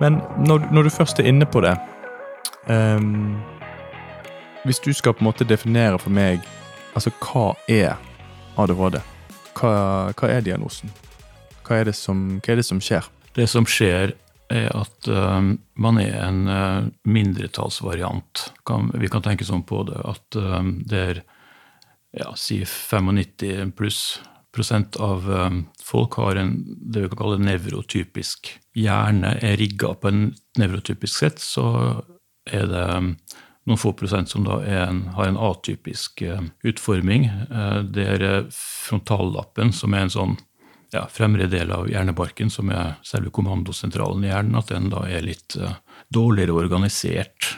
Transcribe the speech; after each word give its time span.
Men 0.00 0.20
når, 0.44 0.68
når, 0.72 0.86
du 0.86 0.92
først 0.92 1.20
er 1.20 1.28
inne 1.30 1.46
på 1.48 1.62
det 1.64 1.72
um, 2.68 3.38
Hvis 4.66 4.82
du 4.84 4.92
skal 4.92 5.16
på 5.16 5.24
en 5.24 5.30
måte 5.30 5.46
definere 5.48 5.98
for 6.02 6.12
meg 6.12 6.44
Altså, 6.96 7.12
hva 7.20 7.50
er 7.68 7.96
ADHD? 8.56 9.02
Hva, 9.56 9.72
hva 10.16 10.28
er 10.32 10.44
diagnosen? 10.44 10.92
Hva 11.66 11.82
er, 11.82 11.90
som, 11.92 12.38
hva 12.40 12.54
er, 12.54 12.62
det 12.62 12.64
som, 12.64 12.80
skjer? 12.80 13.04
Det 13.36 13.44
som 13.52 13.66
skjer, 13.68 14.14
er 14.48 14.70
at 14.72 15.08
uh, 15.12 15.50
man 15.76 16.00
er 16.00 16.14
en 16.22 16.38
uh, 16.48 16.86
mindretallsvariant. 17.04 18.46
Kan, 18.64 18.88
vi 18.96 19.10
kan 19.12 19.26
tenke 19.26 19.44
sånn 19.44 19.66
på 19.68 19.82
det 19.90 19.98
at 20.08 20.38
uh, 20.40 20.62
det 20.88 21.02
er 21.02 21.20
ja, 22.16 22.30
si 22.38 22.62
95 22.64 23.76
pluss 23.76 24.00
av 25.00 25.26
folk 25.82 26.18
har 26.20 26.36
en, 26.36 26.52
det 26.66 27.02
vi 27.02 27.08
kan 27.12 27.20
kalle 27.20 27.42
nevrotypisk 27.42 28.52
hjerne, 28.76 29.34
er 29.42 29.56
rigga 29.60 29.94
på 29.94 30.08
en 30.08 30.22
nevrotypisk 30.58 31.18
sett, 31.24 31.42
så 31.42 31.66
er 32.46 32.66
det 32.70 32.86
noen 33.66 33.80
få 33.80 33.92
prosent 33.98 34.30
som 34.30 34.44
da 34.46 34.60
en, 34.62 35.08
har 35.16 35.26
en 35.28 35.38
atypisk 35.48 36.22
utforming. 36.62 37.28
Det 37.90 38.04
er 38.06 38.46
frontallappen 38.54 39.72
som 39.74 39.94
er 39.96 40.06
en 40.06 40.14
sånn 40.14 40.36
ja, 40.94 41.02
fremre 41.10 41.48
del 41.50 41.72
av 41.74 41.88
hjernebarken, 41.90 42.50
som 42.52 42.70
er 42.70 42.94
selve 43.04 43.32
kommandosentralen 43.34 44.24
i 44.24 44.30
hjernen, 44.30 44.58
at 44.60 44.70
den 44.70 44.86
da 44.92 45.02
er 45.10 45.26
litt 45.26 45.58
dårligere 46.14 46.54
organisert. 46.54 47.50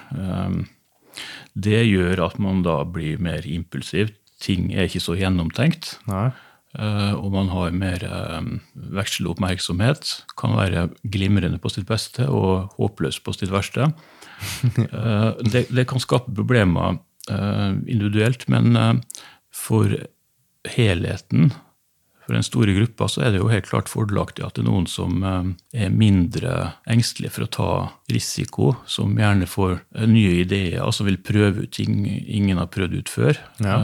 Det 1.53 1.83
gjør 1.85 2.25
at 2.29 2.39
man 2.43 2.63
da 2.67 2.81
blir 2.89 3.21
mer 3.23 3.47
impulsiv. 3.49 4.13
Ting 4.43 4.71
er 4.73 4.87
ikke 4.87 5.03
så 5.03 5.17
gjennomtenkt. 5.19 5.97
Uh, 6.07 6.31
og 6.79 7.33
man 7.35 7.49
har 7.51 7.75
mer 7.75 8.05
um, 8.07 8.61
vekseloppmerksomhet. 8.95 10.13
Kan 10.39 10.55
være 10.55 10.89
glimrende 11.03 11.59
på 11.59 11.73
sitt 11.75 11.89
beste 11.89 12.29
og 12.31 12.75
håpløs 12.79 13.19
på 13.25 13.35
sitt 13.35 13.51
verste. 13.51 13.91
uh, 14.95 15.35
det, 15.53 15.67
det, 15.69 15.89
kan 15.91 16.03
skape 16.03 16.35
problemer 16.35 17.01
individuelt, 17.29 18.47
men 18.49 19.03
for 19.53 19.93
helheten 20.65 21.51
for 22.29 22.37
den 22.37 22.45
store 22.45 22.75
gruppa 22.77 23.07
så 23.09 23.23
er 23.25 23.33
det 23.33 23.39
jo 23.41 23.49
helt 23.49 23.71
klart 23.71 23.89
fordelaktig 23.89 24.45
at 24.45 24.59
det 24.59 24.61
er 24.61 24.67
noen 24.69 24.85
som 24.91 25.23
eh, 25.25 25.47
er 25.81 25.95
mindre 25.97 26.75
engstelige 26.85 27.33
for 27.33 27.47
å 27.47 27.53
ta 27.57 27.69
risiko, 28.13 28.75
som 28.85 29.15
gjerne 29.17 29.49
får 29.49 29.79
eh, 29.97 30.05
nye 30.05 30.43
ideer, 30.43 30.83
altså 30.85 31.07
vil 31.09 31.17
prøve 31.25 31.65
ut 31.65 31.73
ting 31.73 32.03
ingen 32.05 32.61
har 32.61 32.69
prøvd 32.75 32.99
ut 33.01 33.13
før. 33.15 33.41
Ja. 33.65 33.79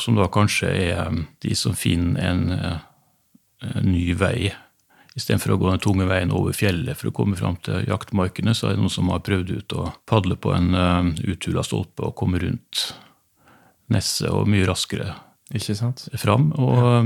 Som 0.00 0.18
da 0.18 0.28
kanskje 0.28 0.68
er 0.68 1.12
de 1.40 1.54
som 1.56 1.76
finner 1.78 2.20
en, 2.20 2.42
en 3.64 3.86
ny 3.88 4.10
vei. 4.18 4.50
Istedenfor 5.16 5.54
å 5.54 5.58
gå 5.60 5.70
den 5.70 5.80
tunge 5.80 6.04
veien 6.10 6.34
over 6.36 6.52
fjellet 6.52 6.98
for 6.98 7.08
å 7.08 7.14
komme 7.16 7.38
fram 7.38 7.56
til 7.64 7.86
jaktmarkene, 7.88 8.52
så 8.52 8.68
er 8.68 8.76
det 8.76 8.82
noen 8.82 8.92
som 8.92 9.08
har 9.08 9.24
prøvd 9.24 9.54
ut 9.56 9.76
å 9.78 9.86
padle 10.04 10.36
på 10.36 10.52
en 10.52 10.76
uh, 10.76 11.08
uthula 11.24 11.64
stolpe 11.64 12.04
og 12.04 12.16
komme 12.20 12.42
rundt 12.42 12.90
nesset 13.88 14.28
og 14.28 14.44
mye 14.50 14.66
raskere 14.68 15.14
Ikke 15.56 15.78
sant? 15.78 16.04
fram. 16.20 16.50
Og 16.60 16.76
ja. 16.76 17.00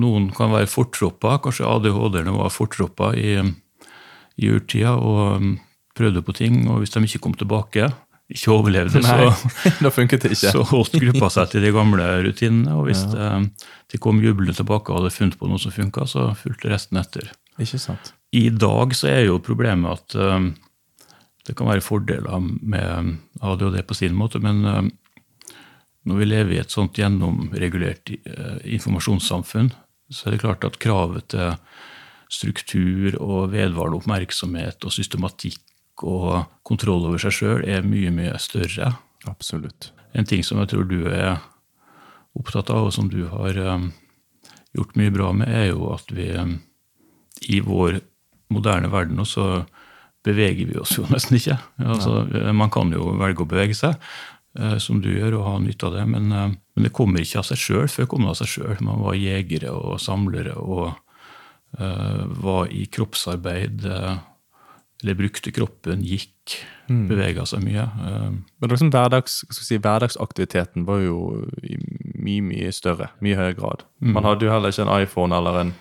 Noen 0.00 0.30
kan 0.34 0.52
være 0.52 0.68
fortroppa, 0.70 1.38
kanskje 1.44 1.68
ADHD-erne 1.68 2.34
var 2.36 2.52
fortroppa 2.52 3.12
i, 3.16 3.36
i 4.40 4.50
urtida 4.52 4.94
og 4.96 5.20
um, 5.36 5.54
prøvde 5.96 6.22
på 6.24 6.34
ting, 6.36 6.62
og 6.68 6.82
hvis 6.82 6.92
de 6.92 7.02
ikke 7.08 7.22
kom 7.24 7.36
tilbake, 7.38 7.88
ikke 8.26 8.50
overlevde, 8.56 9.00
Nei, 9.04 9.30
så, 10.34 10.50
så 10.50 10.62
holdt 10.66 10.96
gruppa 10.98 11.28
seg 11.30 11.52
til 11.52 11.62
de 11.62 11.70
gamle 11.74 12.06
rutinene. 12.26 12.74
Og 12.74 12.88
hvis 12.88 13.04
ja. 13.12 13.38
de 13.92 14.00
kom 14.02 14.18
jublende 14.22 14.56
tilbake 14.56 14.90
og 14.90 15.00
hadde 15.00 15.14
funnet 15.14 15.38
på 15.38 15.50
noe 15.50 15.62
som 15.62 15.74
funka, 15.74 16.08
så 16.10 16.28
fulgte 16.38 16.72
resten 16.72 16.98
etter. 16.98 17.30
Ikke 17.62 17.78
sant. 17.80 18.12
I 18.34 18.48
dag 18.50 18.94
så 18.98 19.12
er 19.12 19.28
jo 19.28 19.42
problemet 19.44 19.94
at 19.94 20.16
um, 20.18 20.50
det 21.46 21.54
kan 21.56 21.70
være 21.70 21.84
fordeler 21.84 22.42
med 22.42 23.16
ADHD 23.40 23.80
på 23.86 23.96
sin 23.96 24.16
måte, 24.18 24.42
men 24.42 24.64
um, 24.66 24.90
når 26.06 26.20
vi 26.20 26.28
lever 26.28 26.56
i 26.56 26.62
et 26.62 26.74
sånt 26.74 26.98
gjennomregulert 26.98 28.10
uh, 28.26 28.58
informasjonssamfunn, 28.66 29.70
så 30.10 30.26
er 30.26 30.34
det 30.34 30.42
klart 30.42 30.66
at 30.66 30.80
kravet 30.82 31.30
til 31.34 31.54
struktur 32.30 33.14
og 33.22 33.52
vedvarende 33.54 34.00
oppmerksomhet 34.00 34.82
og 34.82 34.94
systematikk 34.94 35.62
og 36.04 36.46
kontroll 36.66 37.06
over 37.08 37.20
seg 37.22 37.34
sjøl 37.34 37.64
er 37.68 37.86
mye, 37.86 38.10
mye 38.14 38.36
større. 38.42 38.92
Absolutt. 39.30 39.92
En 40.16 40.28
ting 40.28 40.44
som 40.44 40.60
jeg 40.62 40.72
tror 40.72 40.88
du 40.88 41.06
er 41.08 41.38
opptatt 42.36 42.70
av, 42.72 42.88
og 42.88 42.94
som 42.94 43.08
du 43.12 43.24
har 43.30 43.58
um, 43.76 43.90
gjort 44.76 44.96
mye 44.98 45.14
bra 45.14 45.32
med, 45.36 45.48
er 45.48 45.70
jo 45.70 45.90
at 45.94 46.12
vi 46.12 46.28
um, 46.36 46.58
i 47.48 47.62
vår 47.64 48.00
moderne 48.52 48.90
verden 48.92 49.20
også 49.20 49.64
beveger 50.26 50.68
vi 50.68 50.78
oss 50.80 50.96
jo 50.98 51.06
nesten 51.14 51.38
ikke. 51.40 51.58
Altså, 51.80 52.24
man 52.52 52.72
kan 52.72 52.92
jo 52.92 53.12
velge 53.20 53.44
å 53.44 53.50
bevege 53.50 53.76
seg, 53.78 53.96
uh, 54.60 54.76
som 54.82 55.00
du 55.04 55.10
gjør, 55.14 55.40
og 55.40 55.48
ha 55.48 55.58
nytte 55.64 55.88
av 55.88 55.98
det, 56.00 56.06
men 56.12 56.56
men 56.76 56.84
det 56.84 56.92
kommer 56.92 57.24
ikke 57.24 57.40
av 57.40 57.46
seg 57.48 57.60
sjøl. 57.60 57.86
Før 57.88 58.04
kom 58.04 58.18
kommer 58.18 58.34
av 58.34 58.40
seg 58.42 58.50
sjøl. 58.52 58.80
Man 58.84 59.00
var 59.00 59.16
jegere 59.16 59.72
og 59.72 59.96
samlere 60.02 60.52
og 60.60 60.90
uh, 61.80 62.24
var 62.36 62.68
i 62.68 62.84
kroppsarbeid. 62.92 63.86
Uh, 63.88 64.18
eller 65.02 65.18
brukte 65.18 65.52
kroppen, 65.52 66.04
gikk, 66.06 66.56
mm. 66.88 67.02
bevega 67.10 67.44
seg 67.48 67.64
mye. 67.66 67.84
Uh, 68.00 68.30
Men 68.62 68.72
liksom 68.72 68.92
hverdags, 68.94 69.42
si, 69.52 69.76
hverdagsaktiviteten 69.76 70.86
var 70.88 71.02
jo 71.04 71.18
i 71.62 71.76
mye, 71.80 72.44
mye 72.46 72.72
større. 72.72 73.10
Mye 73.24 73.36
høyere 73.38 73.58
grad. 73.58 73.84
Mm. 74.00 74.14
Man 74.16 74.28
hadde 74.28 74.48
jo 74.48 74.54
heller 74.54 74.72
ikke 74.72 74.86
en 74.86 74.94
iPhone 74.96 75.36
eller 75.36 75.60
en 75.60 75.74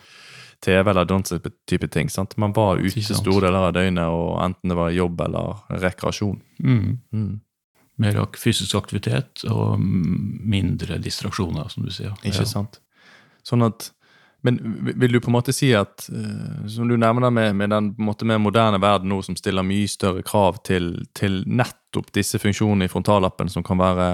TV 0.66 0.90
eller 0.90 1.08
den 1.08 1.24
type 1.70 1.88
ting. 1.94 2.10
sant? 2.10 2.38
Man 2.42 2.56
var 2.56 2.82
ute 2.82 3.04
store 3.06 3.48
deler 3.48 3.70
av 3.70 3.76
døgnet, 3.78 4.12
og 4.12 4.40
enten 4.44 4.72
det 4.72 4.78
var 4.80 4.96
jobb 4.96 5.26
eller 5.28 5.82
rekreasjon. 5.86 6.40
Mm. 6.60 7.00
mm 7.12 7.34
mer 8.02 8.18
fysisk 8.40 8.76
aktivitet 8.76 9.46
og 9.48 9.80
mindre 9.80 10.98
distraksjoner, 11.04 11.70
som 11.72 11.86
du 11.86 11.94
sier. 11.94 12.16
Ikke 12.28 12.48
sant. 12.48 12.82
Sånn 13.46 13.64
at, 13.66 13.92
Men 14.46 14.60
vil 14.96 15.16
du 15.16 15.20
på 15.24 15.32
en 15.32 15.36
måte 15.38 15.54
si 15.56 15.72
at, 15.78 16.06
uh, 16.14 16.66
som 16.72 16.90
du 16.90 16.96
nevner 17.02 17.34
med, 17.34 17.56
med 17.58 17.74
den 17.74 17.92
måte, 18.02 18.28
mer 18.30 18.42
moderne 18.42 18.80
verden 18.84 19.10
nå, 19.12 19.22
som 19.26 19.38
stiller 19.40 19.66
mye 19.66 19.90
større 19.90 20.26
krav 20.26 20.62
til, 20.68 20.94
til 21.18 21.42
nettopp 21.48 22.12
disse 22.16 22.40
funksjonene 22.42 22.88
i 22.88 22.92
frontallappen, 22.92 23.50
som 23.52 23.66
kan 23.66 23.82
være 23.82 24.08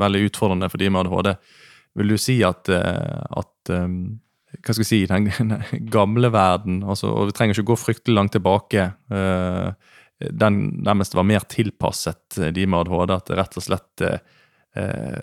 veldig 0.00 0.26
utfordrende 0.28 0.70
for 0.72 0.82
de 0.82 0.92
med 0.92 1.06
ADHD, 1.06 1.34
vil 2.00 2.14
du 2.14 2.20
si 2.20 2.40
at, 2.46 2.70
uh, 2.70 3.40
at 3.40 3.74
hva 3.74 4.70
skal 4.70 4.84
vi 4.84 4.90
si, 4.90 5.02
den, 5.12 5.58
gamle 5.90 6.30
verden, 6.34 6.82
altså, 6.84 7.10
og 7.10 7.32
vi 7.32 7.36
trenger 7.38 7.58
ikke 7.58 7.72
gå 7.72 7.80
fryktelig 7.86 8.20
langt 8.20 8.36
tilbake 8.36 8.88
den 10.18 10.60
nærmest 10.84 11.14
var 11.14 11.26
mer 11.26 11.44
tilpasset 11.50 12.38
eh, 12.38 12.52
de 12.54 12.66
med 12.66 12.84
ADHD. 12.84 13.14
At 13.16 13.32
rett 13.38 13.58
og 13.58 13.66
slett 13.66 14.04
eh, 14.04 14.20
eh, 14.76 15.18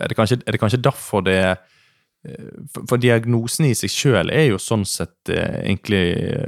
er 0.00 0.08
det, 0.08 0.16
kanskje, 0.16 0.40
er 0.44 0.56
det 0.56 0.62
kanskje 0.62 0.82
derfor 0.84 1.24
det 1.26 1.40
for 2.88 3.00
diagnosen 3.00 3.70
i 3.70 3.74
seg 3.78 3.92
sjøl 3.92 4.32
er 4.34 4.50
jo 4.50 4.58
sånn 4.60 4.82
sett 4.84 5.30
egentlig 5.32 6.02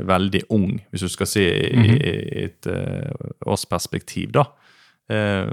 veldig 0.04 0.42
ung, 0.52 0.74
hvis 0.92 1.06
du 1.06 1.08
skal 1.08 1.30
si 1.30 1.46
i, 1.46 1.70
mm 1.72 1.84
-hmm. 1.86 2.02
i 2.02 2.44
et 2.44 2.68
årsperspektiv, 3.46 4.32
da. 4.32 4.44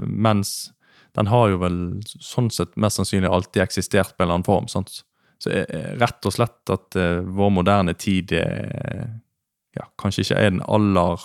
mens 0.04 0.72
den 1.16 1.26
har 1.26 1.48
jo 1.48 1.56
vel 1.58 2.02
sånn 2.04 2.50
sett 2.50 2.76
mest 2.76 2.96
sannsynlig 2.96 3.30
alltid 3.30 3.62
eksistert 3.62 4.16
på 4.16 4.22
en 4.22 4.26
eller 4.26 4.34
annen 4.34 4.44
form. 4.44 4.68
Sant? 4.68 5.04
Så 5.38 5.50
rett 5.96 6.26
og 6.26 6.32
slett 6.32 6.70
at 6.70 6.96
vår 7.24 7.50
moderne 7.50 7.94
tid 7.94 8.32
ja, 9.76 9.86
kanskje 9.98 10.22
ikke 10.22 10.38
er 10.38 10.50
den 10.50 10.62
aller 10.68 11.20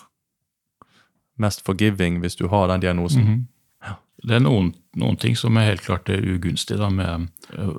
mest 1.42 1.66
forgiving 1.68 2.22
hvis 2.24 2.38
du 2.40 2.48
har 2.52 2.68
den 2.68 2.82
diagnosen. 2.82 3.22
Mm 3.22 3.34
-hmm. 3.34 3.46
ja. 3.88 3.96
Det 4.24 4.36
er 4.36 4.40
noen, 4.40 4.74
noen, 4.96 5.18
ting 5.18 5.36
som 5.36 5.58
er 5.58 5.70
helt 5.70 5.82
klart 5.82 6.10
er 6.10 6.26
ugunstig 6.36 6.78
da, 6.78 6.90
med 6.90 7.28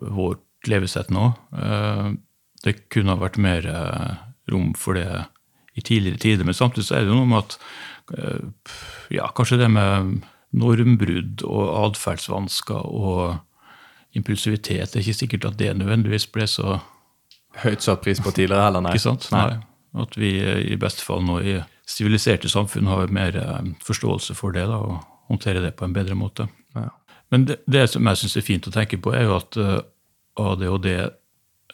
vårt 0.00 0.40
levesett 0.70 1.10
nå. 1.14 1.30
Uh, 1.52 2.14
det 2.64 2.88
kunne 2.92 3.14
ha 3.14 3.20
vært 3.20 3.38
mer 3.42 3.66
uh, 3.68 4.16
rom 4.52 4.72
for 4.78 4.98
det 4.98 5.08
i 5.76 5.84
tidligere 5.84 6.22
tider, 6.22 6.48
men 6.48 6.56
samtidig 6.56 6.86
så 6.88 6.96
er 6.96 7.04
det 7.04 7.12
jo 7.12 7.18
noe 7.18 7.28
med 7.28 7.42
at 7.42 7.58
ja, 9.10 9.26
kanskje 9.34 9.58
det 9.58 9.66
med 9.74 10.20
normbrudd 10.54 11.42
og 11.44 11.72
atferdsvansker 11.82 12.86
og 12.86 13.40
impulsivitet 14.16 14.92
Det 14.92 15.00
er 15.00 15.04
ikke 15.04 15.18
sikkert 15.18 15.48
at 15.50 15.58
det 15.58 15.72
nødvendigvis 15.76 16.28
ble 16.32 16.46
så 16.48 16.78
Høyt 17.62 17.84
satt 17.84 18.02
pris 18.04 18.20
på 18.20 18.32
tidligere 18.36 18.66
heller, 18.66 18.84
nei. 18.84 18.92
Ikke 18.96 19.06
sant? 19.06 19.30
Nei. 19.32 19.56
At 19.96 20.16
vi 20.20 20.34
i 20.44 20.76
beste 20.80 21.04
fall 21.06 21.22
nå 21.24 21.38
i 21.40 21.54
siviliserte 21.88 22.50
samfunn 22.52 22.90
har 22.90 23.12
mer 23.14 23.38
eh, 23.40 23.70
forståelse 23.86 24.36
for 24.36 24.52
det 24.52 24.66
da, 24.68 24.76
og 24.76 25.30
håndterer 25.30 25.64
det 25.64 25.72
på 25.78 25.86
en 25.86 25.94
bedre 25.96 26.18
måte. 26.18 26.48
Ja. 26.76 26.90
Men 27.32 27.46
det, 27.48 27.62
det, 27.64 27.86
som 27.90 28.06
jeg 28.06 28.20
syns 28.20 28.36
er 28.36 28.44
fint 28.44 28.68
å 28.68 28.74
tenke 28.74 28.98
på, 29.00 29.14
er 29.16 29.24
jo 29.24 29.38
at 29.38 29.56
eh, 29.62 29.78
ADHD, 30.40 30.88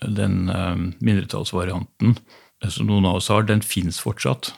den 0.02 0.50
uh, 0.50 0.76
mindretallsvarianten 1.00 2.16
som 2.70 2.86
noen 2.86 3.06
av 3.08 3.18
oss 3.18 3.30
har, 3.32 3.42
den 3.46 3.62
finnes 3.66 3.98
fortsatt. 4.02 4.52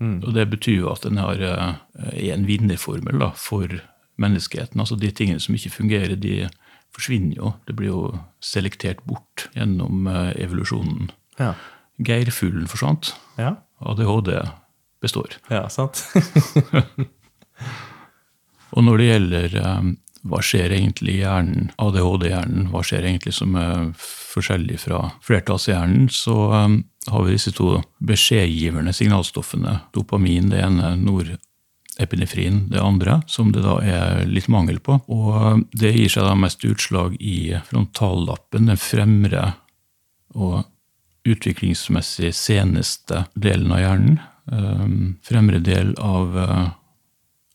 Mm. 0.00 0.22
Og 0.24 0.32
det 0.36 0.46
betyr 0.52 0.78
jo 0.78 0.92
at 0.92 1.04
den 1.04 1.20
har, 1.20 1.40
uh, 1.40 1.74
er 2.12 2.34
en 2.34 2.46
vinnerformel 2.48 3.20
da, 3.20 3.30
for 3.36 3.80
menneskeheten. 4.20 4.80
Altså 4.80 4.96
De 5.00 5.10
tingene 5.12 5.40
som 5.40 5.56
ikke 5.56 5.74
fungerer, 5.74 6.16
de 6.16 6.48
forsvinner 6.96 7.36
jo. 7.36 7.52
Det 7.68 7.76
blir 7.78 7.92
jo 7.92 8.00
selektert 8.44 9.04
bort 9.08 9.48
gjennom 9.54 10.08
evolusjonen. 10.10 11.12
Ja. 11.38 11.54
Geirfuglen 12.02 12.68
forsvant. 12.68 13.14
Ja. 13.38 13.54
ADHD 13.80 14.34
består. 15.00 15.38
Ja, 15.52 15.68
sant? 15.72 16.02
Og 18.76 18.86
når 18.86 19.00
det 19.00 19.08
gjelder 19.08 19.56
eh, 19.62 19.90
hva 20.26 20.40
skjer 20.44 20.74
egentlig 20.76 21.16
i 21.16 21.22
hjernen, 21.22 21.70
ADHD-hjernen, 21.80 22.68
hva 22.72 22.82
skjer 22.84 23.06
egentlig 23.08 23.32
som 23.36 23.54
er 23.56 23.90
forskjellig 24.00 24.80
fra 24.82 25.02
flertallshjernen, 25.26 26.08
så 26.12 26.36
um, 26.52 26.80
har 27.08 27.24
vi 27.24 27.36
disse 27.36 27.52
to 27.56 27.78
beskjedgiverne 28.04 28.92
signalstoffene. 28.96 29.78
Dopamin, 29.96 30.50
det 30.52 30.60
ene, 30.66 30.92
norepinefrin, 31.00 32.66
det 32.72 32.82
andre, 32.84 33.20
som 33.30 33.54
det 33.54 33.64
da 33.64 33.78
er 33.80 34.26
litt 34.28 34.50
mangel 34.52 34.82
på. 34.84 34.98
Og 35.08 35.30
eh, 35.38 35.62
det 35.80 35.94
gir 35.96 36.12
seg 36.12 36.28
da 36.28 36.34
mest 36.36 36.66
utslag 36.68 37.16
i 37.16 37.54
frontallappen, 37.70 38.68
den 38.68 38.80
fremre 38.80 39.54
og 40.36 40.66
utviklingsmessig 41.28 42.34
seneste 42.36 43.24
delen 43.34 43.72
av 43.74 43.80
hjernen. 43.82 44.20
Fremre 45.26 45.60
del 45.62 45.92
av 46.02 46.32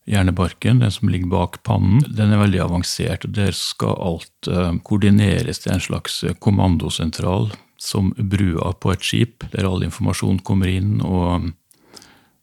hjernebarken, 0.06 0.80
den 0.80 0.92
som 0.92 1.10
ligger 1.10 1.28
bak 1.28 1.64
pannen, 1.64 2.04
den 2.08 2.34
er 2.34 2.42
veldig 2.44 2.62
avansert. 2.66 3.26
og 3.26 3.36
Der 3.38 3.52
skal 3.58 3.98
alt 3.98 4.50
uh, 4.50 4.72
koordineres 4.86 5.64
til 5.64 5.76
en 5.76 5.84
slags 5.84 6.24
eh, 6.24 6.38
kommandosentral, 6.40 7.52
som 7.78 8.14
brua 8.18 8.72
på 8.80 8.94
et 8.94 9.04
skip, 9.04 9.46
der 9.52 9.68
all 9.68 9.84
informasjon 9.84 10.40
kommer 10.46 10.72
inn 10.72 11.02
og 11.04 11.52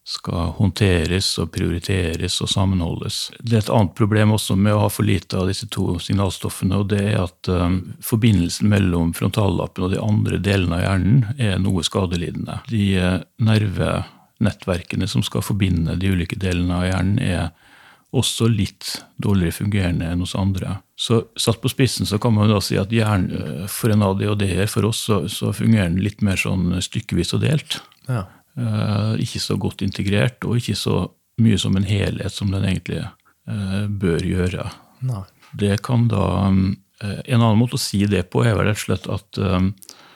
skal 0.03 0.51
håndteres 0.57 1.29
og 1.39 1.53
prioriteres 1.55 2.35
og 2.43 2.49
sammenholdes. 2.51 3.29
Det 3.39 3.55
er 3.55 3.61
et 3.63 3.71
annet 3.71 3.93
problem 3.95 4.33
også 4.35 4.57
med 4.59 4.75
å 4.75 4.81
ha 4.83 4.89
for 4.91 5.07
lite 5.07 5.39
av 5.39 5.47
disse 5.47 5.69
to 5.71 5.95
signalstoffene, 6.03 6.81
og 6.83 6.89
det 6.91 6.99
er 7.13 7.21
at 7.23 7.47
um, 7.47 7.77
forbindelsen 8.03 8.67
mellom 8.71 9.13
frontallappen 9.15 9.87
og 9.87 9.95
de 9.95 10.01
andre 10.03 10.41
delene 10.43 10.81
av 10.81 10.83
hjernen 10.83 11.23
er 11.39 11.55
noe 11.63 11.85
skadelidende. 11.87 12.59
De 12.67 12.83
nerve 13.47 13.93
nettverkene 14.43 15.07
som 15.09 15.23
skal 15.25 15.43
forbinde 15.45 15.97
de 15.99 16.11
ulike 16.13 16.37
delene 16.39 16.79
av 16.79 16.87
hjernen, 16.87 17.19
er 17.21 17.51
også 18.13 18.45
litt 18.51 18.91
dårligere 19.17 19.57
fungerende 19.63 20.11
enn 20.11 20.21
hos 20.21 20.35
andre. 20.37 20.77
Så 20.99 21.23
satt 21.39 21.61
på 21.63 21.71
spissen 21.71 22.05
så 22.05 22.19
kan 22.21 22.35
man 22.35 22.51
da 22.51 22.59
si 22.61 22.77
at 22.77 22.93
hjernen 22.93 23.33
eh, 23.33 23.65
for 23.71 23.93
en 23.93 24.05
ADHD-er, 24.05 24.69
for 24.69 24.85
oss, 24.91 25.01
så, 25.07 25.23
så, 25.31 25.49
fungerer 25.55 25.89
den 25.89 26.03
litt 26.05 26.21
mer 26.25 26.37
sånn 26.37 26.77
stykkevis 26.83 27.33
og 27.37 27.41
delt. 27.47 27.79
Ja. 28.05 28.27
Eh, 28.53 29.15
ikke 29.25 29.41
så 29.41 29.57
godt 29.57 29.81
integrert, 29.85 30.45
og 30.45 30.61
ikke 30.61 30.77
så 30.77 31.07
mye 31.41 31.57
som 31.57 31.79
en 31.79 31.89
helhet 31.89 32.35
som 32.35 32.53
den 32.53 32.67
egentlig 32.69 33.01
eh, 33.01 33.83
bør 33.89 34.21
gjøre. 34.29 34.69
Nei. 35.09 35.25
Det 35.57 35.75
kan 35.85 36.07
da 36.09 36.25
eh, 36.49 37.19
En 37.27 37.41
annen 37.41 37.59
måte 37.59 37.77
å 37.77 37.81
si 37.81 38.05
det 38.09 38.27
på 38.33 38.45
er 38.45 38.55
vel 38.57 38.69
rett 38.69 38.79
og 38.79 38.85
slett 38.85 39.09
at 39.11 39.41
eh, 39.41 39.65
Eh, 39.67 40.12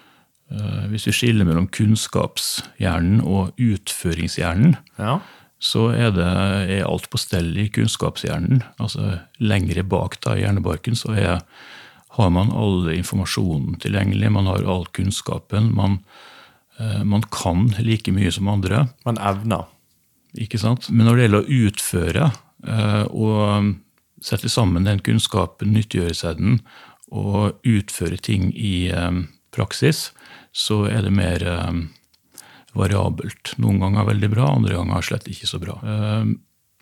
hvis 0.92 1.08
vi 1.10 1.16
skiller 1.16 1.48
mellom 1.48 1.68
kunnskapshjernen 1.76 3.20
og 3.28 3.58
utføringshjernen, 3.60 4.78
ja. 4.96 5.18
så 5.60 5.90
er, 5.92 6.14
det, 6.16 6.28
er, 6.28 6.86
alt 6.88 7.10
på 7.12 7.20
stell 7.20 7.52
i 7.60 7.68
kunnskapshjernen. 7.74 8.64
Altså 8.80 9.18
lengre 9.44 9.84
bak 9.84 10.20
da, 10.24 10.38
i 10.38 10.46
hjernebarken 10.46 10.96
så 10.96 11.12
er, 11.20 11.42
har 12.16 12.32
man 12.34 12.54
all 12.56 12.88
informasjonen 12.94 13.76
tilgjengelig, 13.84 14.32
man 14.32 14.48
har 14.48 14.64
all 14.64 14.88
kunnskapen. 14.96 15.74
Man, 15.76 16.00
eh, 16.80 17.04
man 17.04 17.28
kan 17.34 17.74
like 17.84 18.14
mye 18.16 18.32
som 18.32 18.48
andre. 18.52 18.88
Man 19.08 19.20
evner. 19.20 19.68
Ikke 20.38 20.62
sant? 20.62 20.88
Men 20.92 21.10
når 21.10 21.18
det 21.18 21.28
gjelder 21.28 21.44
å 21.44 21.62
utføre 21.68 22.32
eh, 22.68 23.04
og 23.12 23.74
sette 24.24 24.50
sammen 24.50 24.88
den 24.88 25.04
kunnskapen, 25.04 25.76
nyttiggjøre 25.76 26.16
seg 26.16 26.40
den 26.40 26.62
og 27.08 27.60
utføre 27.68 28.18
ting 28.20 28.50
i 28.52 28.90
praksis, 29.56 30.10
så 30.56 30.84
er 30.90 31.06
det 31.06 31.14
mer 31.16 31.44
eh, 31.44 31.80
variabelt. 32.78 33.56
Noen 33.62 33.82
ganger 33.84 34.12
veldig 34.12 34.30
bra, 34.34 34.52
andre 34.56 34.78
ganger 34.78 35.06
slett 35.06 35.30
ikke 35.32 35.50
så 35.50 35.62
bra. 35.62 35.80
Eh, 35.84 36.36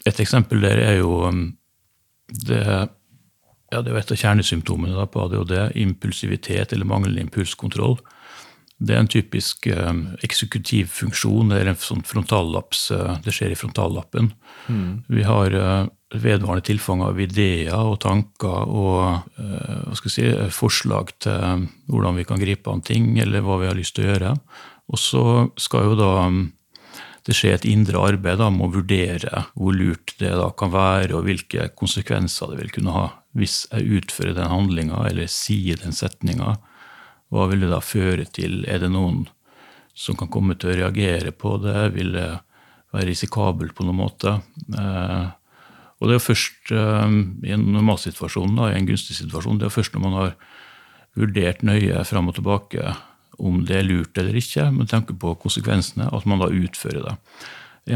et 0.06 0.22
eksempel 0.22 0.62
der 0.62 0.82
er 0.84 1.00
jo 1.00 1.24
um, 1.26 1.46
det, 2.30 2.62
ja, 3.72 3.80
det 3.82 3.90
er 3.90 3.96
jo 3.96 4.02
et 4.02 4.12
av 4.14 4.20
kjernesymptomene 4.22 4.98
da, 4.98 5.08
på 5.10 5.24
ADHD, 5.26 5.56
impulsivitet 5.82 6.74
eller 6.74 6.90
manglende 6.90 7.26
impulskontroll. 7.26 7.98
Det 8.78 8.96
er 8.96 9.02
en 9.02 9.10
typisk 9.12 9.68
eh, 9.72 9.94
eksekutivfunksjon. 10.28 11.54
Det 11.54 11.62
er 11.62 11.72
en 11.72 11.80
sånn 11.80 12.04
frontallaps, 12.08 12.90
eh, 12.92 13.14
det 13.24 13.34
skjer 13.36 13.54
i 13.54 13.60
frontallappen. 13.60 14.34
Mm. 14.68 14.90
Vi 15.08 15.24
har 15.26 15.56
eh, 15.56 15.86
vedvarende 16.24 16.66
tilfang 16.68 17.04
av 17.06 17.20
ideer 17.22 17.76
og 17.76 18.00
tanker 18.04 18.70
og 18.70 19.40
uh, 19.40 20.06
si, 20.10 20.28
forslag 20.54 21.14
til 21.24 21.68
hvordan 21.92 22.20
vi 22.20 22.26
kan 22.28 22.42
gripe 22.42 22.72
an 22.72 22.84
ting, 22.86 23.14
eller 23.22 23.44
hva 23.46 23.60
vi 23.62 23.70
har 23.70 23.78
lyst 23.78 23.98
til 23.98 24.08
å 24.08 24.14
gjøre. 24.14 24.36
Og 24.92 25.02
så 25.02 25.26
skal 25.60 25.90
jo 25.90 25.98
da 26.00 26.12
mm, 26.30 26.44
det 27.26 27.34
skje 27.34 27.56
et 27.56 27.68
indre 27.70 28.02
arbeid 28.06 28.38
da, 28.42 28.52
med 28.54 28.68
å 28.68 28.74
vurdere 28.76 29.46
hvor 29.58 29.74
lurt 29.74 30.14
det 30.20 30.34
da 30.38 30.52
kan 30.58 30.74
være, 30.74 31.16
og 31.18 31.26
hvilke 31.26 31.70
konsekvenser 31.78 32.52
det 32.52 32.60
vil 32.62 32.74
kunne 32.80 32.96
ha 32.96 33.06
hvis 33.36 33.66
jeg 33.68 34.00
utfører 34.00 34.36
den 34.38 34.52
handlinga 34.52 35.02
eller 35.10 35.28
sier 35.32 35.80
den 35.82 35.96
setninga. 35.96 36.56
Hva 37.34 37.48
vil 37.52 37.66
det 37.66 37.72
da 37.74 37.82
føre 37.84 38.28
til? 38.32 38.62
Er 38.70 38.80
det 38.86 38.92
noen 38.94 39.26
som 39.96 40.16
kan 40.20 40.32
komme 40.32 40.56
til 40.60 40.72
å 40.72 40.78
reagere 40.78 41.34
på 41.36 41.58
det? 41.64 41.90
Vil 41.98 42.14
det 42.16 42.30
være 42.94 43.10
risikabelt 43.10 43.76
på 43.76 43.88
noen 43.88 44.00
måte? 44.00 44.38
Eh, 44.72 45.26
og 46.02 46.10
det 46.10 46.18
er 46.18 46.24
først 46.24 46.72
um, 46.76 47.20
i 47.46 47.54
en 47.56 47.66
normalsituasjon, 47.72 48.58
i 48.68 48.76
en 48.76 48.88
gunstig 48.88 49.16
situasjon, 49.16 49.62
det 49.62 49.70
er 49.70 49.76
først 49.76 49.96
når 49.96 50.04
man 50.04 50.18
har 50.20 50.34
vurdert 51.16 51.64
nøye 51.64 52.04
fram 52.08 52.28
og 52.30 52.36
tilbake 52.36 52.96
om 53.40 53.62
det 53.68 53.80
er 53.80 53.88
lurt 53.88 54.18
eller 54.20 54.36
ikke, 54.40 54.70
med 54.76 54.90
tanke 54.92 55.16
på 55.20 55.34
konsekvensene, 55.40 56.08
at 56.12 56.28
man 56.28 56.42
da 56.44 56.52
utfører 56.52 57.04
det. 57.04 57.16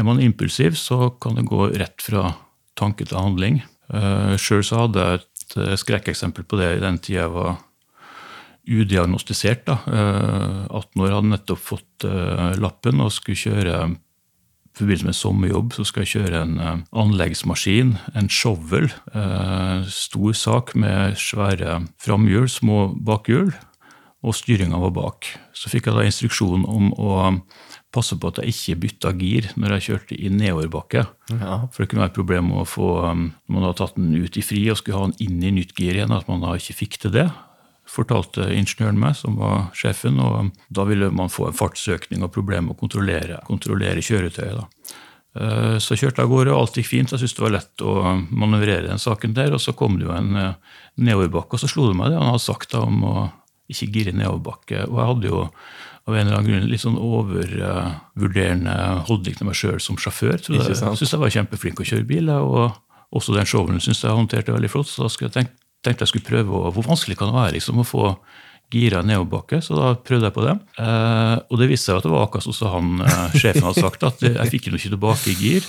Er 0.00 0.06
man 0.06 0.20
impulsiv, 0.22 0.76
så 0.78 1.10
kan 1.20 1.36
det 1.36 1.48
gå 1.48 1.70
rett 1.80 2.04
fra 2.04 2.30
tanke 2.78 3.06
til 3.08 3.20
handling. 3.20 3.60
Uh, 3.92 4.36
Sjøl 4.40 4.62
så 4.64 4.84
hadde 4.84 5.02
jeg 5.02 5.20
et 5.20 5.56
uh, 5.58 5.74
skrekkeksempel 5.80 6.46
på 6.46 6.60
det 6.60 6.76
i 6.76 6.82
den 6.82 7.00
tida 7.02 7.24
jeg 7.24 7.34
var 7.34 7.56
udiagnostisert. 8.70 9.64
da. 9.66 9.80
Uh, 9.88 10.60
18 10.78 11.04
år 11.04 11.16
hadde 11.16 11.32
nettopp 11.34 11.64
fått 11.72 12.06
lappen 12.60 13.02
og 13.04 13.12
skulle 13.12 13.40
kjøre 13.40 13.80
forbindelse 14.80 15.08
med 15.08 15.16
sommerjobb 15.18 15.74
så 15.76 15.86
skal 15.88 16.04
jeg 16.04 16.12
kjøre 16.14 16.42
en 16.44 16.54
uh, 16.60 16.70
anleggsmaskin, 17.02 17.96
en 18.18 18.30
shovel. 18.32 18.90
Uh, 19.14 19.86
stor 19.90 20.36
sak 20.36 20.74
med 20.78 21.18
svære 21.20 21.80
framhjul, 22.02 22.48
små 22.50 22.86
bakhjul, 23.06 23.52
og 24.20 24.36
styringa 24.36 24.80
var 24.82 24.92
bak. 24.96 25.28
Så 25.56 25.72
fikk 25.72 25.88
jeg 25.88 25.96
da 25.96 26.04
instruksjon 26.04 26.66
om 26.68 26.90
å 27.00 27.12
passe 27.90 28.14
på 28.20 28.30
at 28.30 28.38
jeg 28.42 28.54
ikke 28.54 28.80
bytta 28.84 29.12
gir 29.18 29.48
når 29.58 29.76
jeg 29.76 29.86
kjørte 29.88 30.18
i 30.18 30.30
nedoverbakke. 30.30 31.04
Ja. 31.32 31.60
For 31.72 31.82
det 31.82 31.90
kunne 31.90 32.04
være 32.04 32.12
et 32.12 32.18
problem 32.20 32.52
å 32.54 32.66
få, 32.68 32.90
um, 33.08 33.30
når 33.48 33.56
man 33.56 33.68
hadde 33.68 33.80
tatt 33.80 33.96
den 33.98 34.12
ut 34.18 34.36
i 34.36 34.44
fri 34.44 34.66
og 34.70 34.80
skulle 34.80 35.00
ha 35.00 35.08
den 35.08 35.18
inn 35.26 35.40
i 35.42 35.54
nytt 35.60 35.74
gir 35.78 35.96
igjen, 35.96 36.14
at 36.14 36.28
man 36.30 36.44
da 36.44 36.54
ikke 36.58 36.82
fikk 36.84 37.00
til 37.04 37.16
det 37.16 37.30
fortalte 37.90 38.46
ingeniøren 38.54 38.98
meg, 39.00 39.16
som 39.18 39.38
var 39.40 39.70
sjefen, 39.76 40.20
og 40.22 40.52
da 40.70 40.86
ville 40.86 41.10
man 41.14 41.32
få 41.32 41.48
en 41.48 41.56
fartsøkning 41.56 42.22
og 42.22 42.32
problemer 42.34 42.68
med 42.68 42.76
å 42.76 42.82
kontrollere, 42.84 43.40
kontrollere 43.48 44.04
kjøretøyet. 44.04 44.60
da. 44.60 44.98
Eh, 45.38 45.76
så 45.78 45.94
kjørte 45.94 46.22
jeg 46.22 46.26
av 46.26 46.32
gårde, 46.32 46.54
og 46.54 46.64
alt 46.64 46.78
gikk 46.80 46.88
fint. 46.90 47.12
Jeg 47.12 47.22
syntes 47.22 47.36
det 47.38 47.44
var 47.44 47.54
lett 47.54 47.84
å 47.86 47.94
manøvrere 48.30 48.88
den 48.88 49.02
saken 49.02 49.36
der. 49.36 49.54
Og 49.54 49.62
så 49.62 49.74
kom 49.78 49.98
det 49.98 50.08
jo 50.08 50.14
en 50.14 50.34
eh, 50.38 50.80
nedoverbakke, 50.98 51.54
og 51.56 51.62
så 51.62 51.70
slo 51.70 51.90
det 51.90 51.98
meg 51.98 52.10
det 52.10 52.18
han 52.18 52.32
hadde 52.32 52.46
sagt 52.46 52.74
da 52.74 52.82
om 52.86 53.04
å 53.06 53.14
ikke 53.70 53.90
gire 53.94 54.16
nedoverbakke. 54.16 54.84
Og 54.88 54.98
jeg 54.98 55.10
hadde 55.12 55.30
jo 55.30 55.44
av 56.08 56.16
en 56.16 56.24
eller 56.24 56.36
annen 56.38 56.50
grunn 56.50 56.70
litt 56.70 56.82
sånn 56.82 56.98
overvurderende 56.98 58.76
holdning 59.06 59.36
til 59.36 59.46
meg 59.46 59.58
sjøl 59.58 59.78
som 59.82 59.98
sjåfør. 60.00 60.40
Så 60.42 60.56
jeg 60.56 60.78
syntes 60.80 61.12
jeg 61.12 61.22
var 61.22 61.34
kjempeflink 61.36 61.82
å 61.82 61.86
kjøre 61.86 62.08
bil, 62.08 62.32
og 62.34 62.80
også 63.14 63.36
den 63.36 63.46
showen 63.46 63.82
syntes 63.82 64.02
jeg 64.06 64.16
håndterte 64.16 64.54
veldig 64.56 64.72
flott. 64.72 64.90
Så 64.90 65.04
da 65.04 65.12
skulle 65.12 65.30
jeg 65.30 65.36
tenke 65.38 65.58
tenkte 65.84 66.06
jeg 66.06 66.12
skulle 66.12 66.28
prøve 66.28 66.56
å, 66.56 66.70
Hvor 66.74 66.86
vanskelig 66.92 67.18
kan 67.18 67.30
det 67.30 67.38
være 67.38 67.56
liksom, 67.56 67.80
å 67.80 67.88
få 67.88 68.04
gira 68.70 69.00
nedoverbakke? 69.06 69.62
Så 69.64 69.78
da 69.78 69.94
prøvde 69.96 70.28
jeg 70.28 70.36
på 70.36 70.44
det. 70.46 70.54
Eh, 70.82 71.36
og 71.48 71.60
det 71.60 71.70
viste 71.72 71.90
seg 71.90 72.00
at 72.00 72.06
det 72.06 72.12
var 72.12 72.28
akkurat 72.28 72.46
som 72.46 72.74
han, 72.74 72.92
eh, 73.06 73.40
sjefen 73.40 73.66
hadde 73.66 73.86
sagt, 73.88 74.06
at 74.06 74.22
jeg 74.28 74.52
fikk 74.54 74.70
ikke 74.70 74.94
tilbake 74.94 75.32
i 75.32 75.36
gir. 75.40 75.66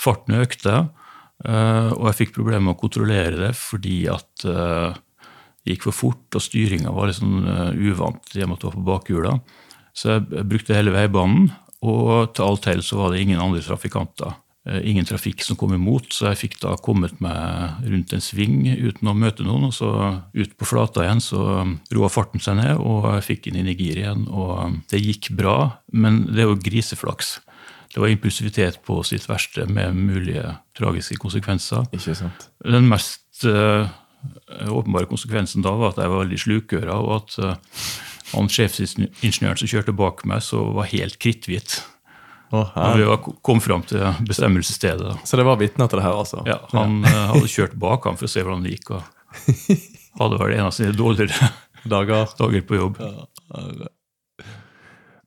Farten 0.00 0.40
økte, 0.40 0.82
eh, 1.44 1.90
og 1.94 2.10
jeg 2.10 2.20
fikk 2.24 2.36
problemer 2.40 2.68
med 2.68 2.76
å 2.76 2.82
kontrollere 2.82 3.38
det 3.46 3.54
fordi 3.58 4.04
at 4.10 4.46
eh, 4.48 5.00
det 5.62 5.76
gikk 5.76 5.88
for 5.88 5.94
fort, 5.94 6.26
og 6.34 6.42
styringa 6.42 6.92
var 6.94 7.08
litt 7.08 7.20
sånn 7.20 7.44
uh, 7.46 7.70
uvant 7.70 8.32
i 8.34 8.42
og 8.42 8.48
med 8.50 8.56
at 8.56 8.64
det 8.64 8.68
var 8.68 8.74
på 8.74 8.86
bakhjula. 8.88 9.34
Så 9.94 10.16
jeg 10.16 10.46
brukte 10.50 10.74
hele 10.74 10.94
veibanen, 10.94 11.52
og 11.86 12.32
til 12.34 12.46
alt 12.48 12.66
hell 12.66 12.82
så 12.82 12.98
var 12.98 13.12
det 13.12 13.22
ingen 13.22 13.42
andre 13.42 13.62
trafikanter. 13.62 14.34
Eh, 14.62 14.90
ingen 14.90 15.04
trafikk 15.04 15.42
som 15.42 15.56
kom 15.58 15.72
imot, 15.74 16.12
så 16.14 16.28
jeg 16.30 16.38
fikk 16.44 16.60
da 16.62 16.76
kommet 16.78 17.16
meg 17.24 17.82
rundt 17.82 18.12
en 18.14 18.22
sving 18.22 18.60
uten 18.70 19.10
å 19.10 19.14
møte 19.18 19.42
noen. 19.42 19.66
Og 19.70 19.74
så 19.74 19.90
ut 20.22 20.52
på 20.58 20.68
flata 20.68 21.02
igjen 21.02 21.22
så 21.24 21.40
roa 21.90 22.10
farten 22.12 22.42
seg 22.42 22.60
ned, 22.60 22.76
og 22.78 23.08
jeg 23.16 23.26
fikk 23.30 23.50
inn 23.50 23.58
i 23.64 23.74
giret 23.74 24.04
igjen. 24.04 24.28
Og 24.30 24.78
det 24.92 25.02
gikk 25.02 25.32
bra, 25.38 25.56
men 25.90 26.28
det 26.30 26.44
er 26.44 26.52
jo 26.52 26.60
griseflaks. 26.62 27.40
Det 27.92 28.00
var 28.00 28.08
impulsivitet 28.08 28.78
på 28.86 29.02
sitt 29.04 29.26
verste 29.28 29.66
med 29.68 29.98
mulige 29.98 30.54
tragiske 30.78 31.18
konsekvenser. 31.20 31.90
Ikke 31.92 32.14
sant. 32.16 32.46
Den 32.64 32.86
mest 32.88 33.42
uh, 33.44 33.90
åpenbare 34.70 35.10
konsekvensen 35.10 35.66
da 35.66 35.74
var 35.76 35.92
at 35.92 36.00
jeg 36.00 36.12
var 36.14 36.22
veldig 36.22 36.38
slukøra, 36.40 37.02
og 37.02 37.18
at 37.18 37.36
uh, 37.42 37.82
han 38.32 38.48
sjefsingeniøren 38.48 39.60
som 39.60 39.68
kjørte 39.68 39.92
bak 39.92 40.22
meg, 40.24 40.40
så 40.46 40.62
var 40.72 40.88
helt 40.94 41.18
kritthvit. 41.20 41.82
Å, 42.52 42.62
Når 42.76 42.96
vi 43.00 43.04
var- 43.08 43.22
kom 43.42 43.60
fram 43.64 43.82
til 43.88 44.02
bestemmelsesstedet. 44.28 45.14
Så 45.24 45.36
det 45.40 45.44
var 45.48 45.56
vitner 45.56 45.88
til 45.88 45.98
det 45.98 46.04
her, 46.04 46.12
altså? 46.20 46.42
Ja, 46.46 46.58
Han 46.72 46.98
ja. 47.02 47.26
hadde 47.32 47.48
kjørt 47.48 47.78
bak 47.80 48.04
ham 48.04 48.16
for 48.20 48.28
å 48.28 48.32
se 48.32 48.42
hvordan 48.44 48.62
det 48.66 48.74
gikk. 48.76 48.90
og 48.90 49.02
Hadde 50.20 50.38
vel 50.42 50.52
en 50.58 50.66
av 50.66 50.72
sine 50.76 50.92
dårligere 50.92 51.48
Dager. 51.88 52.28
dager 52.38 52.60
på 52.68 52.76
jobb. 52.76 52.98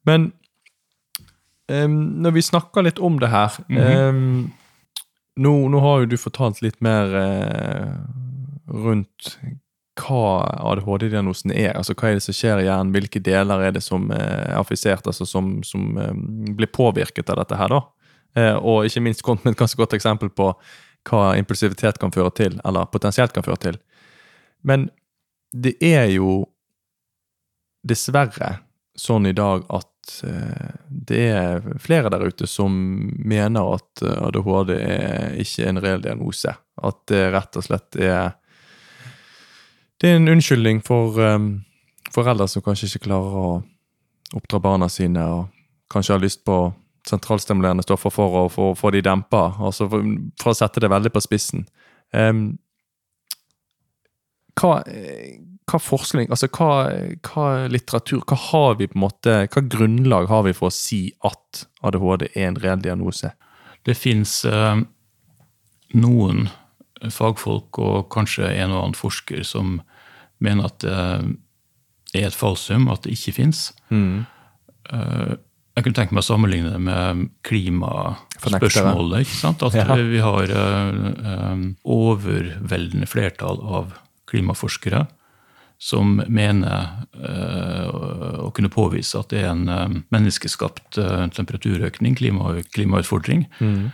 Men 0.05 0.31
um, 1.71 1.95
når 2.21 2.31
vi 2.37 2.43
snakker 2.45 2.85
litt 2.85 2.99
om 3.01 3.17
det 3.19 3.31
her 3.33 3.57
em, 3.73 4.21
nå, 5.41 5.53
nå 5.73 5.81
har 5.83 6.03
jo 6.03 6.11
du 6.13 6.17
fortalt 6.21 6.61
litt 6.63 6.77
mer 6.85 7.09
uh, 7.17 7.89
rundt 8.69 9.33
hva 9.95 10.43
ADHD-diagnosen 10.73 11.53
er. 11.55 11.73
altså 11.77 11.95
Hva 11.95 12.09
er 12.09 12.17
det 12.17 12.25
som 12.25 12.35
skjer 12.35 12.61
i 12.61 12.65
hjernen? 12.67 12.91
Hvilke 12.95 13.21
deler 13.23 13.63
er 13.63 13.75
det 13.75 13.83
som 13.85 14.09
eh, 14.11 14.41
er 14.49 14.57
affisert, 14.59 15.07
altså 15.07 15.27
som, 15.29 15.61
som 15.63 15.93
blir 16.57 16.71
påvirket 16.73 17.29
av 17.31 17.39
dette 17.39 17.59
her? 17.59 17.71
da? 17.71 17.83
Eh, 18.35 18.55
og 18.55 18.87
ikke 18.87 19.03
minst 19.05 19.23
kom 19.23 19.39
med 19.43 19.55
et 19.55 19.61
ganske 19.61 19.79
godt 19.79 19.95
eksempel 19.95 20.31
på 20.33 20.51
hva 21.05 21.23
impulsivitet 21.39 21.99
kan 22.01 22.13
føre 22.13 22.33
til, 22.35 22.59
eller 22.65 22.89
potensielt 22.91 23.33
kan 23.35 23.45
føre 23.45 23.61
til. 23.69 23.79
Men 24.65 24.89
det 25.55 25.75
er 25.85 26.09
jo 26.15 26.43
dessverre 27.85 28.57
sånn 28.97 29.27
i 29.29 29.35
dag 29.35 29.63
at 29.75 30.15
eh, 30.25 30.71
det 30.89 31.25
er 31.35 31.67
flere 31.83 32.11
der 32.11 32.25
ute 32.25 32.47
som 32.49 32.73
mener 33.15 33.75
at 33.75 34.03
eh, 34.03 34.23
ADHD 34.27 34.73
er 34.79 35.37
ikke 35.43 35.69
en 35.69 35.81
reell 35.83 36.03
diagnose. 36.03 36.55
At 36.75 37.03
det 37.11 37.27
rett 37.35 37.59
og 37.59 37.67
slett 37.67 37.99
er 37.99 38.35
Det 40.05 40.11
er 40.11 40.19
en 40.19 40.29
unnskyldning 40.29 40.83
for 40.85 41.15
um, 41.17 41.45
foreldre 42.13 42.45
som 42.45 42.61
kanskje 42.61 42.91
ikke 42.91 43.07
klarer 43.07 43.37
å 43.41 43.45
oppdra 44.37 44.59
barna 44.61 44.85
sine, 44.85 45.23
og 45.25 45.47
kanskje 45.89 46.13
har 46.13 46.21
lyst 46.21 46.43
på 46.45 46.57
sentralstimulerende 47.09 47.81
stoffer 47.81 48.13
for 48.13 48.37
å 48.37 48.43
få, 48.53 48.91
de 48.93 49.01
dempa. 49.01 49.55
Altså 49.57 49.87
for, 49.89 50.05
for 50.37 50.51
å 50.51 50.59
sette 50.59 50.83
det 50.83 50.91
veldig 50.93 51.09
på 51.09 51.23
spissen. 51.25 51.63
Um, 52.13 52.43
hva, 54.61 54.75
hva 55.71 55.81
forskning, 55.81 56.29
altså 56.29 56.51
hva, 56.53 56.69
hva 57.25 57.47
litteratur, 57.73 58.21
hva 58.29 58.37
har 58.43 58.77
vi 58.77 58.91
på 58.91 58.99
en 58.99 59.05
måte, 59.07 59.39
hva 59.55 59.65
grunnlag 59.73 60.29
har 60.29 60.45
vi 60.45 60.53
for 60.53 60.69
å 60.69 60.75
si 60.77 61.01
at 61.25 61.65
ADHD 61.81 62.27
er 62.29 62.51
en 62.51 62.61
reell 62.61 62.85
diagnose? 62.85 63.33
Det 63.89 63.97
fins 63.97 64.37
eh, 64.45 64.85
noen 65.97 66.45
fagfolk 67.09 67.81
og 67.81 68.07
kanskje 68.13 68.53
en 68.53 68.77
og 68.77 68.83
annen 68.83 68.97
forsker 69.01 69.41
som 69.41 69.79
mener 70.45 70.69
at 70.69 70.85
det 70.85 72.21
er 72.21 72.29
et 72.29 72.37
falsum, 72.37 72.87
at 72.93 73.03
det 73.03 73.15
ikke 73.17 73.33
fins. 73.41 73.65
Mm. 73.89 74.25
jeg 75.75 75.83
kunne 75.83 75.97
tenke 75.97 76.15
meg 76.15 76.21
å 76.23 76.27
sammenligne 76.29 76.69
det 76.71 76.79
med 76.85 77.25
klimaspørsmålet. 77.43 79.25
ikke 79.25 79.39
sant? 79.41 79.63
At 79.65 79.73
Ja. 79.75 79.95
vi 79.95 80.21
har 80.23 80.43
eh, 80.43 80.89
eh, 81.33 81.65
overveldende 81.83 83.07
flertall 83.09 83.59
av 83.61 83.93
klimaforskere 84.29 85.07
som 85.77 86.21
mener 86.31 86.87
eh, 87.19 87.89
å 88.45 88.51
kunne 88.55 88.71
påvise 88.71 89.19
at 89.19 89.29
det 89.33 89.41
er 89.43 89.51
en 89.51 89.67
eh, 89.67 89.97
menneskeskapt 90.15 90.97
eh, 91.01 91.27
temperaturøkning, 91.35 92.15
klima, 92.15 92.55
klimautfordring. 92.73 93.45
Mm. 93.59 93.91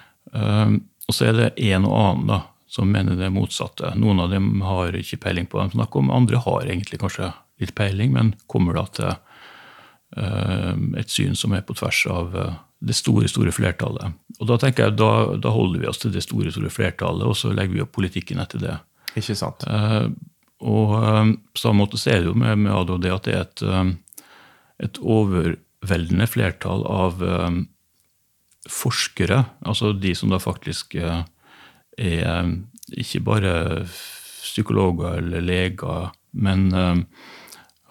og 1.09 1.13
så 1.15 1.25
er 1.27 1.33
det 1.33 1.47
en 1.73 1.85
og 1.89 1.95
annen 1.97 2.27
da, 2.29 2.37
som 2.71 2.91
mener 2.91 3.17
det 3.19 3.27
motsatte. 3.29 3.89
Noen 3.99 4.21
av 4.23 4.29
dem 4.31 4.61
har 4.63 4.95
ikke 4.95 5.19
peiling 5.25 5.47
på 5.51 5.57
hva 5.57 5.65
de 5.67 5.75
snakker 5.75 5.99
om, 5.99 6.11
andre 6.15 6.39
har 6.39 6.69
egentlig 6.69 7.01
kanskje 7.01 7.27
litt 7.59 7.73
peiling, 7.75 8.13
men 8.15 8.29
kommer 8.47 8.77
da 8.79 8.85
til 8.95 9.09
eh, 10.15 10.69
et 11.01 11.11
syn 11.11 11.35
som 11.35 11.51
er 11.51 11.65
på 11.67 11.75
tvers 11.75 11.99
av 12.07 12.37
eh, 12.39 12.53
det 12.87 12.95
store 12.95 13.27
store 13.27 13.51
flertallet. 13.51 14.15
Og 14.39 14.47
Da 14.47 14.57
tenker 14.61 14.87
jeg, 14.87 14.95
da, 15.01 15.11
da 15.35 15.51
holder 15.51 15.83
vi 15.83 15.89
oss 15.91 15.99
til 15.99 16.13
det 16.15 16.23
store 16.23 16.53
store 16.55 16.71
flertallet, 16.71 17.25
og 17.27 17.35
så 17.35 17.51
legger 17.51 17.75
vi 17.75 17.83
opp 17.83 17.91
politikken 17.97 18.39
etter 18.39 18.63
det. 18.63 18.77
Ikke 19.19 19.35
sant? 19.35 19.67
Eh, 19.67 20.07
og 20.63 20.95
på 20.95 21.59
samme 21.59 21.81
måte 21.81 21.99
ser 21.99 22.21
er 22.21 22.29
jo 22.29 22.37
med, 22.37 22.55
med 22.63 22.71
ADHD 22.71 23.09
at 23.11 23.27
det 23.27 23.35
er 23.35 23.45
et, 23.49 24.25
et 24.87 24.99
overveldende 25.01 26.27
flertall 26.29 26.85
av 26.85 27.23
forskere, 28.69 29.39
altså 29.65 29.89
de 29.97 30.13
som 30.15 30.29
da 30.29 30.37
faktisk 30.39 30.93
er 31.97 32.25
eh, 32.25 32.51
ikke 33.01 33.23
bare 33.25 33.53
psykologer 33.85 35.19
eller 35.19 35.43
leger, 35.43 36.11
men 36.31 36.67
eh, 36.73 37.01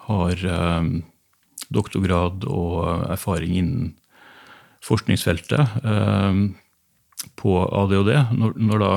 har 0.09 0.45
eh, 0.45 0.91
doktorgrad 1.71 2.45
og 2.51 3.07
erfaring 3.11 3.57
innen 3.57 3.97
forskningsfeltet 4.81 5.83
på 7.37 7.51
ADHD. 7.69 8.15
Når, 8.33 8.55
når 8.57 8.81
da 8.81 8.89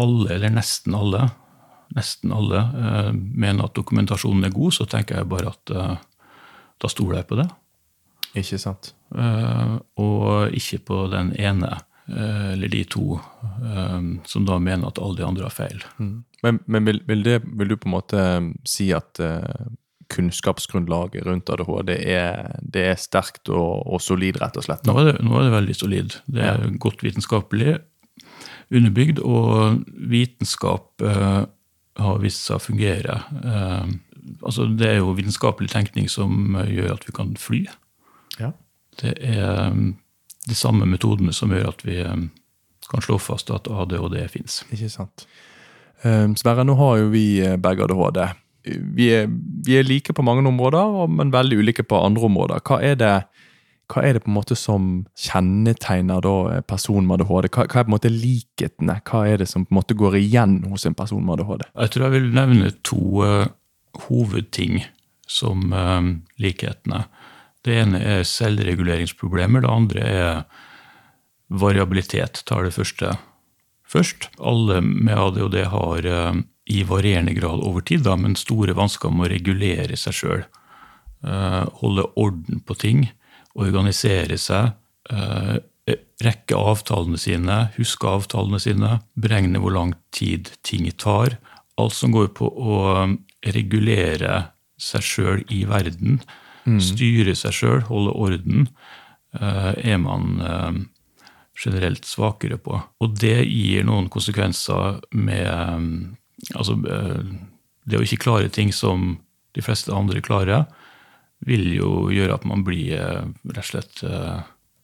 alle, 0.00 0.30
eller 0.32 0.54
nesten 0.56 0.96
alle, 0.96 1.20
nesten 1.94 2.32
alle 2.32 2.62
mener 3.12 3.68
at 3.68 3.76
dokumentasjonen 3.76 4.48
er 4.48 4.54
god, 4.56 4.78
så 4.78 4.88
tenker 4.88 5.20
jeg 5.20 5.28
bare 5.28 5.52
at 5.52 5.74
da 5.76 6.90
stoler 6.90 7.20
jeg 7.20 7.28
på 7.28 7.38
det. 7.42 7.46
Ikke 8.40 8.58
sant? 8.64 8.94
Og 9.12 10.56
ikke 10.56 10.80
på 10.88 11.04
den 11.12 11.34
ene, 11.36 11.76
eller 12.06 12.70
de 12.70 12.84
to, 12.86 13.18
eh, 13.64 14.02
som 14.30 14.46
da 14.46 14.60
mener 14.62 14.88
at 14.88 15.00
alle 15.02 15.18
de 15.18 15.26
andre 15.26 15.48
har 15.48 15.54
feil. 15.54 15.82
Men, 16.44 16.60
men 16.66 16.86
vil, 16.86 17.02
vil, 17.08 17.24
det, 17.26 17.40
vil 17.44 17.72
du 17.72 17.76
på 17.80 17.90
en 17.90 17.96
måte 17.96 18.22
si 18.68 18.92
at 18.94 19.18
eh, 19.22 19.66
kunnskapsgrunnlaget 20.12 21.26
rundt 21.26 21.50
ADHD 21.50 21.90
er, 21.96 22.54
det 22.62 22.84
er 22.92 23.00
sterkt 23.00 23.50
og, 23.50 23.82
og 23.86 24.02
solid, 24.02 24.38
rett 24.42 24.58
og 24.58 24.66
slett? 24.68 24.86
Nå 24.86 24.94
er 25.00 25.10
det, 25.10 25.16
nå 25.26 25.34
er 25.38 25.48
det 25.48 25.56
veldig 25.56 25.76
solid. 25.76 26.16
Det 26.30 26.46
er 26.46 26.64
godt 26.82 27.02
vitenskapelig 27.02 27.78
underbygd, 28.74 29.20
og 29.22 29.82
vitenskap 30.10 31.02
eh, 31.06 31.42
har 32.02 32.22
vist 32.22 32.46
seg 32.46 32.58
å 32.58 32.64
fungere. 32.64 33.20
Eh, 33.42 33.94
altså 34.42 34.68
det 34.78 34.90
er 34.90 34.98
jo 35.00 35.14
vitenskapelig 35.16 35.70
tenkning 35.72 36.10
som 36.12 36.56
eh, 36.58 36.72
gjør 36.78 36.96
at 36.96 37.06
vi 37.08 37.14
kan 37.16 37.34
fly. 37.40 37.62
Ja. 38.40 38.52
Det 39.00 39.14
er 39.22 39.46
eh, 39.68 39.80
de 40.46 40.54
samme 40.54 40.86
metodene 40.88 41.34
som 41.34 41.52
gjør 41.52 41.70
at 41.72 41.84
vi 41.86 42.00
eh, 42.02 42.26
kan 42.90 43.02
slå 43.02 43.18
fast 43.22 43.50
at 43.50 43.68
ADHD 43.70 44.18
fins. 44.30 44.62
Ikke 44.74 44.90
sant. 44.92 45.26
Um, 46.04 46.36
Sverre, 46.38 46.66
nå 46.66 46.76
har 46.78 47.00
jo 47.00 47.08
vi 47.14 47.26
eh, 47.42 47.56
begge 47.60 47.86
ADHD. 47.86 48.22
Vi 48.96 49.10
er, 49.14 49.28
vi 49.66 49.78
er 49.78 49.86
like 49.86 50.14
på 50.14 50.24
mange 50.26 50.46
områder, 50.48 51.06
men 51.10 51.32
veldig 51.34 51.60
ulike 51.62 51.86
på 51.86 52.00
andre 52.02 52.26
områder. 52.28 52.62
Hva 52.66 52.80
er 52.82 52.98
det, 52.98 53.12
hva 53.92 54.02
er 54.02 54.16
det 54.16 54.24
på 54.24 54.30
en 54.30 54.36
måte 54.36 54.58
som 54.58 54.88
kjennetegner 55.18 56.22
da 56.24 56.34
eh, 56.54 56.64
personen 56.66 57.08
med 57.08 57.22
ADHD? 57.22 57.50
Hva, 57.54 57.66
hva 57.66 57.80
er 57.82 57.86
på 57.86 57.92
en 57.92 57.96
måte 57.96 58.12
likhetene? 58.12 58.98
Hva 59.06 59.24
er 59.30 59.42
det 59.42 59.50
som 59.50 59.66
på 59.66 59.74
en 59.74 59.80
måte 59.80 59.98
går 59.98 60.18
igjen 60.20 60.58
hos 60.70 60.86
en 60.86 60.98
person 60.98 61.24
med 61.24 61.40
ADHD? 61.40 61.68
Jeg 61.72 61.94
tror 61.94 62.08
jeg 62.08 62.16
vil 62.18 62.34
nevne 62.36 62.74
to 62.86 63.02
uh, 63.24 63.46
hovedting 64.06 64.82
som 65.26 65.72
uh, 65.74 66.12
likhetene. 66.42 67.06
Det 67.66 67.74
ene 67.82 67.98
er 67.98 68.26
selvreguleringsproblemer, 68.28 69.64
det 69.64 69.72
andre 69.72 70.04
er 70.06 70.42
variabilitet. 71.50 72.44
Tar 72.46 72.66
det 72.66 72.74
første 72.76 73.16
først. 73.86 74.28
Alle 74.38 74.80
med 74.84 75.18
ADHD 75.18 75.64
har 75.72 76.06
eh, 76.06 76.40
i 76.70 76.82
varierende 76.86 77.34
grad 77.34 77.62
over 77.66 77.82
tid, 77.86 78.04
da, 78.06 78.16
men 78.18 78.38
store 78.38 78.74
vansker 78.76 79.10
med 79.10 79.28
å 79.28 79.32
regulere 79.34 79.98
seg 79.98 80.20
sjøl. 80.20 80.46
holde 81.80 82.04
orden 82.14 82.60
på 82.66 82.74
ting, 82.78 83.06
organisere 83.54 84.38
seg. 84.38 84.74
eh, 85.10 85.56
rekke 86.22 86.56
avtalene 86.56 87.18
sine, 87.18 87.58
huske 87.76 88.08
avtalene 88.08 88.60
sine, 88.62 89.00
beregne 89.14 89.60
hvor 89.62 89.74
lang 89.74 89.94
tid 90.10 90.50
ting 90.62 90.88
tar. 90.98 91.38
Alt 91.78 91.94
som 91.94 92.14
går 92.14 92.32
på 92.34 92.48
å 92.48 92.78
regulere 93.46 94.50
seg 94.80 95.02
sjøl 95.04 95.44
i 95.52 95.64
verden, 95.68 96.20
styre 96.82 97.34
seg 97.38 97.54
sjøl, 97.54 97.82
holde 97.88 98.14
orden, 98.14 98.68
eh, 99.38 99.72
er 99.92 99.98
man 100.02 100.40
eh, 100.42 100.78
generelt 101.56 102.04
svakere 102.04 102.58
på. 102.58 102.80
Og 103.00 103.16
det 103.20 103.46
gir 103.46 103.86
noen 103.86 104.10
konsekvenser 104.12 105.02
med 105.14 105.46
eh, 105.46 105.90
Altså, 106.52 106.74
det 106.76 107.96
å 107.96 108.02
ikke 108.04 108.20
klare 108.20 108.50
ting 108.52 108.68
som 108.68 109.14
de 109.56 109.62
fleste 109.64 109.88
andre 109.96 110.20
klarer, 110.20 110.66
vil 111.40 111.64
jo 111.72 112.10
gjøre 112.12 112.36
at 112.36 112.44
man 112.44 112.60
blir 112.62 112.92
rett 112.92 113.62
og 113.62 113.64
slett 113.64 114.02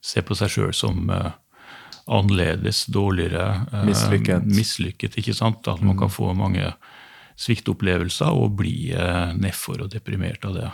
Ser 0.03 0.25
på 0.27 0.35
seg 0.35 0.51
sjøl 0.51 0.73
som 0.75 1.13
annerledes, 1.13 2.87
dårligere. 2.91 3.67
Mislykket. 3.85 4.49
mislykket. 4.49 5.19
ikke 5.21 5.37
sant? 5.37 5.69
At 5.69 5.85
man 5.85 6.01
kan 6.01 6.11
få 6.11 6.33
mange 6.35 6.73
sviktopplevelser 7.39 8.33
og 8.33 8.57
bli 8.59 8.97
nedfor 9.37 9.85
og 9.85 9.93
deprimert 9.93 10.49
av 10.49 10.57
det. 10.57 10.73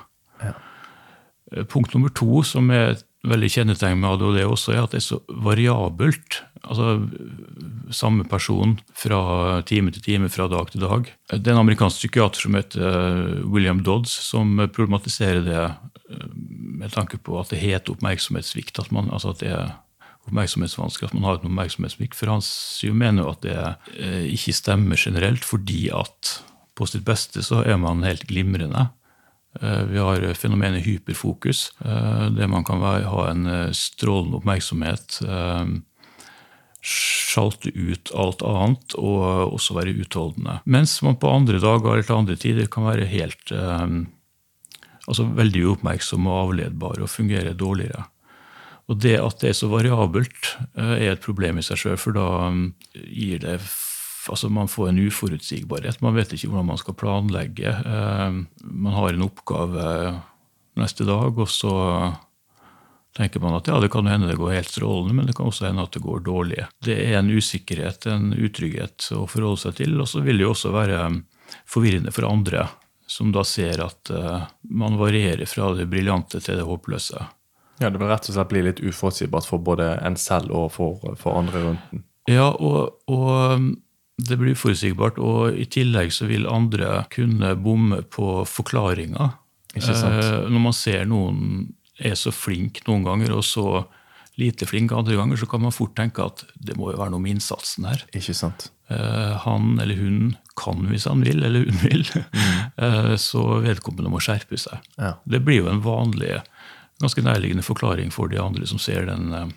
Eh, 1.52 1.64
Punkt 1.64 1.94
nummer 1.94 2.12
to, 2.12 2.42
som 2.46 2.70
er 2.74 2.94
et 2.94 3.04
veldig 3.28 3.50
kjennetegn 3.50 3.98
med 4.00 4.10
ADHD 4.14 4.44
også, 4.46 4.74
er 4.74 4.84
at 4.84 4.94
det 4.94 5.00
er 5.00 5.08
så 5.08 5.18
variabelt. 5.44 6.42
Altså 6.62 6.98
samme 7.94 8.26
person 8.28 8.76
fra 8.98 9.62
time 9.68 9.92
til 9.94 10.04
time, 10.04 10.30
fra 10.32 10.48
dag 10.50 10.70
til 10.72 10.84
dag. 10.84 11.10
Det 11.32 11.46
er 11.46 11.56
en 11.56 11.64
amerikansk 11.64 12.02
psykiater 12.02 12.46
som 12.46 12.58
heter 12.58 12.84
eh, 12.84 13.44
William 13.48 13.82
Dodds, 13.84 14.12
som 14.28 14.58
problematiserer 14.74 15.44
det 15.46 15.60
eh, 15.64 16.28
med 16.78 16.94
tanke 16.94 17.18
på 17.18 17.38
at 17.40 17.52
det 17.52 17.62
heter 17.62 17.96
oppmerksomhetssvikt, 17.96 18.78
at, 18.78 18.92
man, 18.94 19.10
altså 19.10 19.34
at 19.34 19.42
det 19.42 19.54
er 19.54 19.72
oppmerksomhetsvansker, 20.28 21.08
at 21.08 21.16
man 21.16 21.24
har 21.24 21.38
en 21.38 21.48
oppmerksomhetssvikt. 21.48 22.14
For 22.14 22.30
han 22.30 22.44
mener 22.94 23.24
jo 23.24 23.32
at 23.32 23.46
det 23.46 24.28
ikke 24.36 24.54
stemmer 24.54 25.00
generelt, 25.00 25.46
fordi 25.46 25.88
at 25.96 26.36
på 26.78 26.86
sitt 26.86 27.02
beste 27.06 27.42
så 27.42 27.64
er 27.66 27.78
man 27.80 28.04
helt 28.06 28.28
glimrende. 28.28 28.90
Eh, 29.60 29.82
vi 29.90 29.98
har 29.98 30.26
fenomenet 30.34 30.84
hyperfokus, 30.84 31.72
eh, 31.84 32.26
der 32.36 32.50
man 32.50 32.64
kan 32.64 32.82
ha 32.82 33.30
en 33.30 33.72
strålende 33.74 34.42
oppmerksomhet. 34.42 35.20
Sjalte 36.78 37.72
ut 37.74 38.12
alt 38.14 38.42
annet 38.46 38.94
og 38.96 39.56
også 39.56 39.74
være 39.74 39.96
utholdende. 39.98 40.60
Mens 40.64 41.00
man 41.02 41.18
på 41.18 41.32
andre 41.32 41.58
dager 41.58 41.92
eller 41.92 42.06
til 42.06 42.20
andre 42.20 42.36
tider 42.36 42.70
kan 42.70 42.86
være 42.86 43.08
helt 43.10 43.52
altså 45.08 45.26
veldig 45.38 45.64
uoppmerksom 45.70 46.28
og 46.28 46.38
avledbar 46.44 47.02
og 47.02 47.10
fungere 47.10 47.56
dårligere. 47.56 48.04
Og 48.88 49.00
det 49.02 49.18
at 49.20 49.42
det 49.42 49.50
er 49.50 49.56
så 49.56 49.68
variabelt, 49.68 50.54
eh, 50.76 50.94
er 51.04 51.12
et 51.12 51.24
problem 51.24 51.60
i 51.60 51.64
seg 51.64 51.80
sjøl, 51.80 51.98
for 52.00 52.16
da 52.16 52.48
mm, 52.52 52.64
gir 53.04 53.44
det 53.44 53.58
Altså 54.28 54.48
Man 54.48 54.68
får 54.68 54.88
en 54.88 54.98
uforutsigbarhet. 55.08 56.00
Man 56.04 56.16
vet 56.16 56.32
ikke 56.34 56.50
hvordan 56.50 56.72
man 56.72 56.80
skal 56.80 56.96
planlegge. 56.98 57.70
Eh, 57.70 58.40
man 58.62 58.96
har 58.96 59.12
en 59.12 59.26
oppgave 59.28 59.84
neste 60.78 61.06
dag, 61.08 61.38
og 61.38 61.48
så 61.50 61.74
tenker 63.18 63.42
man 63.42 63.56
at 63.58 63.66
ja, 63.66 63.78
det 63.82 63.90
kan 63.90 64.06
hende 64.06 64.28
det 64.30 64.38
går 64.38 64.54
helt 64.54 64.70
strålende, 64.70 65.14
men 65.16 65.26
det 65.26 65.34
kan 65.36 65.48
også 65.50 65.66
hende 65.66 65.82
at 65.82 65.94
det 65.96 66.04
går 66.04 66.20
dårlig. 66.26 66.66
Det 66.84 66.98
er 67.08 67.18
en 67.18 67.30
usikkerhet, 67.30 68.06
en 68.06 68.30
utrygghet 68.36 69.08
å 69.16 69.24
forholde 69.30 69.64
seg 69.64 69.80
til. 69.80 69.96
Og 69.98 70.10
så 70.10 70.22
vil 70.22 70.38
det 70.38 70.46
jo 70.46 70.52
også 70.54 70.74
være 70.74 71.00
forvirrende 71.68 72.14
for 72.14 72.28
andre, 72.28 72.68
som 73.08 73.32
da 73.34 73.42
ser 73.46 73.82
at 73.82 74.12
eh, 74.14 74.46
man 74.70 75.00
varierer 75.00 75.48
fra 75.50 75.72
det 75.74 75.88
briljante 75.90 76.42
til 76.44 76.60
det 76.60 76.68
håpløse. 76.68 77.26
Ja, 77.78 77.90
Det 77.90 77.98
vil 77.98 78.10
rett 78.10 78.28
og 78.28 78.34
slett 78.34 78.50
bli 78.50 78.62
litt 78.66 78.82
uforutsigbart 78.82 79.46
for 79.46 79.62
både 79.62 79.92
en 80.04 80.18
selv 80.18 80.54
og 80.54 80.72
for, 80.74 81.14
for 81.18 81.38
andre 81.38 81.62
rundt 81.62 81.90
den. 81.92 82.04
Ja, 82.28 82.50
og, 82.52 82.98
og 83.08 83.68
det 84.18 84.38
blir 84.38 84.56
uforutsigbart, 84.56 85.20
og 85.22 85.54
i 85.54 85.66
tillegg 85.70 86.10
så 86.14 86.26
vil 86.26 86.48
andre 86.50 87.04
kunne 87.12 87.54
bomme 87.62 88.02
på 88.10 88.42
forklaringer. 88.48 89.36
Eh, 89.78 90.48
når 90.50 90.62
man 90.62 90.74
ser 90.74 91.06
noen 91.06 91.68
er 91.98 92.16
så 92.18 92.32
flink 92.34 92.82
noen 92.86 93.06
ganger, 93.06 93.36
og 93.38 93.46
så 93.46 93.84
lite 94.38 94.66
flink 94.70 94.92
andre 94.94 95.16
ganger, 95.18 95.38
så 95.38 95.48
kan 95.50 95.62
man 95.62 95.74
fort 95.74 95.96
tenke 95.98 96.22
at 96.22 96.44
det 96.54 96.76
må 96.78 96.92
jo 96.92 97.00
være 97.00 97.14
noe 97.14 97.22
med 97.22 97.36
innsatsen 97.36 97.88
her. 97.90 98.04
Ikke 98.14 98.36
sant? 98.38 98.68
Eh, 98.90 99.34
han 99.44 99.78
eller 99.82 99.98
hun 99.98 100.36
kan 100.58 100.86
hvis 100.90 101.06
han 101.10 101.22
vil, 101.26 101.42
eller 101.44 101.66
hun 101.66 101.80
vil, 101.82 102.04
mm. 102.06 102.60
eh, 102.86 103.14
så 103.20 103.44
vedkommende 103.64 104.12
må 104.12 104.22
skjerpe 104.22 104.58
seg. 104.58 104.82
Ja. 104.98 105.16
Det 105.26 105.42
blir 105.46 105.62
jo 105.62 105.72
en 105.72 105.82
vanlig 105.84 106.38
ganske 107.02 107.22
nærliggende 107.22 107.66
forklaring 107.66 108.10
for 108.14 108.30
de 108.30 108.40
andre 108.42 108.66
som 108.66 108.80
ser 108.82 109.06
den 109.10 109.34
eh, 109.34 109.50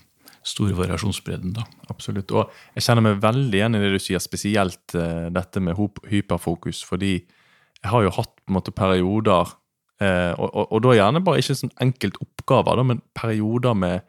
store 0.47 0.75
variasjonsbredden. 0.77 1.53
Da. 1.55 1.65
Absolutt. 1.93 2.31
Og 2.33 2.49
jeg 2.75 2.85
kjenner 2.85 3.05
meg 3.05 3.21
veldig 3.23 3.59
igjen 3.59 3.77
i 3.77 3.83
det 3.83 3.93
du 3.93 4.01
sier, 4.01 4.21
spesielt 4.23 4.95
uh, 4.97 5.29
dette 5.33 5.63
med 5.63 5.77
hyperfokus. 6.09 6.81
Fordi 6.87 7.13
jeg 7.19 7.91
har 7.93 8.05
jo 8.05 8.15
hatt 8.15 8.33
på 8.33 8.51
en 8.51 8.57
måte 8.57 8.73
perioder, 8.75 9.53
uh, 10.01 10.33
og, 10.37 10.49
og, 10.49 10.65
og, 10.65 10.81
da 10.85 10.97
gjerne 10.97 11.23
bare 11.25 11.43
ikke 11.43 11.59
sånn 11.61 11.73
enkelt 11.83 12.19
oppgaver, 12.23 12.81
da, 12.81 12.87
men 12.91 13.05
perioder 13.17 13.77
med, 13.77 14.05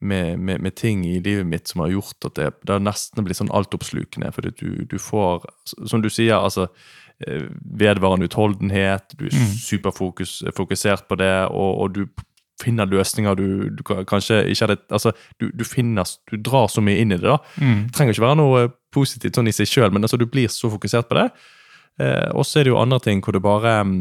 med, 0.00 0.42
med, 0.42 0.62
med, 0.66 0.76
ting 0.78 1.06
i 1.06 1.16
livet 1.20 1.46
mitt 1.48 1.70
som 1.70 1.84
har 1.84 1.94
gjort 1.94 2.30
at 2.30 2.38
det, 2.38 2.52
det 2.68 2.82
nesten 2.82 3.26
blir 3.26 3.38
sånn 3.38 3.54
altoppslukende. 3.54 4.34
Fordi 4.34 4.54
du, 4.58 4.70
du 4.90 4.98
får, 5.02 5.46
som 5.86 6.02
du 6.02 6.10
sier, 6.10 6.38
altså 6.38 6.70
vedvarende 7.16 8.26
utholdenhet, 8.28 9.14
du 9.16 9.24
er 9.24 9.32
mm. 9.32 9.52
superfokusert 9.56 11.06
på 11.08 11.16
det, 11.16 11.46
og, 11.48 11.70
og 11.80 11.94
du 11.94 12.02
finner 12.62 12.88
løsninger 12.88 13.36
du, 13.36 13.46
du 13.76 13.82
kanskje 13.84 14.42
ikke 14.48 14.66
hadde 14.66 14.78
altså, 14.88 15.12
du, 15.40 15.50
du, 15.52 15.64
finner, 15.68 16.08
du 16.30 16.38
drar 16.40 16.70
så 16.72 16.84
mye 16.84 17.02
inn 17.02 17.12
i 17.12 17.20
det. 17.20 17.28
da. 17.28 17.38
Mm. 17.60 17.86
Det 17.86 17.96
trenger 17.96 18.16
ikke 18.16 18.26
være 18.26 18.40
noe 18.40 18.66
positivt 18.96 19.36
sånn 19.36 19.50
i 19.50 19.54
seg 19.54 19.68
sjøl, 19.70 19.92
men 19.92 20.06
altså, 20.06 20.18
du 20.20 20.26
blir 20.30 20.48
så 20.52 20.70
fokusert 20.72 21.10
på 21.10 21.18
det. 21.18 21.28
Eh, 22.00 22.28
og 22.36 22.46
så 22.48 22.60
er 22.60 22.66
det 22.66 22.74
jo 22.74 22.80
andre 22.80 23.00
ting 23.04 23.22
hvor 23.24 23.36
det 23.36 23.44
bare 23.44 23.78
mm, 23.88 23.96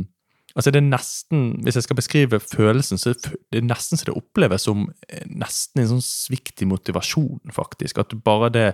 altså 0.56 0.72
det 0.72 0.82
er 0.82 0.88
nesten, 0.90 1.44
Hvis 1.64 1.78
jeg 1.80 1.86
skal 1.86 2.00
beskrive 2.00 2.40
følelsen, 2.44 3.00
så 3.00 3.14
er 3.14 3.36
det 3.56 3.64
nesten 3.64 4.00
så 4.00 4.10
det 4.10 4.18
oppleves 4.18 4.68
som 4.68 4.88
eh, 5.10 5.24
nesten 5.28 5.84
en 5.84 5.94
sånn 5.96 6.06
svikt 6.06 6.64
i 6.64 6.70
motivasjon, 6.70 7.54
faktisk. 7.56 8.00
At 8.00 8.12
du 8.12 8.20
bare 8.20 8.52
det 8.52 8.70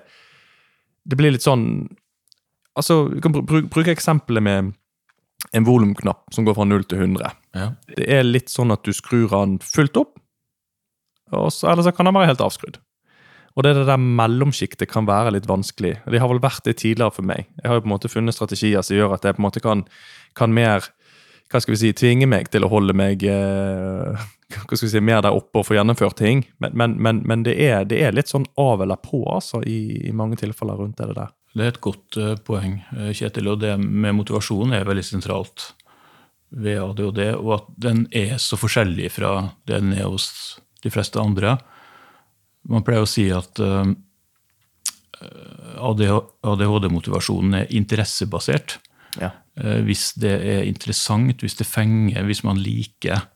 Det 1.02 1.18
blir 1.18 1.34
litt 1.34 1.46
sånn 1.46 1.90
altså, 2.78 3.10
Vi 3.10 3.22
kan 3.22 3.34
bruke 3.34 3.92
eksempelet 3.92 4.44
med 4.44 4.74
en 5.58 5.66
volumknapp 5.66 6.30
som 6.34 6.46
går 6.46 6.54
fra 6.54 6.66
0 6.66 6.84
til 6.86 7.02
100. 7.02 7.32
Ja. 7.58 7.74
Det 7.92 8.08
er 8.08 8.24
litt 8.28 8.52
sånn 8.52 8.72
at 8.74 8.86
du 8.88 8.94
skrur 8.96 9.32
den 9.34 9.58
fullt 9.64 10.00
opp, 10.00 10.16
så, 11.32 11.72
eller 11.72 11.86
så 11.86 11.94
kan 11.96 12.08
den 12.08 12.16
være 12.16 12.32
helt 12.32 12.44
avskrudd. 12.44 12.80
Og 13.56 13.66
det, 13.66 13.74
det 13.76 13.88
der 13.90 14.00
mellomsjiktet 14.00 14.88
kan 14.92 15.08
være 15.08 15.34
litt 15.36 15.48
vanskelig. 15.50 15.98
Det 16.08 16.22
har 16.24 16.32
vel 16.32 16.40
vært 16.44 16.64
det 16.68 16.78
tidligere 16.80 17.16
for 17.18 17.28
meg. 17.28 17.50
Jeg 17.60 17.68
har 17.68 17.80
jo 17.80 17.84
på 17.84 17.90
en 17.90 17.96
måte 17.98 18.12
funnet 18.12 18.36
strategier 18.36 18.84
som 18.86 18.96
gjør 18.96 19.18
at 19.18 19.28
jeg 19.28 19.36
på 19.36 19.44
en 19.44 19.48
måte 19.50 19.64
kan, 19.64 19.84
kan 20.40 20.56
mer 20.56 20.88
hva 21.52 21.60
skal 21.60 21.76
vi 21.76 21.82
si, 21.82 21.90
tvinge 21.98 22.30
meg 22.32 22.48
til 22.52 22.64
å 22.64 22.70
holde 22.72 22.96
meg 22.96 23.26
eh, 23.28 24.22
hva 24.56 24.78
skal 24.78 24.86
vi 24.86 24.94
si, 24.94 25.04
mer 25.04 25.20
der 25.26 25.36
oppe 25.36 25.60
og 25.62 25.68
få 25.68 25.76
gjennomført 25.76 26.22
ting. 26.22 26.46
Men, 26.64 26.78
men, 26.80 26.96
men, 27.04 27.22
men 27.28 27.44
det, 27.48 27.58
er, 27.60 27.84
det, 27.90 28.00
er, 28.00 28.16
litt 28.16 28.32
sånn 28.32 28.48
av 28.62 28.84
eller 28.86 29.02
på 29.04 29.24
altså, 29.28 29.60
i, 29.68 30.08
i 30.08 30.16
mange 30.16 30.40
tilfeller 30.40 30.80
rundt 30.80 31.02
det 31.02 31.12
der. 31.18 31.36
Det 31.52 31.66
er 31.66 31.74
et 31.74 31.82
godt 31.84 32.16
uh, 32.16 32.34
poeng, 32.48 32.78
eh, 32.96 33.12
Kjetil. 33.18 33.52
Og 33.52 33.60
det 33.60 33.76
med 33.82 34.16
motivasjon 34.16 34.72
er 34.78 34.88
veldig 34.88 35.04
sentralt 35.04 35.74
ved 36.52 36.80
ADHD. 36.84 37.24
Og 37.40 37.54
at 37.60 37.68
den 37.82 38.06
er 38.16 38.38
så 38.42 38.60
forskjellig 38.60 39.12
fra 39.16 39.52
det 39.66 39.80
den 39.82 39.96
er 39.96 40.10
hos 40.10 40.60
de 40.84 40.92
fleste 40.94 41.22
andre. 41.22 41.58
Man 42.70 42.86
pleier 42.86 43.06
å 43.06 43.10
si 43.10 43.28
at 43.34 43.60
uh, 43.64 43.88
ADHD-motivasjonen 45.82 47.62
er 47.62 47.74
interessebasert. 47.74 48.80
Ja. 49.22 49.34
Uh, 49.60 49.82
hvis 49.88 50.12
det 50.22 50.34
er 50.38 50.66
interessant, 50.68 51.42
hvis 51.42 51.58
det 51.60 51.70
fenger, 51.70 52.24
hvis 52.28 52.44
man 52.48 52.62
liker 52.62 53.28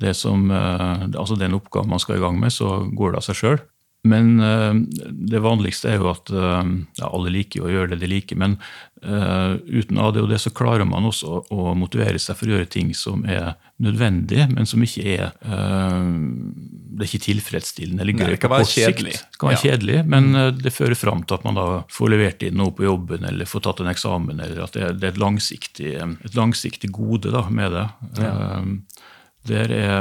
det 0.00 0.14
som, 0.16 0.46
altså 0.48 1.36
den 1.36 1.52
oppgaven 1.52 1.90
man 1.92 2.00
skal 2.00 2.16
i 2.16 2.22
gang 2.22 2.38
med, 2.40 2.48
så 2.54 2.88
går 2.96 3.10
det 3.12 3.18
av 3.20 3.24
seg 3.26 3.36
sjøl. 3.36 3.58
Men 4.02 4.40
uh, 4.40 4.74
det 5.10 5.42
vanligste 5.44 5.90
er 5.92 5.98
jo 6.00 6.08
at 6.14 6.30
uh, 6.32 6.64
ja, 6.96 7.08
alle 7.10 7.32
liker 7.34 7.66
å 7.66 7.72
gjøre 7.72 7.92
det 7.92 8.00
de 8.00 8.08
liker. 8.08 8.38
Men 8.40 8.56
uh, 9.04 9.60
uten 9.68 10.00
ADHD 10.00 10.38
så 10.40 10.52
klarer 10.56 10.88
man 10.88 11.08
også 11.08 11.42
å 11.52 11.74
motivere 11.76 12.20
seg 12.22 12.38
for 12.38 12.48
å 12.48 12.54
gjøre 12.54 12.70
ting 12.72 12.94
som 12.96 13.26
er 13.28 13.52
nødvendig, 13.80 14.46
men 14.52 14.68
som 14.68 14.82
ikke 14.84 15.04
er 15.08 15.30
Det 15.40 17.00
er 17.00 17.06
ikke 17.06 17.22
tilfredsstillende 17.24 18.04
eller 18.04 18.26
gøy 18.26 18.36
på 18.36 18.50
kort 18.52 18.68
sikt. 18.68 19.06
Det 19.06 19.40
kan 19.40 19.52
være 19.52 19.56
ja. 19.56 19.62
kjedelig, 19.70 20.02
men 20.12 20.32
det 20.60 20.72
fører 20.74 20.98
fram 21.00 21.22
til 21.24 21.38
at 21.38 21.46
man 21.48 21.56
da 21.56 21.64
får 21.88 22.12
levert 22.12 22.44
inn 22.44 22.58
noe 22.60 22.74
på 22.76 22.84
jobben 22.84 23.24
eller 23.24 23.48
får 23.48 23.64
tatt 23.64 23.80
en 23.80 23.88
eksamen, 23.92 24.36
eller 24.36 24.60
at 24.66 24.76
det 24.76 24.84
er, 24.84 24.98
det 25.00 25.08
er 25.08 25.14
et, 25.14 25.22
langsiktig, 25.22 25.94
et, 25.96 26.36
langsiktig, 26.36 26.92
gode 26.92 27.32
da, 27.32 27.46
med 27.48 27.72
det. 27.72 27.86
Ja. 28.20 28.60
Der 29.48 29.72
er 29.72 29.96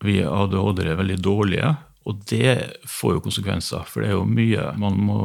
vi 0.00 0.22
ADHD-ere 0.24 0.96
veldig 1.02 1.20
dårlige 1.20 1.74
og 2.08 2.22
det 2.30 2.54
får 2.88 3.18
jo 3.18 3.24
konsekvenser, 3.26 3.84
for 3.88 4.00
det 4.00 4.10
er 4.10 4.16
jo 4.16 4.24
mye 4.28 4.70
man, 4.80 4.96
må, 5.04 5.18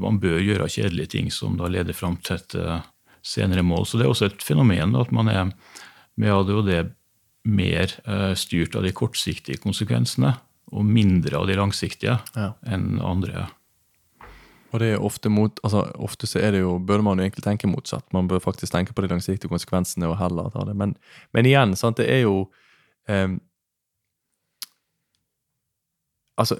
man 0.00 0.18
bør 0.22 0.40
gjøre 0.42 0.70
kjedelige 0.72 1.12
ting 1.14 1.30
som 1.32 1.54
da 1.60 1.70
leder 1.70 1.94
fram 1.96 2.16
til 2.24 2.40
et 2.40 2.56
eh, 2.58 2.82
senere 3.24 3.62
mål. 3.62 3.86
Så 3.86 4.00
det 4.00 4.06
er 4.06 4.12
også 4.12 4.28
et 4.32 4.42
fenomen 4.44 4.96
at 4.98 5.12
man 5.14 5.30
er 5.30 5.52
med 6.20 6.34
ADHD 6.34 6.90
mer 7.44 7.92
uh, 8.08 8.32
styrt 8.38 8.76
av 8.78 8.86
de 8.86 8.92
kortsiktige 8.96 9.60
konsekvensene 9.60 10.32
og 10.74 10.86
mindre 10.88 11.36
av 11.36 11.48
de 11.48 11.58
langsiktige 11.58 12.16
ja. 12.34 12.52
enn 12.64 12.96
andre. 13.04 13.46
Og 14.74 14.80
det 14.82 14.94
er 14.94 15.04
ofte 15.06 15.30
mot, 15.30 15.60
altså 15.62 15.84
ofte 16.02 16.26
så 16.26 16.40
er 16.42 16.56
det 16.56 16.64
jo, 16.64 16.78
bør 16.82 17.04
man 17.06 17.20
jo 17.20 17.26
egentlig 17.28 17.44
tenke 17.44 17.68
motsatt. 17.70 18.06
Man 18.16 18.26
bør 18.30 18.42
faktisk 18.42 18.72
tenke 18.74 18.96
på 18.96 19.04
de 19.04 19.12
langsiktige 19.12 19.52
konsekvensene 19.52 20.08
og 20.10 20.16
heller 20.18 20.48
ta 20.50 20.64
det. 20.66 20.74
Men, 20.80 20.96
men 21.36 21.46
igjen, 21.46 21.76
sant, 21.78 22.00
det 22.00 22.08
er 22.10 22.24
jo 22.24 22.48
um, 23.06 23.36
Altså, 26.40 26.58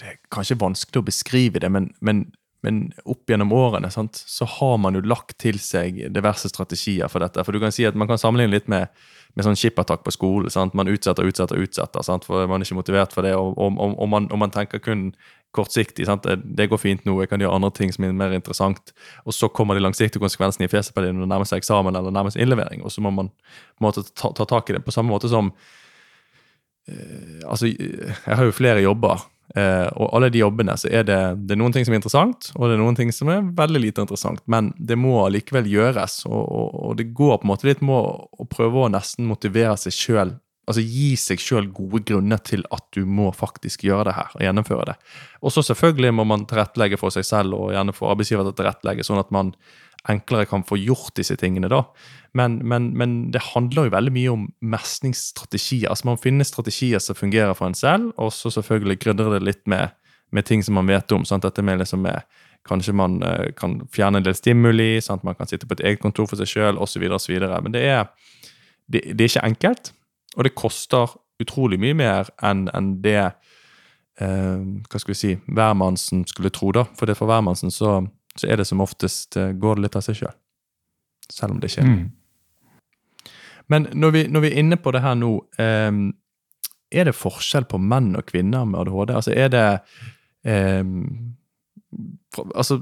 det 0.00 0.06
er 0.06 0.20
kanskje 0.32 0.58
vanskelig 0.60 1.02
å 1.02 1.06
beskrive 1.06 1.62
det, 1.62 1.70
men, 1.72 1.90
men, 2.04 2.24
men 2.64 2.82
opp 3.04 3.30
gjennom 3.30 3.52
årene 3.56 3.90
sant, 3.92 4.22
så 4.28 4.46
har 4.58 4.78
man 4.80 4.96
jo 4.96 5.02
lagt 5.04 5.36
til 5.42 5.58
seg 5.60 5.98
diverse 6.14 6.48
strategier 6.52 7.10
for 7.12 7.24
dette. 7.24 7.44
For 7.44 7.56
du 7.56 7.60
kan 7.62 7.74
si 7.74 7.86
at 7.88 7.98
Man 7.98 8.08
kan 8.08 8.20
sammenligne 8.20 8.54
litt 8.54 8.70
med, 8.70 8.88
med 9.34 9.46
sånn 9.46 9.58
skippertak 9.58 10.04
på 10.06 10.14
skolen. 10.14 10.72
Man 10.78 10.92
utsetter, 10.92 11.26
utsetter, 11.26 11.60
utsetter, 11.60 12.06
sant? 12.06 12.24
for 12.28 12.46
man 12.46 12.62
er 12.62 12.68
ikke 12.68 12.78
motivert 12.78 13.16
for 13.16 13.26
det. 13.26 13.34
Og, 13.36 13.52
og, 13.58 13.76
og, 13.90 14.08
man, 14.08 14.30
og 14.30 14.40
man, 14.40 14.54
tenker 14.54 14.82
kun 14.84 15.10
kortsiktig. 15.56 16.06
Sant? 16.06 16.28
Det 16.30 16.68
går 16.70 16.80
fint 16.80 17.04
nå, 17.04 17.18
jeg 17.20 17.32
kan 17.32 17.42
gjøre 17.42 17.58
andre 17.58 17.72
ting 17.74 17.92
som 17.92 18.06
er 18.06 18.14
mer 18.16 18.36
interessant. 18.36 18.94
Og 19.26 19.36
så 19.36 19.50
kommer 19.50 19.76
de 19.76 19.84
langsiktige 19.84 20.22
konsekvensene 20.22 20.68
i 20.68 20.72
fjeset 20.72 20.94
på 20.94 21.04
deg 21.04 21.12
når 21.16 21.26
det 21.26 21.32
nærmer 21.34 21.50
seg 21.50 21.60
eksamen 21.60 21.98
eller 21.98 22.32
innlevering. 22.38 22.86
Og 22.86 22.94
så 22.94 23.02
må 23.04 23.12
man 23.12 23.34
måtte 23.82 24.06
ta, 24.14 24.32
ta 24.32 24.46
tak 24.46 24.70
i 24.70 24.78
det 24.78 24.84
på 24.86 24.94
samme 24.94 25.12
måte 25.12 25.28
som 25.32 25.52
altså, 27.46 27.70
jeg 27.70 28.36
har 28.36 28.46
jo 28.46 28.54
flere 28.54 28.82
jobber, 28.84 29.22
eh, 29.56 29.86
og 29.94 30.10
alle 30.16 30.30
de 30.32 30.42
jobbene 30.42 30.76
så 30.80 30.90
er 30.90 31.06
det, 31.08 31.20
det 31.46 31.56
er 31.56 31.60
noen 31.62 31.74
ting 31.74 31.86
som 31.86 31.94
er 31.94 32.00
interessant, 32.00 32.50
og 32.56 32.68
det 32.68 32.76
er 32.76 32.82
noen 32.82 32.98
ting 32.98 33.12
som 33.14 33.32
er 33.32 33.48
veldig 33.56 33.82
lite 33.86 34.04
interessant. 34.04 34.44
Men 34.50 34.72
det 34.76 34.98
må 35.00 35.16
likevel 35.32 35.70
gjøres, 35.70 36.22
og, 36.28 36.44
og, 36.44 36.78
og 36.90 37.00
det 37.00 37.10
går 37.16 37.40
på 37.40 37.48
en 37.48 37.52
måte 37.54 37.70
litt 37.70 37.82
med 37.84 37.96
å, 37.96 38.46
prøve 38.50 38.86
å 38.86 38.92
nesten 38.92 39.28
motivere 39.30 39.76
seg 39.80 39.96
sjøl. 39.96 40.36
Altså 40.70 40.84
gi 40.86 41.16
seg 41.18 41.40
sjøl 41.42 41.66
gode 41.74 42.04
grunner 42.06 42.38
til 42.46 42.62
at 42.70 42.84
du 42.94 43.02
må 43.02 43.32
faktisk 43.34 43.82
gjøre 43.88 44.10
det 44.10 44.14
her 44.14 44.34
og 44.36 44.44
gjennomføre 44.44 44.90
det. 44.92 44.96
Og 45.42 45.54
så 45.54 45.64
selvfølgelig 45.66 46.12
må 46.14 46.26
man 46.30 46.44
tilrettelegge 46.46 47.00
for 47.00 47.10
seg 47.14 47.26
selv 47.26 47.56
og 47.56 47.72
gjerne 47.74 47.94
få 47.96 48.12
arbeidsgiver 48.12 48.46
til 48.46 48.54
å 48.54 48.58
tilrettelegge, 48.60 49.06
sånn 49.06 49.22
at 49.22 49.32
man 49.34 49.50
enklere 50.08 50.46
kan 50.48 50.64
få 50.64 50.78
gjort 50.80 51.16
disse 51.16 51.36
tingene. 51.36 51.68
da. 51.68 51.82
Men, 52.32 52.60
men, 52.68 52.96
men 52.96 53.30
det 53.32 53.42
handler 53.54 53.88
jo 53.88 53.94
veldig 53.96 54.12
mye 54.12 54.30
om 54.32 54.46
mestringsstrategier. 54.60 55.90
Altså 55.90 56.06
Man 56.06 56.18
finner 56.18 56.44
strategier 56.44 56.98
som 56.98 57.18
fungerer 57.18 57.54
for 57.54 57.66
en 57.66 57.74
selv, 57.74 58.12
og 58.16 58.32
så 58.32 58.50
selvfølgelig 58.50 59.00
krydrer 59.00 59.34
det 59.36 59.42
litt 59.42 59.66
med, 59.66 59.88
med 60.32 60.46
ting 60.46 60.62
som 60.64 60.74
man 60.74 60.88
vet 60.88 61.12
om. 61.12 61.24
Sant? 61.24 61.44
Dette 61.44 61.62
med 61.62 61.78
liksom 61.82 62.02
med 62.06 62.22
Kanskje 62.68 62.92
man 62.92 63.22
uh, 63.24 63.48
kan 63.56 63.78
fjerne 63.88 64.20
en 64.20 64.24
del 64.24 64.34
stimuli, 64.36 65.00
sant? 65.00 65.24
man 65.24 65.34
kan 65.34 65.48
sitte 65.48 65.64
på 65.66 65.78
et 65.78 65.80
eget 65.80 66.02
kontor 66.02 66.26
for 66.28 66.36
seg 66.36 66.50
sjøl 66.50 66.76
osv. 66.76 67.06
Men 67.64 67.72
det 67.72 67.86
er, 67.88 68.10
det, 68.84 69.00
det, 69.16 69.24
er 69.24 69.30
ikke 69.30 69.46
enkelt, 69.48 69.92
og 70.36 70.44
det 70.44 70.52
koster 70.54 71.14
utrolig 71.40 71.78
mye 71.80 71.96
mer 71.96 72.28
enn 72.44 72.66
en 72.76 72.90
det 73.00 73.30
uh, 74.20 74.60
hva 74.60 75.00
skal 75.00 75.14
vi 75.14 75.18
si, 75.22 75.32
hvermannsen 75.48 76.26
skulle 76.28 76.52
tro. 76.52 76.68
da. 76.76 76.84
For 77.00 77.08
det 77.08 77.16
for 77.16 77.32
hvermannsen 77.32 77.72
så 77.72 78.02
så 78.38 78.46
er 78.46 78.60
det 78.60 78.68
som 78.68 78.82
oftest 78.84 79.36
uh, 79.40 79.50
går 79.52 79.78
det 79.78 79.88
litt 79.88 79.98
av 79.98 80.06
seg 80.06 80.20
sjøl. 80.22 80.34
Selv. 81.30 81.36
selv 81.36 81.54
om 81.54 81.60
det 81.62 81.70
ikke 81.70 81.84
er 81.84 81.90
mm. 81.90 82.08
Men 83.70 83.86
når 83.94 84.10
vi, 84.10 84.22
når 84.26 84.42
vi, 84.42 84.48
er 84.50 84.64
inne 84.64 84.78
på 84.82 84.90
det 84.90 85.02
her 85.04 85.14
nå, 85.14 85.34
um, 85.62 86.06
er 86.90 87.06
det 87.06 87.14
forskjell 87.14 87.68
på 87.70 87.78
menn 87.78 88.16
og 88.18 88.26
kvinner 88.26 88.66
med 88.66 88.80
ADHD? 88.82 89.12
Altså 89.14 89.34
er 89.36 89.52
det 89.52 89.66
um, 90.42 91.04
altså, 92.50 92.80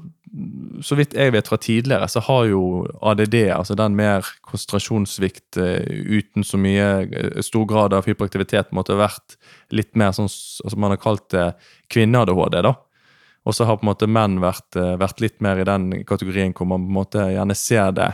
Så 0.81 0.97
vidt 0.97 1.13
jeg 1.17 1.35
vet 1.35 1.49
fra 1.49 1.59
tidligere, 1.61 2.09
så 2.09 2.23
har 2.25 2.49
jo 2.49 2.63
ADD, 3.03 3.37
altså 3.53 3.77
den 3.77 3.97
mer 4.01 4.27
konsentrasjonssvikt 4.49 5.61
uh, 5.61 5.85
uten 6.09 6.45
så 6.45 6.61
mye 6.61 6.89
uh, 7.05 7.41
stor 7.45 7.69
grad 7.69 7.97
av 7.97 8.09
hyperaktivitet, 8.09 8.73
måtte 8.73 8.97
vært 8.97 9.37
litt 9.69 9.93
mer 9.93 10.17
sånn 10.17 10.31
altså 10.31 10.77
Man 10.81 10.97
har 10.97 11.05
kalt 11.05 11.29
det 11.37 11.51
kvinne-ADHD, 11.93 12.63
da. 12.65 12.79
Og 13.47 13.55
så 13.57 13.67
har 13.69 13.79
på 13.79 13.87
en 13.87 13.93
måte 13.93 14.09
menn 14.11 14.39
vært, 14.43 14.77
eh, 14.77 14.97
vært, 15.01 15.21
litt 15.25 15.39
mer 15.45 15.61
i 15.61 15.67
den 15.69 15.91
kategorien 16.09 16.55
hvor 16.57 16.69
man 16.69 16.85
på 16.85 16.91
en 16.91 16.99
måte 16.99 17.29
gjerne 17.33 17.57
ser 17.57 17.93
det 17.97 18.13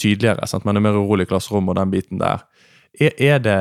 tydeligere. 0.00 0.46
Sant? 0.48 0.66
Man 0.68 0.76
er 0.76 0.84
mer 0.84 0.98
urolig 0.98 1.26
i 1.26 1.30
klasserommet 1.30 1.74
og 1.74 1.80
den 1.80 1.94
biten 1.94 2.20
der. 2.22 2.44
Er, 2.96 3.12
er, 3.20 3.38
det 3.44 3.56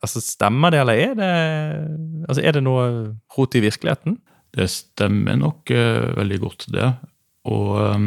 altså 0.00 0.20
Stemmer 0.24 0.72
det, 0.72 0.80
eller 0.80 1.00
er 1.00 1.16
det, 1.18 1.32
altså 2.28 2.40
er 2.42 2.56
det 2.56 2.62
noe 2.64 2.84
rot 3.36 3.56
i 3.56 3.60
virkeligheten? 3.60 4.16
Det 4.54 4.68
stemmer 4.70 5.36
nok 5.36 5.72
uh, 5.74 6.14
veldig 6.16 6.38
godt, 6.40 6.68
det. 6.72 6.86
Og 7.50 7.74
um, 7.76 8.06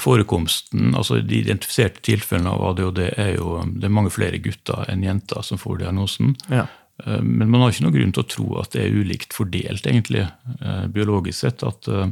forekomsten, 0.00 0.94
altså 0.96 1.20
de 1.20 1.42
identifiserte 1.42 2.02
tilfellene 2.06 2.50
av 2.50 2.64
ADHD, 2.72 3.02
er 3.12 3.34
jo 3.36 3.60
det 3.76 3.86
er 3.86 3.94
mange 3.94 4.10
flere 4.14 4.40
gutter 4.42 4.88
enn 4.90 5.04
jenter 5.04 5.44
som 5.46 5.60
får 5.60 5.82
diagnosen. 5.84 6.34
Ja. 6.50 6.64
Eh, 7.04 7.22
men 7.22 7.50
man 7.50 7.62
har 7.62 7.72
ikke 7.72 7.86
noen 7.86 7.96
grunn 7.96 8.14
til 8.16 8.24
å 8.24 8.30
tro 8.30 8.48
at 8.62 8.74
det 8.76 8.84
er 8.84 8.96
ulikt 8.96 9.36
fordelt, 9.36 9.86
egentlig, 9.86 10.26
eh, 10.60 10.84
biologisk 10.92 11.38
sett. 11.38 11.64
At 11.66 11.88
eh, 11.88 12.08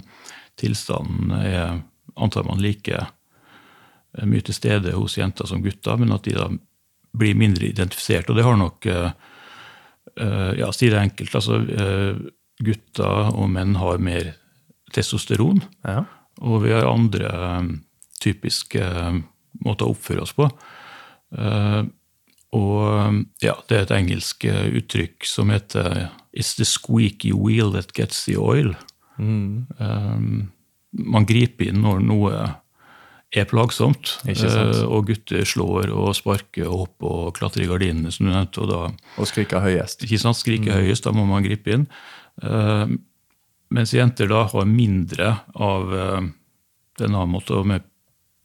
tilstanden 0.60 1.34
er, 1.38 1.80
antar 2.14 2.46
man, 2.48 2.62
like 2.62 3.06
mye 4.22 4.44
til 4.46 4.54
stede 4.54 4.92
hos 4.94 5.16
jenter 5.18 5.48
som 5.50 5.62
gutter, 5.64 5.98
men 5.98 6.14
at 6.14 6.22
de 6.28 6.36
da 6.36 6.46
blir 7.18 7.34
mindre 7.34 7.66
identifisert. 7.66 8.28
Og 8.30 8.38
det 8.38 8.46
har 8.46 8.58
nok 8.60 8.90
Ja, 10.14 10.68
si 10.70 10.86
det 10.92 10.98
enkelt, 11.00 11.32
altså 11.34 11.56
gutter 12.62 13.30
og 13.34 13.48
menn 13.50 13.72
har 13.80 13.98
mer 13.98 14.28
testosteron. 14.94 15.58
Ja. 15.82 16.04
Og 16.46 16.62
vi 16.62 16.70
har 16.70 16.86
andre 16.86 17.32
typiske 18.22 18.84
måter 19.64 19.88
å 19.88 19.96
oppføre 19.96 20.22
oss 20.22 20.36
på. 20.38 20.46
Og 22.54 23.22
ja, 23.42 23.54
det 23.68 23.76
er 23.76 23.86
et 23.86 23.94
engelsk 23.96 24.46
eh, 24.48 24.66
uttrykk 24.80 25.26
som 25.26 25.50
heter 25.50 26.10
'It's 26.34 26.54
the 26.56 26.66
squeaky 26.66 27.32
wheel 27.32 27.72
that 27.72 27.94
gets 27.94 28.24
the 28.24 28.36
oil'. 28.38 28.74
Mm. 29.18 29.66
Um, 29.78 30.52
man 30.92 31.26
griper 31.26 31.70
inn 31.70 31.82
når 31.82 32.02
noe 32.02 32.32
er 33.34 33.46
plagsomt. 33.50 34.18
Uh, 34.26 34.84
og 34.86 35.08
gutter 35.10 35.46
slår 35.46 35.90
og 35.94 36.14
sparker 36.14 36.68
og 36.68 36.84
hopper 36.84 37.16
og 37.26 37.34
klatrer 37.38 37.64
i 37.64 37.70
gardinene, 37.70 38.12
som 38.14 38.26
du 38.26 38.32
nevnte. 38.32 38.62
Og, 38.62 38.70
da, 38.70 39.10
og 39.18 39.30
skriker 39.30 39.64
høyest. 39.64 40.04
Ikke 40.06 40.20
sant, 40.22 40.38
skriker 40.38 40.70
mm. 40.70 40.78
høyest, 40.84 41.04
Da 41.06 41.14
må 41.14 41.26
man 41.26 41.46
gripe 41.46 41.74
inn. 41.74 41.88
Uh, 42.42 42.86
mens 43.74 43.94
jenter 43.94 44.30
da 44.30 44.44
har 44.50 44.70
mindre 44.70 45.38
av 45.54 45.90
uh, 45.90 46.22
denne 47.00 47.26
måten, 47.26 47.66
med 47.66 47.86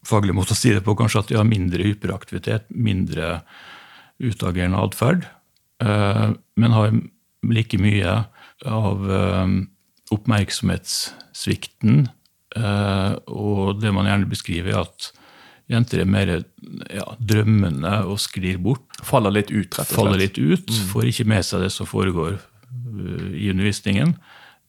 faglig 0.06 0.34
måte 0.34 0.56
å 0.56 0.58
si 0.58 0.72
det 0.74 0.82
på, 0.82 0.96
kanskje 0.98 1.22
at 1.22 1.30
de 1.30 1.38
har 1.38 1.46
mindre 1.46 1.84
hyperaktivitet, 1.84 2.70
mindre 2.72 3.40
utagerende 4.20 4.80
atferd, 4.80 5.26
eh, 5.82 6.30
men 6.60 6.76
har 6.76 6.92
like 7.46 7.78
mye 7.80 8.16
av 8.68 9.10
eh, 9.10 9.54
oppmerksomhetssvikten. 10.14 12.04
Eh, 12.56 13.12
og 13.30 13.80
det 13.80 13.94
man 13.94 14.08
gjerne 14.10 14.30
beskriver, 14.30 14.74
er 14.74 14.84
at 14.84 15.10
jenter 15.70 16.02
er 16.02 16.10
mer 16.10 16.32
ja, 16.90 17.06
drømmende 17.18 17.94
og 18.10 18.20
sklir 18.22 18.58
bort. 18.62 18.84
Faller 19.06 19.34
litt 19.34 19.52
ut, 19.52 19.70
rett 19.70 19.78
og 19.78 19.86
slett. 19.86 19.96
Faller 19.96 20.20
litt 20.20 20.38
ut, 20.40 20.66
mm. 20.66 20.84
Får 20.90 21.10
ikke 21.12 21.28
med 21.30 21.46
seg 21.46 21.64
det 21.64 21.72
som 21.74 21.88
foregår 21.88 22.40
i 23.34 23.50
undervisningen. 23.52 24.16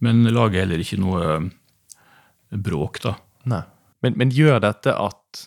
Men 0.01 0.23
lager 0.33 0.63
heller 0.63 0.81
ikke 0.81 1.01
noe 1.01 1.49
bråk, 2.51 3.01
da. 3.03 3.15
Nei. 3.49 3.63
Men, 4.01 4.15
men 4.17 4.31
gjør 4.33 4.61
dette 4.63 4.93
at 4.97 5.43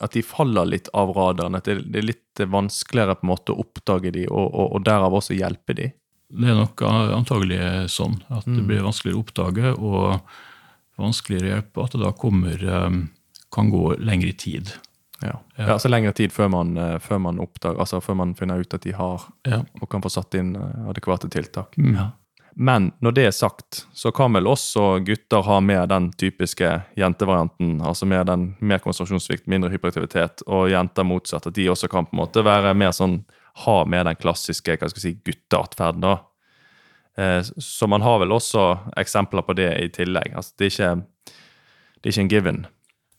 at 0.00 0.12
de 0.12 0.22
faller 0.26 0.68
litt 0.68 0.90
av 0.96 1.12
radaren? 1.16 1.56
At 1.58 1.68
det, 1.68 1.80
det, 1.86 2.00
er 2.00 2.10
litt 2.10 2.42
vanskeligere 2.52 3.16
på 3.16 3.26
en 3.26 3.32
måte 3.32 3.54
å 3.54 3.62
oppdage 3.64 4.12
de, 4.14 4.26
og, 4.28 4.46
og, 4.46 4.74
og 4.76 4.84
derav 4.86 5.16
også 5.16 5.36
hjelpe 5.36 5.76
de? 5.78 5.90
Det 6.26 6.50
er 6.50 6.58
nok 6.58 6.82
antagelig 6.86 7.60
sånn. 7.94 8.18
At 8.28 8.48
det 8.48 8.58
mm. 8.58 8.66
blir 8.66 8.84
vanskeligere 8.86 9.18
å 9.18 9.22
oppdage 9.22 9.72
og 9.76 11.00
vanskeligere 11.00 11.46
å 11.46 11.54
hjelpe. 11.54 11.84
At 11.84 11.94
det 11.94 12.02
da 12.02 12.12
kommer 12.18 12.66
um, 12.66 13.00
kan 13.54 13.70
gå 13.70 13.84
lengre 14.02 14.34
tid. 14.36 14.74
Ja. 15.22 15.38
ja, 15.56 15.70
altså 15.72 15.88
lengre 15.88 16.12
tid 16.16 16.34
før 16.34 16.50
man, 16.52 16.74
uh, 16.76 16.98
før 17.00 17.22
man 17.24 17.38
oppdager, 17.40 17.78
altså 17.80 18.02
før 18.04 18.18
man 18.20 18.34
finner 18.36 18.60
ut 18.60 18.74
at 18.76 18.84
de 18.84 18.92
har 18.92 19.22
ja. 19.48 19.62
og 19.80 19.88
kan 19.88 20.04
få 20.04 20.12
satt 20.12 20.36
inn 20.36 20.52
uh, 20.58 20.90
adekvate 20.90 21.30
tiltak. 21.32 21.78
Mm. 21.80 21.94
Ja. 21.94 22.10
Men 22.58 22.88
når 23.04 23.12
det 23.12 23.24
er 23.28 23.34
sagt, 23.36 23.82
så 23.92 24.08
kan 24.16 24.32
vel 24.32 24.48
også 24.48 25.02
gutter 25.04 25.42
ha 25.44 25.58
med 25.60 25.90
den 25.92 26.06
typiske 26.16 26.70
jentevarianten. 26.96 27.82
Altså 27.84 28.08
med 28.08 28.30
den 28.30 28.46
mer 28.64 28.80
konsentrasjonssvikt, 28.80 29.44
mindre 29.52 29.68
hyperaktivitet, 29.74 30.40
og 30.48 30.70
jenter 30.72 31.04
motsatt. 31.04 31.50
At 31.50 31.58
de 31.58 31.68
også 31.68 31.90
kan 31.92 32.08
på 32.08 32.16
en 32.16 32.22
måte 32.22 32.44
være 32.46 32.72
mer 32.72 32.96
sånn 32.96 33.18
ha 33.66 33.76
med 33.84 34.08
den 34.08 34.16
klassiske 34.16 34.78
hva 34.80 34.88
skal 34.88 35.02
jeg 35.02 35.18
si, 35.18 35.20
gutteatferden. 35.28 36.06
da. 36.06 36.16
Eh, 37.20 37.42
så 37.44 37.90
man 37.92 38.04
har 38.04 38.22
vel 38.24 38.32
også 38.32 38.64
eksempler 38.96 39.44
på 39.44 39.56
det 39.60 39.70
i 39.82 39.92
tillegg. 39.92 40.32
Altså, 40.32 40.56
det, 40.56 40.66
er 40.66 40.72
ikke, 40.72 41.36
det 42.00 42.08
er 42.08 42.14
ikke 42.14 42.24
en 42.24 42.34
given. 42.34 42.66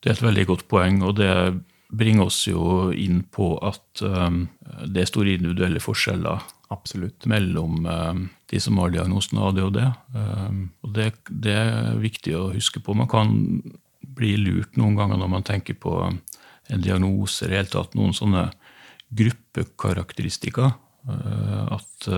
Det 0.02 0.12
er 0.12 0.18
et 0.18 0.28
veldig 0.32 0.50
godt 0.50 0.68
poeng, 0.70 1.04
og 1.06 1.18
det 1.22 1.34
bringer 1.94 2.28
oss 2.28 2.42
jo 2.50 2.90
inn 2.90 3.22
på 3.32 3.54
at 3.64 4.02
um, 4.02 4.48
det 4.90 5.06
er 5.06 5.10
store 5.14 5.38
individuelle 5.38 5.80
forskjeller 5.82 6.42
Absolutt. 6.74 7.26
mellom 7.26 7.86
um, 7.86 8.24
de 8.52 8.60
som 8.60 8.78
har 8.82 8.92
diagnosen 8.92 9.40
ADHD. 9.40 9.80
det 9.80 9.88
og 10.84 10.94
det, 10.96 11.12
det, 11.30 11.54
er 11.54 12.00
viktig 12.02 12.36
å 12.36 12.50
huske 12.52 12.82
på. 12.84 12.96
Man 12.98 13.08
kan 13.12 13.32
bli 14.18 14.36
lurt 14.42 14.76
noen 14.80 14.98
ganger 14.98 15.20
når 15.22 15.32
man 15.32 15.48
tenker 15.48 15.78
på 15.80 15.94
en 16.08 16.84
diagnose 16.84 17.46
eller 17.46 17.62
helt 17.62 17.72
tatt 17.76 17.96
noen 17.96 18.16
sånne 18.16 18.50
gruppekarakteristikker. 19.16 20.74
Uh, 21.08 21.78
at 21.78 22.10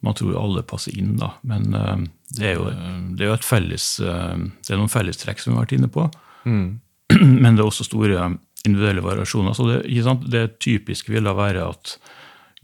man 0.00 0.16
tror 0.16 0.38
alle 0.40 0.66
passer 0.66 0.96
inn, 0.96 1.14
da. 1.20 1.34
Men 1.46 1.70
det, 1.70 2.44
er 2.48 2.54
jo, 2.56 2.70
det 3.14 3.26
er 3.26 3.28
jo 3.28 3.36
et 3.36 3.44
felles, 3.44 3.88
det 4.00 4.72
er 4.72 4.80
noen 4.80 4.90
fellestrekk 4.90 5.42
som 5.42 5.52
vi 5.52 5.58
har 5.58 5.66
vært 5.66 5.74
inne 5.76 5.90
på. 5.92 6.06
Mm. 6.48 6.80
Men 7.42 7.52
det 7.52 7.60
er 7.60 7.68
også 7.68 7.86
store 7.86 8.30
individuelle 8.66 9.04
variasjoner. 9.04 9.56
Så 9.56 9.66
det, 9.68 9.80
det 10.32 10.44
typiske 10.62 11.12
vil 11.12 11.26
da 11.28 11.34
være 11.36 11.66
at 11.70 11.94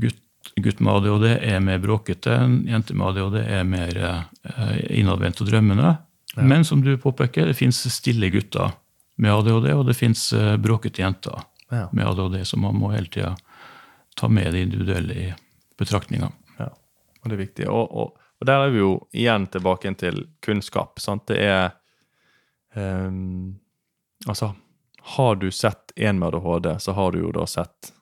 gutt, 0.02 0.20
gutt 0.60 0.80
med 0.80 0.92
ADHD 0.92 1.26
er 1.26 1.60
mer 1.60 1.78
bråkete, 1.78 2.36
jente 2.66 2.94
med 2.94 3.06
ADHD 3.06 3.36
er 3.42 3.64
mer 3.68 3.98
eh, 4.02 4.76
innadvendt 4.98 5.40
og 5.40 5.50
drømmende. 5.50 5.96
Ja. 6.36 6.42
Men 6.42 6.64
som 6.64 6.82
du 6.84 6.96
påpeker, 6.98 7.46
det 7.46 7.58
fins 7.58 7.82
stille 7.92 8.30
gutter 8.32 8.72
med 9.16 9.32
ADHD, 9.32 9.72
og 9.74 9.84
det 9.88 9.96
fins 9.98 10.30
eh, 10.32 10.56
bråkete 10.56 11.02
jenter 11.02 11.42
ja. 11.70 11.88
med 11.92 12.06
ADHD, 12.08 12.40
så 12.48 12.60
man 12.60 12.78
må 12.80 12.92
hele 12.94 13.12
tida 13.12 13.34
ta 14.16 14.28
med 14.32 14.52
det 14.56 14.64
individuelle 14.64 15.14
i 15.14 15.26
betraktninga. 15.78 16.30
Ja, 16.58 16.70
og 16.72 17.28
det 17.28 17.36
er 17.36 17.42
viktig. 17.44 17.68
Og, 17.68 17.92
og, 17.92 18.30
og, 18.40 18.48
der 18.48 18.64
er 18.64 18.72
vi 18.72 18.80
jo 18.80 18.94
igjen 19.12 19.48
tilbake 19.52 19.92
til 20.00 20.24
kunnskap. 20.44 21.00
sant? 21.04 21.28
Det 21.28 21.42
er 21.44 21.70
um 22.74 23.58
Altså, 24.26 24.54
har 25.16 25.36
du 25.36 25.50
sett 25.52 25.92
en 25.96 26.18
med 26.18 26.34
ADHD, 26.34 26.80
så 26.80 26.92
har 26.92 27.12
du 27.12 27.20
jo 27.20 27.32
da 27.36 27.44
sett 27.46 27.92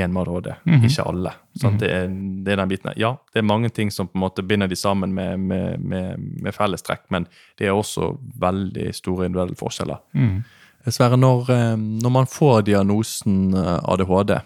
én 0.00 0.12
med 0.12 0.22
ADHD. 0.22 0.52
Mm 0.64 0.74
-hmm. 0.74 0.84
Ikke 0.84 1.02
alle. 1.08 1.30
Mm 1.30 1.70
-hmm. 1.70 1.78
det, 1.78 1.90
er, 1.90 2.06
det, 2.44 2.52
er, 2.52 2.56
den 2.56 2.68
biten. 2.68 2.92
Ja, 2.96 3.16
det 3.32 3.38
er 3.38 3.42
mange 3.42 3.68
ting 3.68 3.92
som 3.92 4.08
på 4.08 4.12
en 4.14 4.20
måte 4.20 4.42
binder 4.42 4.66
de 4.66 4.76
sammen 4.76 5.14
med, 5.14 5.38
med, 5.38 5.78
med, 5.78 6.18
med 6.42 6.54
fellestrekk, 6.54 7.00
men 7.10 7.26
det 7.58 7.66
er 7.66 7.72
også 7.72 8.16
veldig 8.40 8.94
store 8.94 9.26
individuelle 9.26 9.56
forskjeller. 9.56 9.96
Mm. 10.12 10.44
Sverre, 10.88 11.16
når, 11.16 11.50
eh, 11.50 11.76
når, 11.76 12.10
man 12.10 12.26
får 12.26 12.60
diagnosen 12.60 13.54
eh, 13.54 13.78
ADHD, 13.84 14.40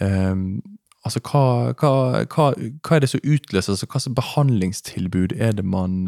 Um, 0.00 0.62
altså, 1.02 1.20
hva, 1.20 1.72
hva, 1.74 2.24
hva, 2.30 2.52
hva 2.54 2.96
er 2.96 3.00
det 3.00 3.08
som 3.10 3.20
utløser 3.24 3.72
altså, 3.72 3.86
Hva 3.86 3.98
slags 3.98 4.14
behandlingstilbud 4.14 5.32
er 5.34 5.52
det 5.52 5.64
man, 5.64 6.04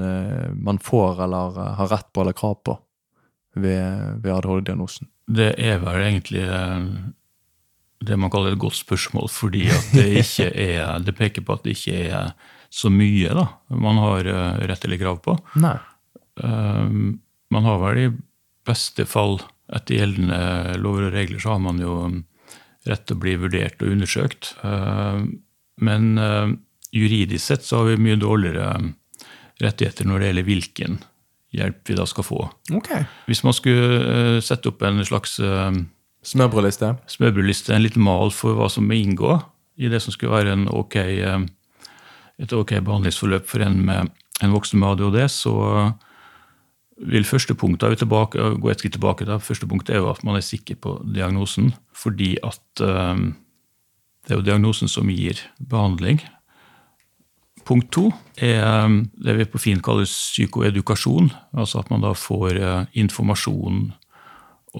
man 0.54 0.78
får 0.78 1.24
eller 1.24 1.50
har 1.50 1.90
rett 1.90 2.12
på 2.12 2.20
eller 2.20 2.32
krav 2.32 2.54
på 2.64 2.78
ved, 3.56 4.22
ved 4.22 4.32
ADHD-diagnosen? 4.32 5.08
Det 5.26 5.54
er 5.58 5.78
vel 5.82 6.02
egentlig 6.06 6.44
det 8.00 8.16
man 8.16 8.32
kaller 8.32 8.54
et 8.54 8.62
godt 8.62 8.78
spørsmål, 8.78 9.28
fordi 9.32 9.66
at 9.72 9.92
det 9.92 10.06
ikke 10.22 10.48
er 10.54 11.02
Det 11.04 11.16
peker 11.16 11.44
på 11.44 11.56
at 11.56 11.66
det 11.66 11.76
ikke 11.76 12.06
er 12.08 12.32
så 12.70 12.86
mye 12.92 13.32
da, 13.34 13.48
man 13.74 13.98
har 13.98 14.28
rett 14.70 14.84
eller 14.86 15.00
krav 15.00 15.16
på. 15.24 15.34
Nei. 15.58 15.74
Man 17.50 17.66
har 17.66 17.80
vel 17.82 17.98
i 17.98 18.10
beste 18.62 19.02
fall, 19.10 19.40
etter 19.74 19.98
gjeldende 19.98 20.76
lover 20.78 21.08
og 21.08 21.16
regler, 21.16 21.42
så 21.42 21.56
har 21.56 21.64
man 21.64 21.82
jo 21.82 21.96
rett 22.86 23.02
til 23.08 23.18
å 23.18 23.22
bli 23.24 23.34
vurdert 23.42 23.82
og 23.82 23.90
undersøkt. 23.90 24.52
Men 25.82 26.06
juridisk 26.94 27.42
sett 27.42 27.66
så 27.66 27.82
har 27.82 27.90
vi 27.90 28.04
mye 28.06 28.20
dårligere 28.22 28.94
rettigheter 29.60 30.06
når 30.06 30.20
det 30.20 30.30
gjelder 30.30 30.48
hvilken 30.52 31.00
hjelp 31.58 31.90
vi 31.90 31.98
da 31.98 32.06
skal 32.06 32.26
få. 32.26 32.44
Okay. 32.78 33.02
Hvis 33.26 33.42
man 33.42 33.56
skulle 33.56 34.38
sette 34.46 34.70
opp 34.70 34.86
en 34.86 35.02
slags 35.06 35.40
Smørbrødliste? 36.22 36.94
Smørbrødliste, 37.08 37.74
En 37.74 37.82
liten 37.82 38.02
mal 38.02 38.30
for 38.30 38.54
hva 38.54 38.68
som 38.68 38.84
må 38.84 38.98
inngå 38.98 39.38
i 39.80 39.88
det 39.88 40.02
som 40.02 40.12
skulle 40.12 40.32
være 40.32 40.68
ok, 40.76 40.96
et 42.40 42.52
ok 42.52 42.74
behandlingsforløp 42.84 43.46
for 43.48 43.64
en 43.64 43.80
med 43.84 44.10
en 44.42 44.52
voksen 44.52 44.80
med 44.80 44.88
ADHD, 44.88 45.28
så 45.28 45.92
vil 47.00 47.24
første 47.24 47.54
punkt, 47.54 47.80
da, 47.80 47.94
tilbake, 47.94 48.38
gå 48.60 48.70
et 48.70 48.80
skritt 48.80 48.92
tilbake, 48.96 49.24
da, 49.24 49.38
første 49.40 49.68
punkt 49.68 49.88
er 49.90 50.02
jo 50.02 50.10
at 50.10 50.22
man 50.24 50.36
er 50.36 50.44
sikker 50.44 50.76
på 50.76 50.98
diagnosen. 51.14 51.72
Fordi 51.96 52.36
at 52.44 52.84
um, 52.84 53.36
det 54.26 54.34
er 54.34 54.40
jo 54.40 54.44
diagnosen 54.44 54.88
som 54.88 55.08
gir 55.08 55.40
behandling. 55.58 56.20
Punkt 57.64 57.90
to 57.92 58.10
er 58.36 58.88
det 59.16 59.36
vi 59.38 59.48
på 59.48 59.60
fint 59.60 59.84
kaller 59.84 60.08
psykoedukasjon. 60.08 61.30
Altså 61.56 61.80
at 61.80 61.90
man 61.92 62.04
da 62.04 62.12
får 62.16 62.60
informasjon 62.92 63.92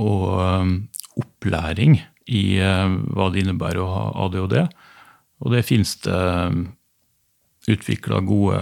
og 0.00 0.26
um, 0.38 0.74
opplæring 1.18 1.98
i 2.30 2.42
uh, 2.62 2.92
hva 3.14 3.30
det 3.32 3.44
innebærer 3.44 3.82
å 3.82 3.90
ha 3.90 4.04
ADHD. 4.26 4.60
Og 5.40 5.54
det 5.54 5.64
finnes 5.66 5.96
det 6.04 6.20
um, 6.52 6.68
utvikla 7.70 8.20
gode, 8.26 8.60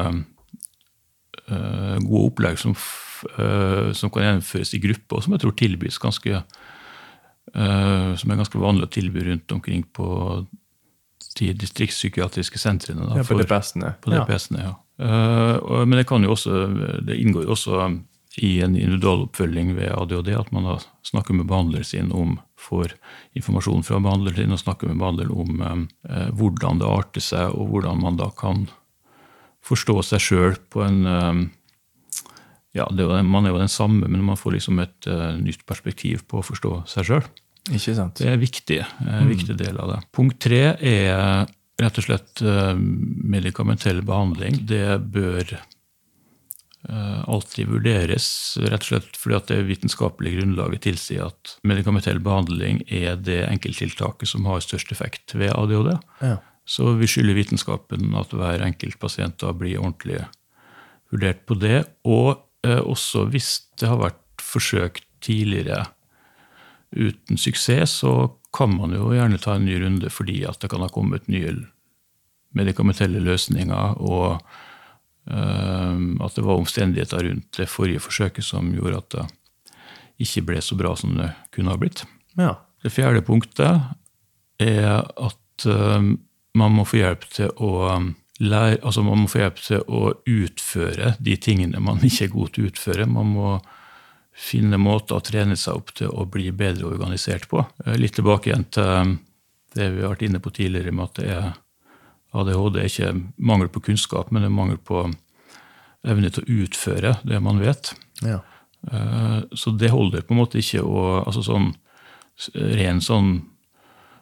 uh, 1.50 1.96
gode 2.04 2.24
opplegg 2.30 2.60
som 2.60 2.78
som 3.18 4.12
kan 4.14 4.22
gjennomføres 4.22 4.70
i 4.76 4.78
gruppe, 4.78 5.16
og 5.16 5.24
som 5.24 5.32
jeg 5.34 5.40
tror 5.42 5.54
tilbys 5.58 5.96
ganske 5.98 6.42
som 7.50 8.30
er 8.30 8.38
ganske 8.38 8.60
vanlig 8.62 8.86
å 8.86 8.90
tilby 8.94 9.24
rundt 9.26 9.54
omkring 9.56 9.80
på 9.90 10.06
de 11.40 11.48
distriktspsykiatriske 11.58 12.60
sentrene. 12.62 13.06
Da, 13.08 13.18
ja, 13.18 13.26
på 13.26 14.12
DPS-ene. 14.12 14.68
Ja. 14.68 14.74
Uh, 14.98 15.84
men 15.86 15.98
det, 16.00 16.06
kan 16.10 16.24
jo 16.24 16.34
også, 16.34 16.64
det 17.06 17.18
inngår 17.18 17.46
jo 17.46 17.54
også 17.54 17.90
i 18.44 18.58
en 18.64 18.76
individuell 18.76 19.26
oppfølging 19.26 19.74
ved 19.76 19.92
ADHD 19.94 20.32
at 20.38 20.50
man 20.54 20.66
da 20.68 20.76
snakker 21.06 21.36
med 21.36 21.48
behandleren 21.50 21.86
sin 21.86 22.12
om 22.14 22.36
får 22.58 22.94
informasjon 23.38 23.84
fra 23.86 24.00
behandleren 24.02 24.44
sin 24.44 24.56
og 24.56 24.62
snakker 24.62 24.90
med 24.90 25.00
behandleren 25.02 25.34
om 25.34 25.62
eh, 26.08 26.28
hvordan 26.38 26.82
det 26.82 26.90
arter 26.90 27.24
seg, 27.24 27.54
og 27.54 27.72
hvordan 27.72 28.02
man 28.02 28.18
da 28.20 28.30
kan 28.38 28.66
forstå 29.66 30.00
seg 30.06 30.24
sjøl 30.24 30.58
på 30.72 30.84
en 30.86 31.00
eh, 31.08 31.44
ja, 32.78 32.86
er 32.86 33.22
man 33.26 33.46
er 33.46 33.54
jo 33.54 33.60
den 33.62 33.72
samme, 33.72 34.06
men 34.06 34.24
man 34.24 34.38
får 34.38 34.58
liksom 34.58 34.80
et 34.84 35.10
eh, 35.10 35.36
nytt 35.40 35.64
perspektiv 35.68 36.26
på 36.28 36.40
å 36.40 36.46
forstå 36.46 36.82
seg 36.90 37.08
sjøl. 37.10 37.28
Det 37.68 38.24
er 38.24 38.40
viktig, 38.40 38.78
en 39.04 39.26
mm. 39.26 39.30
viktig 39.32 39.56
del 39.60 39.76
av 39.76 39.90
det. 39.92 40.02
Punkt 40.16 40.38
tre 40.40 40.62
er 40.78 41.48
rett 41.78 41.98
og 42.00 42.06
slett 42.06 42.40
uh, 42.42 42.72
medikamentell 42.74 44.00
behandling. 44.06 44.62
Det 44.66 44.96
bør 45.12 45.52
alltid 46.88 47.66
vurderes, 47.72 48.28
rett 48.62 48.84
og 48.84 48.86
slett 48.86 49.16
fordi 49.18 49.34
at 49.36 49.48
det 49.50 49.56
vitenskapelige 49.66 50.38
grunnlaget 50.38 50.84
tilsier 50.86 51.26
at 51.26 51.56
medikamentell 51.66 52.20
behandling 52.22 52.84
er 52.86 53.18
det 53.18 53.40
enkelttiltaket 53.48 54.30
som 54.30 54.46
har 54.46 54.62
størst 54.62 54.94
effekt 54.94 55.34
ved 55.34 55.50
ADHD. 55.58 55.96
Ja. 56.22 56.36
Så 56.68 56.94
vi 57.00 57.08
skylder 57.10 57.36
vitenskapen 57.36 58.14
at 58.16 58.30
hver 58.30 58.62
enkelt 58.62 58.98
pasient 59.02 59.40
da 59.42 59.50
blir 59.56 59.82
ordentlig 59.82 60.22
vurdert 61.10 61.42
på 61.50 61.58
det. 61.58 61.82
Og 62.06 62.38
Eh, 62.66 62.82
også 62.82 63.28
hvis 63.30 63.52
det 63.78 63.90
har 63.90 64.00
vært 64.00 64.42
forsøkt 64.42 65.06
tidligere 65.22 65.84
uten 66.94 67.38
suksess, 67.38 68.00
så 68.02 68.32
kan 68.54 68.72
man 68.74 68.94
jo 68.96 69.12
gjerne 69.12 69.38
ta 69.42 69.58
en 69.58 69.66
ny 69.68 69.76
runde 69.82 70.10
fordi 70.10 70.40
at 70.48 70.58
det 70.62 70.70
kan 70.72 70.82
ha 70.82 70.88
kommet 70.90 71.28
nye 71.30 71.52
medikamentelle 72.56 73.20
løsninger, 73.20 74.00
og 74.00 74.40
at 75.28 76.36
det 76.38 76.42
var 76.46 76.56
omstendigheter 76.56 77.20
rundt 77.26 77.58
det 77.58 77.66
forrige 77.68 78.00
forsøket 78.00 78.46
som 78.46 78.70
gjorde 78.72 79.00
at 79.02 79.10
det 79.12 79.24
ikke 80.24 80.44
ble 80.48 80.62
så 80.64 80.78
bra 80.78 80.94
som 80.98 81.14
det 81.18 81.28
kunne 81.54 81.74
ha 81.74 81.80
blitt. 81.80 82.04
Ja. 82.38 82.54
Det 82.82 82.92
fjerde 82.94 83.24
punktet 83.26 83.82
er 84.62 85.04
at 85.04 85.66
uh, 85.66 86.14
man 86.58 86.74
må 86.74 86.86
få 86.86 87.00
hjelp 87.02 87.26
til 87.34 87.52
å 87.62 87.72
lære, 88.38 88.80
altså 88.82 89.04
man 89.06 89.22
må 89.22 89.30
få 89.30 89.42
hjelp 89.42 89.60
til 89.62 89.84
å 89.86 90.12
utføre 90.26 91.14
de 91.18 91.36
tingene 91.42 91.82
man 91.82 92.02
ikke 92.08 92.28
er 92.28 92.34
god 92.34 92.54
til 92.54 92.66
å 92.66 92.72
utføre. 92.72 93.08
Man 93.10 93.34
må 93.34 93.52
finne 94.38 94.78
måter 94.78 95.18
å 95.18 95.24
trene 95.24 95.56
seg 95.58 95.78
opp 95.80 95.94
til 95.98 96.12
å 96.14 96.26
bli 96.30 96.50
bedre 96.54 96.86
organisert 96.86 97.48
på. 97.50 97.64
Eh, 97.84 97.96
litt 97.98 98.14
tilbake 98.18 98.52
igjen 98.52 98.68
til 98.70 98.92
eh, 98.94 99.16
det 99.74 99.88
vi 99.94 100.04
har 100.04 100.14
vært 100.14 100.28
inne 100.28 100.42
på 100.42 100.52
tidligere, 100.54 100.94
med 100.94 101.10
at 101.10 101.18
det 101.18 101.32
er 101.34 101.48
ADHD 102.36 102.76
er 102.76 102.90
ikke 102.90 103.12
mangel 103.36 103.70
på 103.72 103.82
kunnskap, 103.88 104.32
men 104.32 104.44
det 104.44 104.50
er 104.50 104.56
mangel 104.58 104.78
på 104.78 105.06
evne 106.08 106.30
til 106.32 106.44
å 106.44 106.64
utføre 106.64 107.14
det 107.26 107.40
man 107.44 107.60
vet. 107.62 107.92
Ja. 108.26 108.42
Eh, 108.86 109.38
så 109.58 109.72
det 109.74 109.92
holder 109.92 110.24
på 110.26 110.34
en 110.34 110.42
måte 110.42 110.60
ikke 110.60 110.84
å 110.86 111.22
altså 111.24 111.44
sånn, 111.46 111.72
Ren 112.54 113.00
sånn 113.02 113.32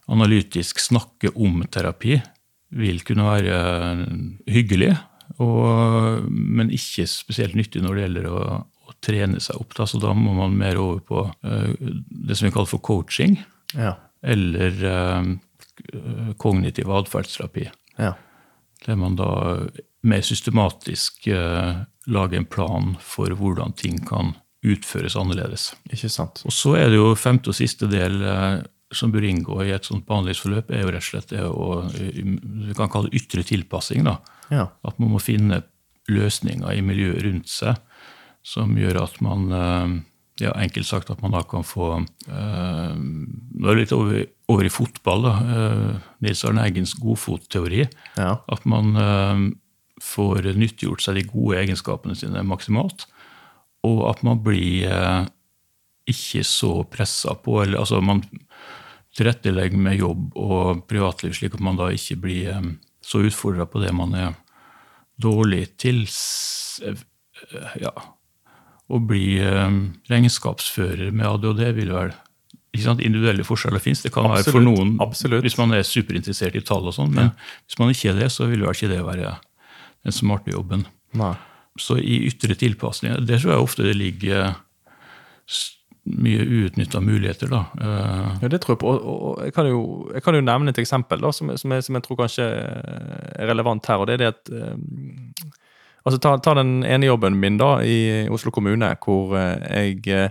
analytisk 0.08 0.78
snakke 0.80 1.34
om 1.36 1.58
terapi 1.68 2.14
vil 2.76 3.02
kunne 3.04 3.26
være 3.26 3.58
eh, 3.58 4.06
hyggelig, 4.54 4.94
og, 5.42 6.24
men 6.30 6.72
ikke 6.72 7.04
spesielt 7.10 7.58
nyttig 7.58 7.82
når 7.84 7.98
det 7.98 8.06
gjelder 8.06 8.28
å, 8.30 8.40
å 8.64 8.96
trene 9.04 9.42
seg 9.42 9.58
opp. 9.60 9.74
Da. 9.76 9.84
Så 9.90 10.00
da 10.00 10.14
må 10.16 10.32
man 10.38 10.56
mer 10.56 10.78
over 10.80 11.02
på 11.04 11.24
uh, 11.28 11.72
det 11.76 12.38
som 12.38 12.46
vi 12.46 12.52
kaller 12.54 12.70
for 12.70 12.80
coaching, 12.86 13.34
ja. 13.74 13.96
eller 14.22 14.78
kognitiv 16.40 16.92
atferdsterapi. 16.94 17.66
Ja. 17.98 18.14
Der 18.86 18.98
man 19.00 19.16
da 19.18 19.30
mer 20.06 20.22
systematisk 20.22 21.26
eh, 21.32 21.82
lager 22.06 22.38
en 22.38 22.48
plan 22.48 22.94
for 23.02 23.32
hvordan 23.34 23.74
ting 23.78 23.98
kan 24.06 24.34
utføres 24.66 25.16
annerledes. 25.18 25.72
Ikke 25.92 26.10
sant. 26.10 26.42
Og 26.46 26.54
så 26.54 26.76
er 26.78 26.90
det 26.90 26.98
jo 26.98 27.14
femte 27.18 27.52
og 27.52 27.58
siste 27.58 27.88
del 27.90 28.18
som 28.94 29.10
bør 29.14 29.26
inngå 29.26 29.60
i 29.64 29.72
et 29.74 29.86
sånt 29.86 30.06
behandlingsforløp, 30.06 30.70
er 30.70 30.84
jo 30.84 30.90
rett 30.94 31.02
og 31.02 31.06
slett 31.06 31.32
det 31.32 31.42
å 31.46 31.68
vi 31.90 32.74
kan 32.78 32.90
kalle 32.90 33.10
det 33.10 33.20
ytre 33.20 33.44
tilpassing. 33.46 34.06
da. 34.06 34.16
Ja. 34.50 34.68
At 34.86 34.98
man 35.02 35.12
må 35.14 35.22
finne 35.22 35.62
løsninger 36.10 36.70
i 36.74 36.82
miljøet 36.86 37.24
rundt 37.26 37.50
seg 37.50 37.78
som 38.46 38.76
gjør 38.78 39.02
at 39.02 39.18
man 39.24 39.50
eh, 39.50 39.96
ja, 40.44 40.54
enkelt 40.54 40.86
sagt 40.86 41.10
at 41.10 41.22
man 41.24 41.34
da 41.34 41.42
kan 41.48 41.66
få 41.66 41.96
øh, 41.98 42.92
Nå 42.96 43.70
er 43.70 43.72
det 43.72 43.80
litt 43.80 43.94
over, 43.96 44.26
over, 44.48 44.66
i 44.66 44.70
fotball, 44.70 45.26
da. 45.26 45.34
Uh, 45.42 46.08
Nils 46.22 46.44
Arne 46.46 46.64
Eggens 46.68 46.94
godfotteori. 47.00 47.86
Ja. 48.18 48.36
At 48.46 48.66
man 48.68 48.92
uh, 48.94 49.46
får 50.02 50.52
nyttiggjort 50.54 51.02
seg 51.02 51.18
de 51.18 51.26
gode 51.30 51.58
egenskapene 51.64 52.14
sine 52.18 52.44
maksimalt. 52.46 53.08
Og 53.86 54.04
at 54.10 54.22
man 54.26 54.40
blir 54.42 54.86
ikke 56.06 56.42
så 56.46 56.80
pressa 56.90 57.34
på 57.42 57.60
eller 57.62 57.82
altså 57.82 58.00
man 58.02 58.22
tilrettelegger 59.16 59.80
med 59.80 60.00
jobb 60.00 60.36
og 60.38 60.82
privatliv, 60.90 61.34
slik 61.36 61.56
at 61.56 61.64
man 61.64 61.78
da 61.78 61.88
ikke 61.94 62.18
blir 62.26 62.50
eh, 62.52 62.68
så 63.04 63.22
utfordra 63.24 63.66
på 63.70 63.80
det 63.82 63.92
man 63.96 64.12
er 64.18 64.36
dårlig 65.22 65.64
til. 65.80 66.04
Eh, 66.84 67.00
ja, 67.80 67.94
å 68.86 69.00
bli 69.02 69.38
eh, 69.42 69.80
regnskapsfører 70.12 71.14
med 71.16 71.28
ADHD 71.30 71.64
vil 71.80 71.94
vel 71.96 72.14
sant, 72.84 73.02
Individuelle 73.04 73.44
forskjeller 73.46 73.82
fins. 73.82 74.02
Det 74.04 74.12
kan 74.14 74.26
absolutt, 74.26 74.46
være 74.46 74.54
for 74.56 74.66
noen 74.66 74.94
absolutt. 75.04 75.44
hvis 75.46 75.58
man 75.60 75.74
er 75.76 75.86
superinteressert 75.86 76.58
i 76.58 76.64
tall, 76.66 76.86
og 76.88 76.96
sånn, 76.96 77.12
men 77.14 77.30
ja. 77.30 77.50
hvis 77.66 77.78
man 77.82 77.92
ikke 77.94 78.12
er 78.12 78.20
det, 78.20 78.30
så 78.34 78.48
vil 78.50 78.64
vel 78.64 78.76
ikke 78.76 78.92
det 78.92 79.02
være 79.06 79.36
den 80.06 80.14
smarte 80.14 80.54
jobben. 80.54 80.86
Nei. 81.16 81.32
Så 81.80 81.98
i 82.00 82.22
ytre 82.28 82.56
tilpasninger, 82.56 83.20
Der 83.26 83.40
tror 83.40 83.52
jeg 83.52 83.66
ofte 83.66 83.84
det 83.84 83.96
ligger 83.96 84.54
mye 86.06 86.44
uutnytta 86.44 87.00
muligheter. 87.02 87.50
da. 87.50 87.64
Uh, 87.80 88.36
ja, 88.42 88.48
det 88.48 88.60
tror 88.62 88.76
Jeg 88.76 88.82
på. 88.82 88.92
Og, 88.94 89.22
og 89.30 89.44
jeg, 89.44 89.54
kan 89.54 89.66
jo, 89.66 89.80
jeg, 90.14 90.22
kan 90.22 90.38
jo, 90.38 90.44
nevne 90.46 90.70
et 90.70 90.78
eksempel 90.78 91.22
da, 91.22 91.32
som, 91.34 91.50
som, 91.58 91.74
jeg, 91.74 91.86
som, 91.86 91.98
jeg, 91.98 92.06
tror 92.06 92.20
kanskje 92.22 92.46
er 92.46 93.50
relevant 93.50 93.86
her. 93.90 94.02
og 94.02 94.06
det 94.06 94.14
er 94.16 94.22
det 94.22 94.32
at 94.34 94.52
um, 94.54 94.84
altså 96.06 96.20
ta, 96.22 96.36
ta, 96.38 96.54
den 96.60 96.84
ene 96.86 97.10
jobben 97.10 97.38
min 97.42 97.58
da, 97.58 97.80
i 97.82 98.26
Oslo 98.30 98.54
kommune, 98.54 98.92
hvor 99.02 99.34
jeg, 99.36 100.30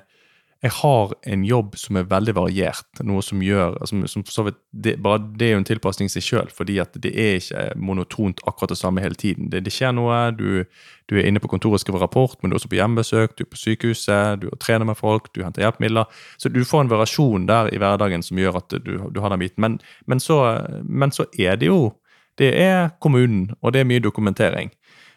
jeg 0.66 0.72
har 0.80 1.12
en 1.30 1.44
jobb 1.46 1.76
som 1.78 1.98
er 2.00 2.08
veldig 2.10 2.34
variert. 2.34 3.02
Noe 3.06 3.22
som 3.26 3.42
gjør 3.44 3.76
som, 3.86 4.02
som 4.10 4.48
vidt, 4.48 4.58
det, 4.74 4.96
Bare 5.04 5.22
det 5.38 5.46
er 5.46 5.52
jo 5.54 5.60
en 5.62 5.68
tilpasning 5.68 6.10
i 6.10 6.14
seg 6.14 6.26
sjøl, 6.26 6.50
fordi 6.54 6.80
det 7.04 7.12
er 7.12 7.38
ikke 7.38 7.66
monotont 7.78 8.42
akkurat 8.50 8.74
det 8.74 8.80
samme 8.80 9.04
hele 9.04 9.18
tiden. 9.20 9.52
Det, 9.54 9.62
det 9.68 9.74
skjer 9.76 9.94
noe. 9.94 10.18
Du, 10.34 10.64
du, 11.12 11.18
er 11.20 11.30
inne 11.30 11.44
på 11.44 11.52
kontoret 11.52 11.78
og 11.78 11.84
skriver 11.84 12.02
rapport, 12.02 12.38
men 12.42 12.50
du 12.50 12.56
er 12.56 12.62
også 12.62 12.72
på 12.72 12.80
hjemmebesøk, 12.80 13.36
du 13.38 13.46
er 13.46 13.52
på 13.52 13.62
sykehuset, 13.62 14.42
du 14.42 14.50
trener 14.62 14.90
med 14.90 14.98
folk, 14.98 15.30
du 15.36 15.44
henter 15.46 15.68
hjelpemidler. 15.68 16.10
Så 16.42 16.50
du 16.50 16.64
får 16.66 16.86
en 16.86 16.94
variasjon 16.96 17.46
der 17.52 17.70
i 17.70 17.82
hverdagen 17.82 18.26
som 18.26 18.42
gjør 18.42 18.58
at 18.64 18.80
du, 18.88 18.96
du 19.06 19.22
har 19.22 19.36
den 19.36 19.46
biten. 19.46 19.62
Men, 19.62 19.78
men, 20.10 20.24
så, 20.24 20.40
men 20.82 21.14
så 21.14 21.30
er 21.38 21.62
det 21.62 21.70
jo 21.70 21.94
Det 22.36 22.50
er 22.60 22.90
kommunen, 23.00 23.54
og 23.62 23.72
det 23.72 23.80
er 23.80 23.88
mye 23.88 24.04
dokumentering. 24.04 24.74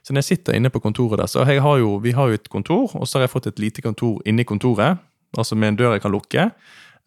Så 0.07 0.13
når 0.13 0.23
jeg 0.23 0.25
sitter 0.25 0.55
inne 0.55 0.71
på 0.71 0.79
kontoret 0.79 1.19
der, 1.19 1.27
så 1.27 1.43
har 1.45 1.79
jo, 1.79 1.97
vi 1.99 2.13
har 2.15 2.29
jo 2.29 2.37
et 2.39 2.49
kontor, 2.49 2.95
og 2.95 3.09
så 3.09 3.19
har 3.19 3.27
jeg 3.27 3.33
fått 3.33 3.49
et 3.51 3.59
lite 3.59 3.83
kontor 3.83 4.23
inni 4.25 4.45
kontoret 4.47 5.03
altså 5.37 5.57
med 5.59 5.75
en 5.75 5.81
dør 5.81 5.97
jeg 5.97 6.05
kan 6.05 6.15
lukke. 6.15 6.51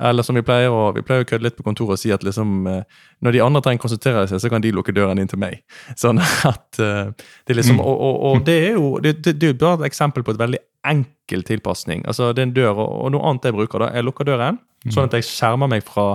Eller 0.01 0.25
som 0.25 0.37
vi 0.37 0.41
pleier 0.41 0.73
å, 0.73 0.89
vi 0.95 1.03
pleier 1.05 1.21
å 1.21 1.27
kødde 1.29 1.45
litt 1.45 1.57
på 1.57 1.65
kontoret 1.65 1.93
og 1.93 2.01
si 2.01 2.09
at 2.13 2.23
liksom, 2.25 2.65
eh, 2.69 3.01
når 3.21 3.35
de 3.35 3.41
andre 3.45 3.61
trenger 3.61 3.83
å 3.83 3.83
konsentrere 3.83 4.23
seg, 4.29 4.41
så 4.41 4.49
kan 4.49 4.63
de 4.63 4.71
lukke 4.73 4.93
døren 4.97 5.21
inn 5.21 5.29
til 5.29 5.37
meg. 5.41 5.59
Sånn 6.01 6.17
at 6.21 6.79
uh, 6.81 7.11
det 7.13 7.53
er 7.53 7.59
liksom, 7.59 7.77
mm. 7.77 7.85
og, 7.85 8.01
og, 8.07 8.15
og, 8.31 8.39
det 8.47 8.55
er 8.65 8.79
jo 8.79 8.87
det, 9.03 9.19
det, 9.21 9.35
det 9.43 9.51
er 9.51 9.59
bare 9.61 9.83
et 9.83 9.91
eksempel 9.91 10.25
på 10.25 10.33
et 10.33 10.41
veldig 10.41 10.61
enkel 10.89 11.45
tilpasning. 11.45 12.01
Altså 12.09 12.31
Det 12.33 12.41
er 12.41 12.49
en 12.49 12.55
dør, 12.55 12.73
og, 12.73 12.95
og 13.05 13.13
noe 13.13 13.29
annet 13.29 13.45
jeg 13.51 13.57
bruker. 13.59 13.85
da, 13.85 13.91
Jeg 13.93 14.07
lukker 14.07 14.29
døren, 14.31 14.57
mm. 14.87 14.95
sånn 14.95 15.11
at 15.11 15.19
jeg 15.19 15.27
skjermer 15.29 15.69
meg 15.69 15.85
fra, 15.85 16.07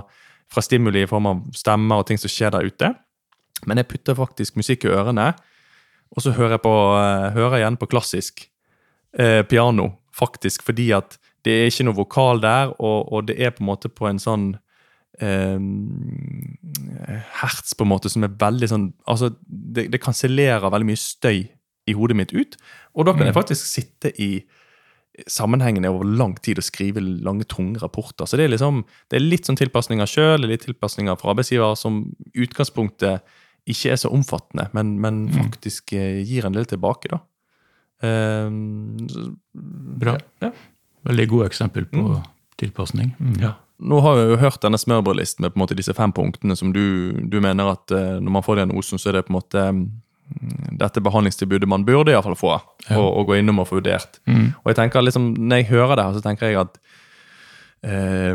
fra 0.50 0.66
stimuli 0.66 1.04
i 1.04 1.10
form 1.10 1.30
av 1.30 1.44
stemmer 1.54 2.02
og 2.02 2.10
ting 2.10 2.18
som 2.18 2.32
skjer 2.32 2.56
der 2.56 2.66
ute. 2.66 2.90
Men 3.70 3.78
jeg 3.78 3.90
putter 3.92 4.18
faktisk 4.18 4.58
musikk 4.58 4.88
i 4.88 4.90
ørene, 4.96 5.30
og 6.10 6.22
så 6.22 6.34
hører 6.34 6.56
jeg, 6.56 6.64
på, 6.66 6.74
uh, 6.74 7.30
hører 7.38 7.60
jeg 7.60 7.62
igjen 7.68 7.78
på 7.78 7.90
klassisk 7.94 8.48
eh, 9.18 9.42
piano. 9.46 9.92
Faktisk 10.16 10.62
fordi 10.66 10.90
at 10.96 11.18
det 11.46 11.56
er 11.56 11.70
ikke 11.70 11.86
noe 11.86 12.00
vokal 12.00 12.42
der, 12.42 12.74
og, 12.76 13.12
og, 13.12 13.26
det 13.28 13.38
er 13.38 13.54
på 13.54 13.62
en 13.62 13.70
måte 13.70 13.90
på 13.92 14.08
en 14.10 14.20
sånn 14.22 14.48
eh, 15.22 15.58
hertz 17.40 17.76
på 17.76 17.86
en 17.86 17.92
måte 17.94 18.12
som 18.12 18.26
er 18.26 18.34
veldig 18.40 18.68
sånn 18.72 18.86
altså 19.08 19.30
Det, 19.40 19.86
det 19.92 20.02
kansellerer 20.02 20.72
veldig 20.72 20.90
mye 20.90 21.00
støy 21.00 21.46
i 21.86 21.94
hodet 21.94 22.16
mitt 22.18 22.32
ut. 22.34 22.56
Og 22.98 23.06
da 23.06 23.14
kan 23.14 23.28
jeg 23.28 23.34
mm. 23.34 23.38
faktisk 23.38 23.68
sitte 23.70 24.10
i 24.18 24.30
sammenhengende 25.30 25.88
over 25.88 26.04
lang 26.04 26.34
tid 26.44 26.58
og 26.60 26.66
skrive 26.66 27.00
lange, 27.00 27.46
tunge 27.48 27.80
rapporter. 27.80 28.26
Så 28.26 28.36
det 28.36 28.46
er, 28.46 28.52
liksom, 28.52 28.82
det 29.10 29.18
er 29.18 29.24
litt 29.24 29.48
sånn 29.48 29.58
tilpasninger 29.58 30.10
sjøl, 30.10 30.44
litt 30.44 30.66
tilpasninger 30.66 31.16
fra 31.20 31.32
arbeidsgiver, 31.32 31.76
som 31.78 32.02
utgangspunktet 32.36 33.24
ikke 33.66 33.94
er 33.94 33.98
så 33.98 34.10
omfattende, 34.14 34.68
men, 34.76 34.94
men 35.02 35.24
mm. 35.26 35.38
faktisk 35.38 35.94
eh, 35.96 36.20
gir 36.26 36.46
en 36.46 36.54
del 36.54 36.68
tilbake, 36.70 37.10
da. 37.10 37.22
Um, 38.04 39.06
Bra. 39.98 40.18
Ja. 40.44 40.52
Veldig 41.06 41.28
gode 41.30 41.46
eksempel 41.50 41.86
på 41.90 42.02
mm. 42.02 42.26
tilpasning. 42.62 43.14
Mm. 43.18 43.38
Ja. 43.42 43.54
Nå 43.76 44.00
har 44.00 44.18
jeg 44.18 44.30
jo 44.30 44.40
hørt 44.40 44.62
denne 44.64 44.80
smørbrødlisten 44.80 45.44
med 45.44 45.52
på 45.52 45.60
en 45.60 45.64
måte 45.66 45.76
disse 45.76 45.94
fem 45.94 46.12
punktene 46.16 46.56
som 46.56 46.72
du, 46.72 47.12
du 47.28 47.38
mener 47.44 47.74
at 47.74 47.92
uh, 47.92 48.16
når 48.24 48.36
man 48.38 48.44
får 48.44 48.62
diagnosen, 48.62 49.00
så 49.00 49.10
er 49.10 49.18
det 49.18 49.26
på 49.26 49.34
en 49.34 49.36
måte 49.36 49.64
um, 49.68 49.82
dette 50.80 51.02
behandlingstilbudet 51.04 51.68
man 51.68 51.84
burde 51.86 52.10
i 52.10 52.16
hvert 52.16 52.26
fall 52.26 52.38
få, 52.38 52.54
ja. 52.88 52.96
og, 52.96 53.06
og, 53.12 53.26
gå 53.28 53.38
innom 53.38 53.60
og 53.62 53.68
få 53.68 53.78
vurdert. 53.78 54.18
Mm. 54.26 54.56
Og 54.62 54.72
jeg 54.72 54.78
tenker 54.80 55.04
liksom, 55.04 55.34
Når 55.38 55.62
jeg 55.62 55.68
hører 55.70 55.94
det 55.96 56.06
her, 56.06 56.16
så 56.16 56.24
tenker 56.24 56.50
jeg 56.50 56.58
at 56.64 56.80
eh, 57.86 58.34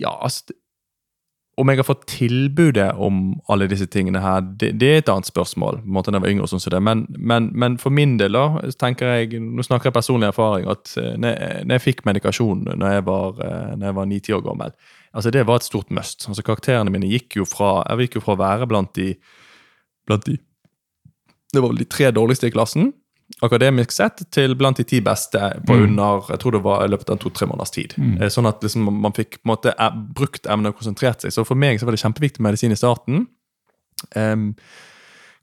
ja, 0.00 0.14
altså, 0.14 0.56
om 1.60 1.68
jeg 1.68 1.82
har 1.82 1.84
fått 1.84 2.06
tilbudet 2.08 2.86
om 2.96 3.34
alle 3.52 3.66
disse 3.68 3.84
tingene 3.92 4.22
her, 4.24 4.40
det, 4.60 4.70
det 4.80 4.88
er 4.88 5.02
et 5.02 5.10
annet 5.12 5.28
spørsmål. 5.28 5.82
på 5.82 5.90
en 5.90 5.96
måte 5.98 6.12
når 6.12 6.18
jeg 6.18 6.24
var 6.24 6.32
yngre 6.32 6.46
og 6.46 6.52
sånn 6.52 6.62
som 6.64 6.72
det, 6.72 6.80
men, 6.80 7.02
men, 7.18 7.50
men, 7.52 7.76
for 7.80 7.92
min 7.92 8.14
del, 8.20 8.38
da, 8.38 8.62
tenker 8.80 9.12
jeg, 9.18 9.42
nå 9.42 9.64
snakker 9.66 9.90
jeg 9.90 9.96
personlig 9.98 10.30
erfaring, 10.30 10.70
at 10.72 10.94
eh, 10.96 11.12
når 11.20 11.74
jeg, 11.76 11.84
fikk 11.84 12.00
medikasjon 12.08 12.64
når 12.70 12.96
jeg 12.96 13.04
var, 13.10 13.42
eh, 13.44 13.76
9-10 13.76 14.38
år 14.38 14.46
gammel, 14.48 14.72
altså 15.12 15.34
det 15.34 15.44
var 15.48 15.60
et 15.60 15.68
stort 15.68 15.92
must. 15.92 16.24
Altså 16.30 16.46
Karakterene 16.46 16.94
mine 16.94 17.10
gikk 17.10 17.36
jo 17.42 17.48
fra 17.48 17.82
jeg 17.82 18.08
gikk 18.08 18.20
jo 18.20 18.24
fra 18.24 18.38
å 18.38 18.42
være 18.46 18.70
blant 18.70 18.94
de, 18.96 19.12
blant 20.08 20.24
de 20.28 20.38
Det 21.52 21.60
var 21.60 21.68
vel 21.68 21.84
de 21.84 21.90
tre 21.92 22.08
dårligste 22.16 22.48
i 22.48 22.54
klassen 22.54 22.94
akademisk 23.42 23.94
sett 23.94 24.22
til 24.34 24.54
blant 24.58 24.78
de 24.78 24.86
ti 24.88 25.00
beste 25.04 25.40
på 25.66 25.76
mm. 25.76 25.84
under 25.88 26.30
jeg 26.30 26.42
tror 26.42 26.56
det 26.56 26.62
var 26.64 26.84
i 26.84 26.92
løpet 26.92 27.10
av 27.14 27.20
to-tre 27.22 27.48
måneders 27.50 27.74
tid. 27.74 27.96
Mm. 27.98 28.14
Eh, 28.20 28.30
sånn 28.32 28.48
at 28.50 28.62
liksom 28.64 28.86
man 28.86 29.16
fikk 29.16 29.40
måte 29.48 29.74
eh, 29.74 29.98
brukt 30.16 30.46
emnet 30.50 30.74
og 30.74 30.80
konsentrert 30.80 31.24
seg. 31.24 31.34
Så 31.34 31.46
for 31.48 31.58
meg 31.58 31.80
så 31.80 31.88
var 31.88 31.96
det 31.96 32.02
kjempeviktig 32.04 32.42
med 32.42 32.52
medisin 32.52 32.74
i 32.74 32.78
starten. 32.78 33.26
Um, 34.16 34.52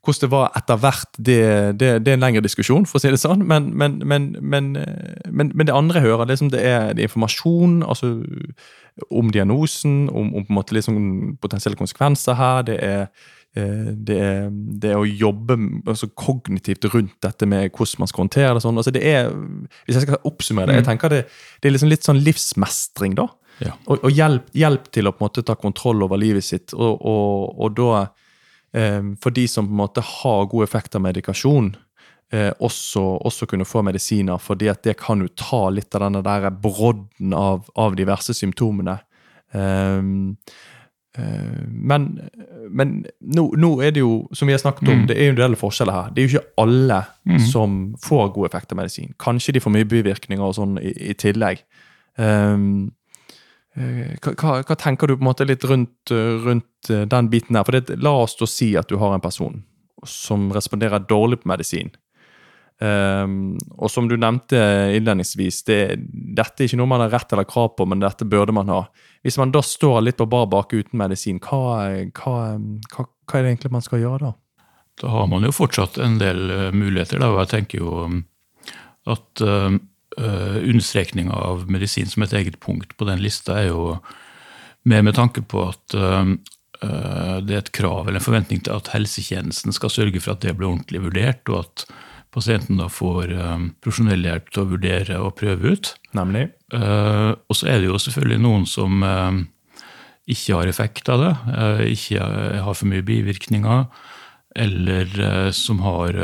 hvordan 0.04 0.22
det 0.22 0.30
var 0.32 0.54
etter 0.56 0.78
hvert, 0.80 1.10
det, 1.18 1.40
det, 1.80 1.88
det, 2.04 2.12
er 2.12 2.16
en 2.16 2.22
lengre 2.24 2.44
diskusjon, 2.44 2.86
for 2.88 2.96
å 2.96 3.02
si 3.02 3.10
det 3.12 3.20
sånn. 3.20 3.42
Men, 3.44 3.66
men, 3.76 3.98
men, 4.00 4.70
men 5.28 5.60
det 5.60 5.74
andre 5.76 6.00
jeg 6.00 6.08
hører, 6.08 6.24
det 6.30 6.38
er, 6.38 6.52
det 6.54 6.62
er, 6.64 6.86
det 6.96 7.04
er 7.04 7.10
informasjon 7.10 7.82
altså, 7.84 8.14
om 9.12 9.28
diagnosen, 9.34 10.06
om, 10.08 10.32
om 10.32 10.46
på 10.46 10.54
en 10.54 10.56
måte 10.56 10.76
liksom 10.78 10.96
potensielle 11.44 11.76
konsekvenser 11.76 12.40
her. 12.40 12.64
Det 12.70 12.78
er 12.80 13.04
Eh, 13.04 13.06
det 13.50 14.14
er, 14.14 14.44
det 14.50 14.92
er, 14.92 15.00
å 15.00 15.08
jobbe 15.08 15.56
altså 15.90 16.06
kognitivt 16.14 16.84
rundt 16.92 17.16
dette 17.24 17.48
med 17.50 17.72
hvordan 17.74 18.04
man 18.04 18.10
skal 18.10 18.22
håndtere 18.22 18.52
det. 18.54 18.62
sånn, 18.62 18.78
altså 18.78 18.92
det 18.94 19.02
er, 19.10 19.32
Hvis 19.88 19.96
jeg 19.98 20.04
skal 20.04 20.28
oppsummere 20.30 20.70
det, 20.70 20.76
jeg 20.78 20.84
mm. 20.84 20.90
tenker 20.92 21.10
det, 21.10 21.24
det 21.58 21.66
er 21.66 21.74
liksom 21.74 21.90
litt 21.90 22.06
sånn 22.06 22.22
livsmestring. 22.22 23.16
da, 23.18 23.26
ja. 23.60 23.74
Og, 23.86 24.00
og 24.06 24.14
hjelp, 24.14 24.48
hjelp, 24.56 24.88
til 24.94 25.08
å 25.08 25.12
på 25.12 25.22
en 25.22 25.28
måte 25.28 25.44
ta 25.46 25.56
kontroll 25.60 26.06
over 26.06 26.20
livet 26.20 26.46
sitt. 26.46 26.74
Og, 26.76 27.04
og, 27.06 27.60
og 27.60 27.76
da, 27.76 28.00
eh, 28.76 29.12
for 29.20 29.36
de 29.36 29.46
som 29.50 29.68
på 29.68 29.74
en 29.74 29.82
måte 29.82 30.04
har 30.04 30.48
god 30.52 30.66
effekt 30.66 30.96
av 30.96 31.04
medikasjon, 31.04 31.74
eh, 32.32 32.50
også, 32.56 33.04
også, 33.28 33.50
kunne 33.50 33.68
få 33.68 33.84
medisiner. 33.86 34.38
fordi 34.38 34.70
at 34.72 34.82
det 34.86 34.96
kan 35.00 35.20
jo 35.20 35.28
ta 35.36 35.68
litt 35.70 35.94
av 35.94 36.06
denne 36.06 36.24
der 36.24 36.50
brodden 36.50 37.34
av, 37.36 37.68
av 37.76 37.96
diverse 37.98 38.34
symptomene. 38.34 39.00
Eh, 39.52 40.00
men, 41.18 42.06
men 42.70 42.92
nå, 43.18 43.44
nå, 43.58 43.70
er 43.82 43.94
det 43.96 44.04
jo, 44.04 44.28
som 44.36 44.46
vi 44.46 44.54
har 44.54 44.62
snakket 44.62 44.88
om, 44.88 45.00
mm. 45.02 45.06
det 45.10 45.16
er 45.16 45.26
jo 45.26 45.34
en 45.34 45.40
del 45.40 45.56
forskjeller 45.58 45.96
her. 45.96 46.12
Det 46.14 46.22
er 46.22 46.28
jo 46.28 46.36
ikke 46.36 46.62
alle 46.62 47.00
mm. 47.26 47.40
som 47.50 47.80
får 48.04 48.30
god 48.36 48.50
effekt 48.50 48.74
av 48.74 48.78
medisin. 48.78 49.14
Kanskje 49.18 49.56
de 49.56 49.62
får 49.64 49.74
mye 49.74 49.88
bivirkninger 49.90 50.44
og 50.46 50.54
sånn 50.60 50.78
i, 50.78 50.92
i 51.10 51.16
tillegg. 51.18 51.64
Um, 52.14 52.92
hva, 53.74 54.60
hva, 54.66 54.76
tenker 54.78 55.08
du 55.10 55.16
på 55.16 55.22
en 55.22 55.30
måte 55.30 55.46
litt 55.46 55.64
rundt, 55.66 56.10
rundt 56.10 56.90
den 56.90 57.30
biten 57.32 57.58
her? 57.58 57.66
For 57.66 57.78
det, 57.78 57.98
La 58.02 58.14
oss 58.22 58.36
da 58.38 58.48
si 58.50 58.72
at 58.78 58.90
du 58.90 58.98
har 59.02 59.14
en 59.14 59.24
person 59.24 59.62
som 60.06 60.48
responderer 60.54 61.02
dårlig 61.08 61.42
på 61.42 61.50
medisin. 61.50 61.90
Um, 62.80 63.58
og 63.76 63.90
som 63.92 64.06
du 64.08 64.14
nevnte 64.16 64.56
innledningsvis, 64.96 65.58
det, 65.68 65.80
dette 66.08 66.62
er 66.62 66.70
ikke 66.70 66.78
noe 66.80 66.88
man 66.88 67.02
har 67.04 67.12
rett 67.12 67.34
eller 67.34 67.48
krav 67.48 67.74
på, 67.76 67.84
men 67.84 68.00
dette 68.00 68.24
burde 68.24 68.54
man 68.56 68.72
ha. 68.72 68.78
Hvis 69.20 69.36
man 69.36 69.52
da 69.52 69.60
står 69.64 70.00
litt 70.06 70.16
på 70.16 70.28
bar 70.32 70.48
bakke 70.48 70.80
uten 70.80 70.96
medisin, 71.02 71.42
hva, 71.44 71.60
hva, 72.16 72.38
hva, 72.56 73.04
hva, 73.04 73.36
er 73.36 73.44
det 73.44 73.52
egentlig 73.52 73.74
man 73.76 73.84
skal 73.84 74.00
gjøre 74.00 74.30
da? 74.30 74.32
Da 75.04 75.12
har 75.12 75.28
man 75.28 75.44
jo 75.44 75.52
fortsatt 75.52 76.00
en 76.00 76.16
del 76.20 76.42
uh, 76.48 76.66
muligheter. 76.72 77.20
Da, 77.20 77.28
og 77.34 77.42
jeg 77.42 77.52
tenker 77.52 77.84
jo 77.84 78.06
um, 78.08 78.18
at 79.12 79.44
uh, 79.44 79.76
understrekninga 80.16 81.36
av 81.36 81.68
medisin 81.72 82.08
som 82.08 82.24
et 82.24 82.32
eget 82.36 82.60
punkt 82.64 82.96
på 82.96 83.06
den 83.08 83.20
lista 83.20 83.60
er 83.60 83.70
jo 83.70 83.94
mer 84.88 85.04
med 85.04 85.20
tanke 85.20 85.44
på 85.44 85.68
at 85.68 86.00
uh, 86.00 86.32
det 86.80 87.52
er 87.52 87.60
et 87.60 87.74
krav 87.76 88.06
eller 88.06 88.22
en 88.22 88.24
forventning 88.24 88.64
til 88.64 88.72
at 88.72 88.88
helsetjenesten 88.94 89.76
skal 89.76 89.92
sørge 89.92 90.20
for 90.24 90.32
at 90.32 90.46
det 90.46 90.56
blir 90.56 90.72
ordentlig 90.72 91.04
vurdert, 91.04 91.44
og 91.52 91.66
at 91.66 91.90
pasienten 92.34 92.78
da 92.80 92.88
får 92.92 93.32
um, 93.34 93.70
profesjonell 93.82 94.24
hjelp 94.26 94.50
til 94.52 94.62
å 94.62 94.68
vurdere 94.70 95.18
og 95.22 95.34
prøve 95.40 95.74
ut. 95.74 95.92
Nemlig. 96.16 96.48
Uh, 96.74 97.34
og 97.50 97.58
så 97.58 97.72
er 97.72 97.80
det 97.80 97.90
jo 97.90 98.00
selvfølgelig 98.02 98.42
noen 98.44 98.66
som 98.70 99.02
uh, 99.02 99.40
ikke 100.30 100.60
har 100.60 100.70
effekt 100.70 101.10
av 101.10 101.24
det, 101.24 101.30
ikke 101.90 102.22
har 102.62 102.76
for 102.78 102.86
mye 102.86 103.02
bivirkninger, 103.02 103.80
eller 104.62 105.08
som 105.56 105.80
har 105.82 106.14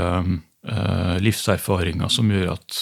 livserfaringer 1.25 2.13
som 2.13 2.31
gjør 2.31 2.53
at 2.53 2.77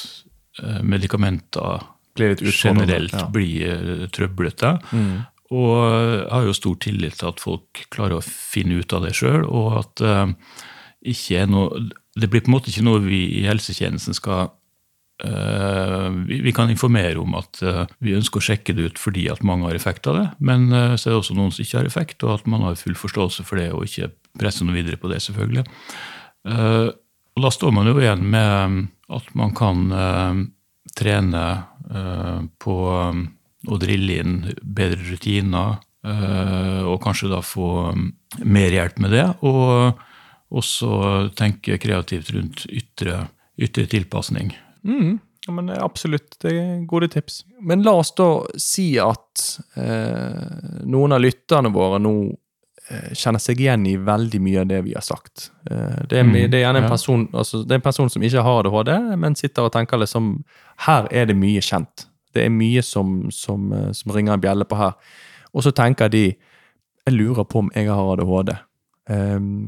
medikamenter 0.85 1.87
blir 2.19 2.37
generelt 2.45 3.17
ja. 3.17 3.25
blir 3.33 4.05
trøblete. 4.13 4.75
Mm. 4.93 5.15
Og 5.57 5.73
jeg 5.79 6.29
har 6.35 6.51
jo 6.51 6.59
stor 6.61 6.77
tillit 6.85 7.17
til 7.23 7.31
at 7.31 7.41
folk 7.41 7.87
klarer 7.95 8.19
å 8.19 8.27
finne 8.27 8.83
ut 8.83 8.93
av 8.93 9.07
det 9.07 9.15
sjøl, 9.17 9.49
og 9.49 9.79
at 9.81 10.05
ikke 11.15 11.41
er 11.41 11.49
noe 11.55 11.87
det 12.15 12.31
blir 12.31 12.45
på 12.45 12.51
en 12.51 12.57
måte 12.57 12.71
ikke 12.71 12.85
noe 12.87 13.03
vi 13.03 13.25
i 13.41 13.45
helsetjenesten 13.49 14.15
skal 14.17 14.53
uh, 15.25 16.09
vi, 16.29 16.41
vi, 16.45 16.55
kan 16.55 16.71
informere 16.71 17.19
om 17.21 17.35
at 17.39 17.61
uh, 17.67 17.85
vi 18.05 18.15
ønsker 18.15 18.41
å 18.41 18.47
sjekke 18.49 18.75
det 18.77 18.91
ut 18.91 19.01
fordi 19.03 19.27
at 19.33 19.45
mange 19.47 19.67
har 19.69 19.79
effekt 19.79 20.07
av 20.11 20.21
det, 20.21 20.27
men 20.39 20.69
uh, 20.71 20.95
så 20.95 21.09
er 21.09 21.15
det 21.15 21.21
også 21.23 21.39
noen 21.39 21.55
som 21.55 21.67
ikke 21.67 21.81
har 21.81 21.91
effekt, 21.91 22.23
og 22.23 22.37
at 22.39 22.51
man 22.51 22.67
har 22.67 22.79
full 22.81 22.99
forståelse 22.99 23.47
for 23.47 23.61
det 23.61 23.71
og 23.75 23.87
ikke 23.89 24.13
presser 24.39 24.67
noe 24.67 24.79
videre 24.79 24.99
på 25.01 25.11
det, 25.11 25.21
selvfølgelig. 25.23 25.63
og 26.45 27.43
Da 27.45 27.51
står 27.55 27.71
man 27.75 27.87
jo 27.87 27.95
igjen 28.01 28.25
med 28.27 28.81
at 29.15 29.29
man 29.39 29.53
kan 29.55 29.85
trene 30.99 31.43
på 32.59 32.75
å 32.91 33.79
drille 33.79 34.17
inn 34.19 34.35
bedre 34.59 35.07
rutiner, 35.07 35.79
og 36.03 36.99
kanskje 37.07 37.31
da 37.31 37.39
få 37.47 37.69
mer 38.43 38.75
hjelp 38.75 38.99
med 39.07 39.15
det. 39.15 39.29
og 39.47 40.03
og 40.55 40.65
så 40.65 40.97
tenke 41.35 41.79
kreativt 41.83 42.31
rundt 42.35 42.67
ytre, 42.71 43.25
ytre 43.59 43.87
tilpasning. 43.91 44.53
Mm. 44.87 45.19
Ja, 45.47 45.53
men 45.53 45.71
Absolutt, 45.71 46.39
det 46.41 46.55
er 46.57 46.87
gode 46.89 47.09
tips. 47.13 47.43
Men 47.61 47.83
la 47.85 47.97
oss 48.01 48.15
da 48.17 48.29
si 48.61 48.95
at 49.03 49.43
eh, 49.77 50.87
noen 50.89 51.13
av 51.13 51.21
lytterne 51.21 51.73
våre 51.75 51.99
nå 52.01 52.15
eh, 52.89 53.11
kjenner 53.13 53.43
seg 53.43 53.61
igjen 53.61 53.85
i 53.91 53.97
veldig 54.01 54.41
mye 54.41 54.63
av 54.63 54.71
det 54.71 54.81
vi 54.87 54.95
har 54.97 55.05
sagt. 55.05 55.51
Eh, 55.69 56.01
det, 56.09 56.23
er, 56.23 56.25
Mm, 56.25 56.39
det, 56.49 56.57
er 56.57 56.65
gjerne 56.65 56.85
en 56.85 56.89
ja. 56.89 56.95
person, 56.95 57.29
altså, 57.33 57.61
det 57.65 57.77
er 57.77 57.83
en 57.83 57.89
person 57.91 58.11
som 58.15 58.25
ikke 58.25 58.47
har 58.47 58.63
ADHD, 58.63 58.95
men 59.21 59.37
sitter 59.37 59.69
og 59.69 59.75
tenker 59.75 60.01
liksom 60.01 60.37
Her 60.87 61.09
er 61.13 61.29
det 61.29 61.37
mye 61.37 61.61
kjent. 61.61 62.09
Det 62.35 62.47
er 62.47 62.51
mye 62.51 62.83
som, 62.83 63.31
som, 63.31 63.73
eh, 63.73 63.91
som 63.93 64.15
ringer 64.17 64.39
en 64.39 64.47
bjelle 64.47 64.65
på 64.65 64.81
her. 64.81 64.97
Og 65.53 65.67
så 65.67 65.75
tenker 65.75 66.09
de 66.09 66.33
Jeg 67.05 67.13
lurer 67.13 67.45
på 67.45 67.59
om 67.59 67.71
jeg 67.75 67.91
har 67.91 68.15
ADHD. 68.15 68.57
Um, 69.11 69.67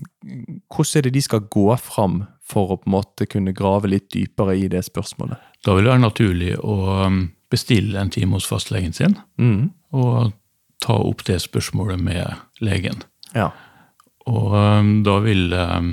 hvordan 0.73 0.99
er 0.99 1.03
det 1.07 1.13
de 1.13 1.23
skal 1.27 1.43
gå 1.53 1.67
fram 1.77 2.23
for 2.47 2.73
å 2.73 2.79
på 2.81 2.89
en 2.89 2.95
måte 2.95 3.27
kunne 3.29 3.53
grave 3.57 3.91
litt 3.91 4.09
dypere 4.15 4.55
i 4.57 4.69
det 4.73 4.85
spørsmålet? 4.87 5.37
Da 5.67 5.75
vil 5.77 5.85
det 5.85 5.93
være 5.93 6.05
naturlig 6.07 6.55
å 6.63 6.77
um, 7.05 7.19
bestille 7.53 8.01
en 8.01 8.11
time 8.15 8.39
hos 8.39 8.49
fastlegen 8.49 8.95
sin, 8.97 9.19
Mm. 9.37 9.71
og 9.93 10.33
ta 10.81 10.97
opp 10.97 11.25
det 11.29 11.41
spørsmålet 11.45 12.01
med 12.01 12.37
legen. 12.65 13.03
Ja. 13.35 13.51
Og 14.27 14.53
um, 14.55 15.03
da 15.07 15.19
vil 15.25 15.53
eh, 15.53 15.93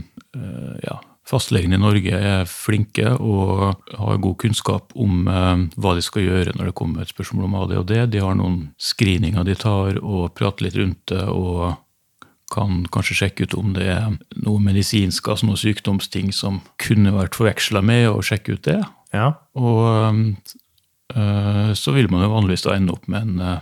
ja, 0.88 1.00
Fastlegene 1.24 1.78
i 1.78 1.80
Norge 1.80 2.18
er 2.20 2.46
flinke 2.50 3.14
og 3.16 3.78
har 3.96 4.18
god 4.20 4.36
kunnskap 4.41 4.91
om 5.00 5.22
hva 5.24 5.94
de 5.96 6.02
skal 6.04 6.26
gjøre 6.26 6.52
når 6.58 6.68
det 6.68 6.74
kommer 6.76 7.02
et 7.06 7.14
spørsmål 7.14 7.46
om 7.48 7.56
ADHD. 7.62 7.94
De 8.12 8.20
har 8.20 8.36
noen 8.36 8.58
screeninger 8.76 9.46
de 9.48 9.56
tar 9.56 10.02
og 10.04 10.34
prater 10.36 10.68
litt 10.68 10.76
rundt 10.76 11.00
det 11.14 11.22
og 11.32 11.78
kan 12.54 12.84
kanskje 12.93 13.18
sjekke 13.24 13.47
ut 13.47 13.56
om 13.58 13.74
det 13.76 13.88
er 13.95 14.14
noe 14.45 14.62
medisinsk, 14.64 15.28
altså 15.28 15.49
noen 15.49 15.60
sykdomsting 15.60 16.32
som 16.36 16.62
kunne 16.82 17.14
vært 17.16 17.38
forveksla 17.39 17.82
med, 17.86 18.08
og 18.12 18.24
sjekke 18.28 18.58
ut 18.58 18.68
det. 18.70 18.80
Ja. 19.14 19.34
Og 19.58 19.84
eh, 21.16 21.74
så 21.78 21.97
vil 21.97 22.10
man 22.14 22.26
jo 22.26 22.32
vanligvis 22.34 22.66
da 22.68 22.78
ende 22.78 22.95
opp 22.95 23.10
med 23.12 23.28
en 23.28 23.43
øh, 23.43 23.60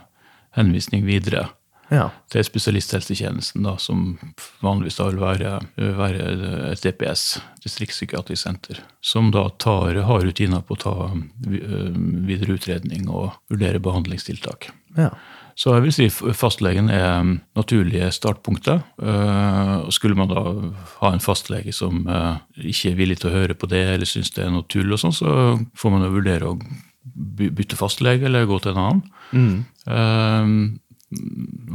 henvisning 0.60 1.06
videre 1.08 1.48
ja. 1.92 2.08
til 2.32 2.46
spesialisthelsetjenesten, 2.48 3.66
da, 3.68 3.76
som 3.82 4.16
vanligvis 4.64 5.00
da 5.00 5.10
vil 5.10 5.20
være, 5.22 5.58
være 6.00 6.30
et 6.72 6.86
DPS, 6.86 7.26
distriktspsykiatrisk 7.66 8.44
senter, 8.44 8.80
som 9.04 9.32
da 9.36 9.48
tar, 9.62 10.00
har 10.08 10.26
rutiner 10.26 10.64
på 10.66 10.78
å 10.78 10.82
ta 10.86 10.96
eh, 11.12 11.92
videre 12.28 12.58
utredning 12.58 13.12
og 13.12 13.32
vurdere 13.52 13.84
behandlingstiltak. 13.84 14.72
ja. 15.00 15.14
Så 15.56 15.74
jeg 15.76 15.84
vil 15.86 15.94
si 15.96 16.08
fastlegen 16.38 16.90
er 16.94 17.22
um, 17.22 17.34
naturlige 17.58 18.12
startpunktet. 18.16 18.86
Eh, 19.02 19.74
skulle 19.94 20.18
man 20.18 20.32
da 20.32 20.44
ha 21.02 21.12
en 21.12 21.24
fastlege 21.24 21.74
som 21.76 22.06
eh, 22.08 22.38
ikke 22.72 22.94
er 22.94 23.00
villig 23.00 23.20
til 23.22 23.32
å 23.32 23.36
høre 23.36 23.58
på 23.58 23.70
det, 23.72 23.84
eller 23.96 24.10
syns 24.10 24.34
det 24.36 24.46
er 24.46 24.54
noe 24.54 24.68
tull, 24.72 24.92
og 24.94 25.02
sånn, 25.02 25.16
så 25.16 25.34
får 25.78 25.96
man 25.96 26.08
jo 26.08 26.14
vurdere 26.16 26.52
å 26.52 26.58
bytte 27.42 27.80
fastlege 27.80 28.30
eller 28.30 28.48
gå 28.50 28.60
til 28.62 28.76
en 28.76 28.84
annen. 28.86 29.04
Mm. 29.32 29.58
Eh, 29.98 31.20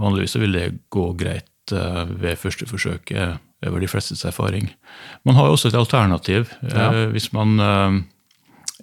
vanligvis 0.00 0.38
vil 0.40 0.56
det 0.56 0.68
gå 0.92 1.10
greit 1.18 1.52
ved 1.66 2.38
første 2.38 2.68
forsøk, 2.70 3.10
er 3.10 3.40
er 3.64 3.72
vel 3.72 3.82
de 3.82 3.88
flestes 3.88 4.20
erfaring. 4.28 4.68
Man 5.24 5.34
har 5.34 5.48
jo 5.48 5.54
også 5.56 5.70
et 5.70 5.78
alternativ. 5.78 6.50
Ja. 6.68 6.90
Hvis 7.10 7.30
man 7.32 7.56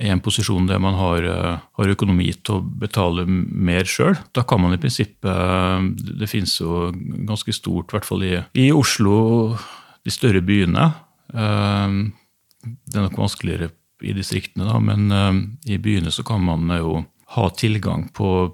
i 0.02 0.10
en 0.10 0.22
posisjon 0.24 0.66
der 0.68 0.80
man 0.82 0.96
har, 0.98 1.24
eh, 1.24 1.60
har 1.78 1.91
økonomi 1.94 2.32
til 2.34 2.56
å 2.56 2.64
betale 2.64 3.26
mer 3.28 3.86
sjøl, 3.86 4.18
da 4.34 4.41
kan 4.44 4.62
man 4.62 4.74
i 4.74 4.80
prinsippet 4.82 5.30
eh, 5.30 5.86
Det 6.18 6.30
finnes 6.30 6.56
jo 6.60 6.88
ganske 7.28 7.54
stort, 7.54 7.91
i 7.91 7.98
hvert 7.98 8.08
fall 8.08 8.24
i, 8.26 8.34
i 8.58 8.72
Oslo, 8.74 9.58
de 10.04 10.12
større 10.12 10.41
byene. 10.41 10.94
Eh, 11.34 12.02
Det 12.64 12.96
er 12.96 13.04
nok 13.04 13.18
vanskeligere 13.20 13.72
i 14.04 14.14
distriktene, 14.16 14.66
da, 14.68 14.80
men 14.80 15.58
i 15.68 15.78
byene 15.78 16.12
så 16.12 16.24
kan 16.24 16.39
man 16.44 16.68
jo 16.78 17.06
ha 17.36 17.50
tilgang 17.50 18.06
på 18.16 18.54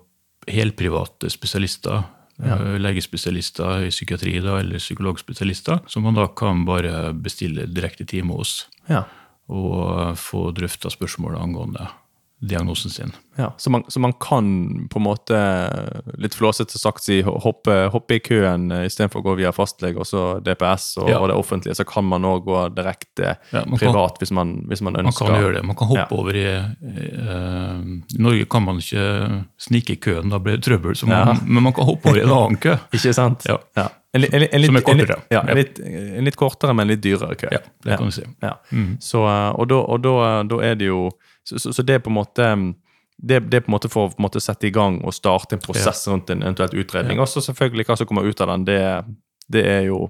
helprivate 0.50 1.30
spesialister. 1.30 2.04
Ja. 2.42 2.56
Legespesialister 2.82 3.86
i 3.86 3.92
psykiatri 3.94 4.40
da, 4.42 4.58
eller 4.62 4.82
psykologspesialister, 4.82 5.82
som 5.86 6.06
man 6.08 6.18
da 6.18 6.26
kan 6.28 6.66
bare 6.66 7.14
bestille 7.14 7.68
direkte 7.70 8.06
time 8.10 8.34
hos 8.34 8.68
Ja. 8.90 9.04
Og 9.50 10.14
få 10.18 10.52
drøfta 10.56 10.90
spørsmålet 10.94 11.42
angående 11.42 11.88
diagnosen 12.40 12.88
sin. 12.90 13.10
ja. 13.36 13.50
Så, 13.58 13.68
man, 13.70 13.84
så 13.92 14.00
man 14.00 14.14
kan 14.16 14.88
på 14.88 14.96
en 15.02 15.04
måte, 15.04 15.36
litt 16.24 16.38
flåsete 16.40 16.80
sagt 16.80 17.04
si, 17.04 17.18
hoppe, 17.22 17.74
hoppe 17.92 18.16
i 18.16 18.22
køen 18.24 18.70
eh, 18.72 18.86
istedenfor 18.88 19.20
å 19.20 19.26
gå 19.26 19.34
via 19.42 19.52
fastlege 19.52 20.00
og 20.00 20.08
så 20.08 20.22
DPS 20.46 20.86
og, 21.02 21.10
Ja. 21.12 21.18
og 21.20 21.28
det 21.28 21.36
offentlige. 21.36 21.76
Så 21.76 21.84
kan 21.90 22.08
man 22.08 22.24
òg 22.24 22.46
gå 22.48 22.62
direkte 22.78 23.34
Ja, 23.52 23.66
man 23.66 23.76
kan- 23.76 23.90
privat 23.92 24.22
hvis 24.24 24.32
man, 24.32 24.54
hvis 24.72 24.80
man 24.82 24.94
Man 24.94 25.12
kan 25.12 25.36
gjøre 25.36 25.54
det. 25.58 25.66
Man 25.68 25.76
kan 25.76 25.88
hoppe 25.92 26.00
Ja. 26.00 26.08
over 26.16 26.32
i 26.40 26.46
uh, 26.48 27.82
I 28.16 28.22
Norge 28.24 28.46
kan 28.50 28.64
man 28.64 28.80
ikke 28.80 29.44
snike 29.60 29.98
i 29.98 30.00
køen, 30.00 30.30
da 30.32 30.40
blir 30.40 30.56
det 30.56 30.64
trøbbel. 30.64 30.96
Så 30.96 31.08
man, 31.12 31.28
Ja. 31.28 31.34
Men 31.46 31.64
man 31.64 31.74
kan 31.74 31.86
hoppe 31.86 32.08
over 32.08 32.20
i 32.20 32.24
en 32.24 32.30
annen 32.32 32.58
kø. 32.58 32.78
Ikke 32.96 33.14
sant? 33.14 33.44
Ja. 33.50 33.90
En, 34.14 34.22
li- 34.24 34.30
en, 34.34 34.42
en, 34.42 34.62
litt, 34.62 34.66
Som 34.72 34.76
er 34.80 34.82
kortere. 34.82 35.16
ja, 35.30 35.42
en, 35.46 35.58
litt, 35.60 35.80
en 35.86 36.26
litt 36.26 36.36
kortere, 36.40 36.74
men 36.74 36.88
litt 36.90 37.02
dyrere 37.04 37.36
kø. 37.38 37.50
Ja, 37.54 37.60
det 37.86 37.98
kan 38.00 38.10
du 38.10 38.16
si. 38.16 38.24
Ja. 38.42 38.56
Mhm. 38.72 38.96
Så, 39.06 39.22
eh, 39.30 39.50
og 39.60 39.68
da, 39.70 39.76
og 39.86 40.02
da, 40.02 40.14
da 40.50 40.62
er 40.66 40.76
det 40.80 40.88
jo 40.90 41.10
Så, 41.46 41.60
så, 41.60 41.72
så 41.74 41.84
det 41.86 41.96
er 41.96 42.00
på 42.06 42.10
en 42.12 42.18
måte 42.18 42.48
det, 43.22 43.40
det 43.52 43.58
er 43.58 43.62
på 43.66 43.70
en 43.72 43.76
måte 43.76 43.90
for 43.92 44.10
å 44.16 44.40
sette 44.42 44.68
i 44.68 44.72
gang 44.72 45.00
og 45.04 45.14
starte 45.14 45.56
en 45.58 45.62
prosess 45.64 46.06
rundt 46.08 46.30
en 46.30 46.42
eventuelt 46.44 46.74
utredning. 46.74 47.18
Ja. 47.18 47.22
Og 47.26 47.28
så 47.32 47.42
selvfølgelig 47.44 47.86
hva 47.90 47.98
som 47.98 48.08
kommer 48.08 48.24
ut 48.28 48.42
av 48.42 48.48
den, 48.54 48.66
det, 48.66 48.78
det 49.52 49.64
er 49.68 49.82
jo 49.90 50.10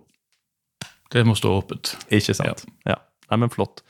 Det 1.12 1.24
må 1.26 1.34
stå 1.36 1.50
åpent. 1.58 1.96
ikke 2.12 2.36
sant. 2.38 2.66
Ja. 2.86 2.96
Nei, 3.32 3.38
men 3.38 3.50
flott. 3.50 3.82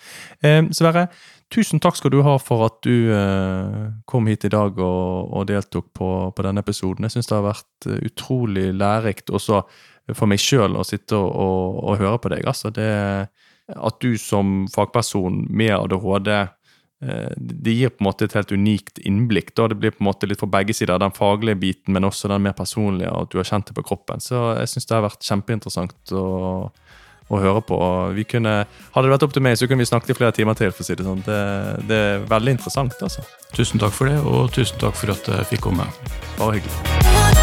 Eh, 0.43 0.61
Sverre, 0.75 1.07
tusen 1.51 1.79
takk 1.83 1.95
skal 1.99 2.11
du 2.11 2.21
ha 2.23 2.37
for 2.39 2.65
at 2.67 2.79
du 2.83 3.11
eh, 3.11 3.91
kom 4.07 4.27
hit 4.27 4.45
i 4.45 4.51
dag 4.51 4.77
og, 4.79 5.33
og 5.33 5.47
deltok 5.47 5.89
på, 5.95 6.09
på 6.35 6.43
denne 6.45 6.59
episoden. 6.63 7.03
Jeg 7.07 7.17
syns 7.17 7.27
det 7.31 7.37
har 7.37 7.45
vært 7.49 7.87
eh, 7.91 8.01
utrolig 8.09 8.69
lærerikt 8.75 9.31
også 9.35 9.61
for 10.17 10.29
meg 10.29 10.41
sjøl 10.41 10.77
å 10.79 10.85
sitte 10.87 11.17
og, 11.17 11.29
og, 11.29 11.83
og 11.83 12.01
høre 12.01 12.21
på 12.23 12.31
deg. 12.33 12.47
Altså, 12.49 12.71
det, 12.73 12.89
at 13.75 13.99
du 14.01 14.17
som 14.17 14.63
fagperson 14.73 15.43
med 15.49 15.73
ADHD 15.75 16.31
eh, 16.35 17.33
det 17.37 17.75
gir 17.77 17.93
på 17.93 18.03
en 18.03 18.09
måte 18.09 18.27
et 18.27 18.35
helt 18.37 18.51
unikt 18.51 18.99
innblikk. 18.99 19.53
da 19.55 19.67
Det 19.67 19.79
blir 19.79 19.93
på 19.95 20.03
en 20.03 20.09
måte 20.09 20.29
litt 20.29 20.41
for 20.41 20.51
begge 20.51 20.73
sider. 20.73 20.99
Den 20.99 21.15
faglige 21.15 21.59
biten, 21.59 21.93
men 21.93 22.07
også 22.07 22.31
den 22.31 22.45
mer 22.45 22.57
personlige, 22.57 23.11
og 23.11 23.27
at 23.27 23.33
du 23.33 23.39
har 23.41 23.49
kjent 23.51 23.69
det 23.69 23.77
på 23.77 23.85
kroppen. 23.91 24.23
Så 24.23 24.55
jeg 24.59 24.73
syns 24.73 24.89
det 24.89 24.97
har 24.97 25.07
vært 25.07 25.27
kjempeinteressant 25.29 26.15
å, 26.17 26.27
å 27.29 27.41
høre 27.43 27.61
på. 27.65 27.77
Og 27.77 28.15
Vi 28.17 28.25
kunne, 28.29 28.63
hadde 28.95 29.07
det 29.07 29.15
vært 29.15 29.27
opp 29.27 29.35
til 29.37 29.45
meg, 29.45 29.59
så 29.59 29.69
kunne 29.69 29.85
vi 29.85 29.91
snakket 29.91 30.15
i 30.15 30.19
flere 30.21 30.35
timer 30.35 30.57
til. 30.59 30.73
for 30.73 30.85
å 30.85 30.89
si 30.89 30.97
Det 30.97 31.07
sånn. 31.07 31.25
Det, 31.25 31.41
det 31.89 32.01
er 32.07 32.25
veldig 32.29 32.57
interessant. 32.57 32.97
altså. 33.01 33.25
Tusen 33.53 33.81
takk 33.81 33.93
for 33.93 34.09
det, 34.09 34.17
og 34.19 34.49
tusen 34.55 34.81
takk 34.81 34.97
for 34.97 35.13
at 35.15 35.29
jeg 35.35 35.53
fikk 35.53 35.69
komme. 35.69 35.87
Bare 36.39 36.57
hyggelig. 36.59 37.38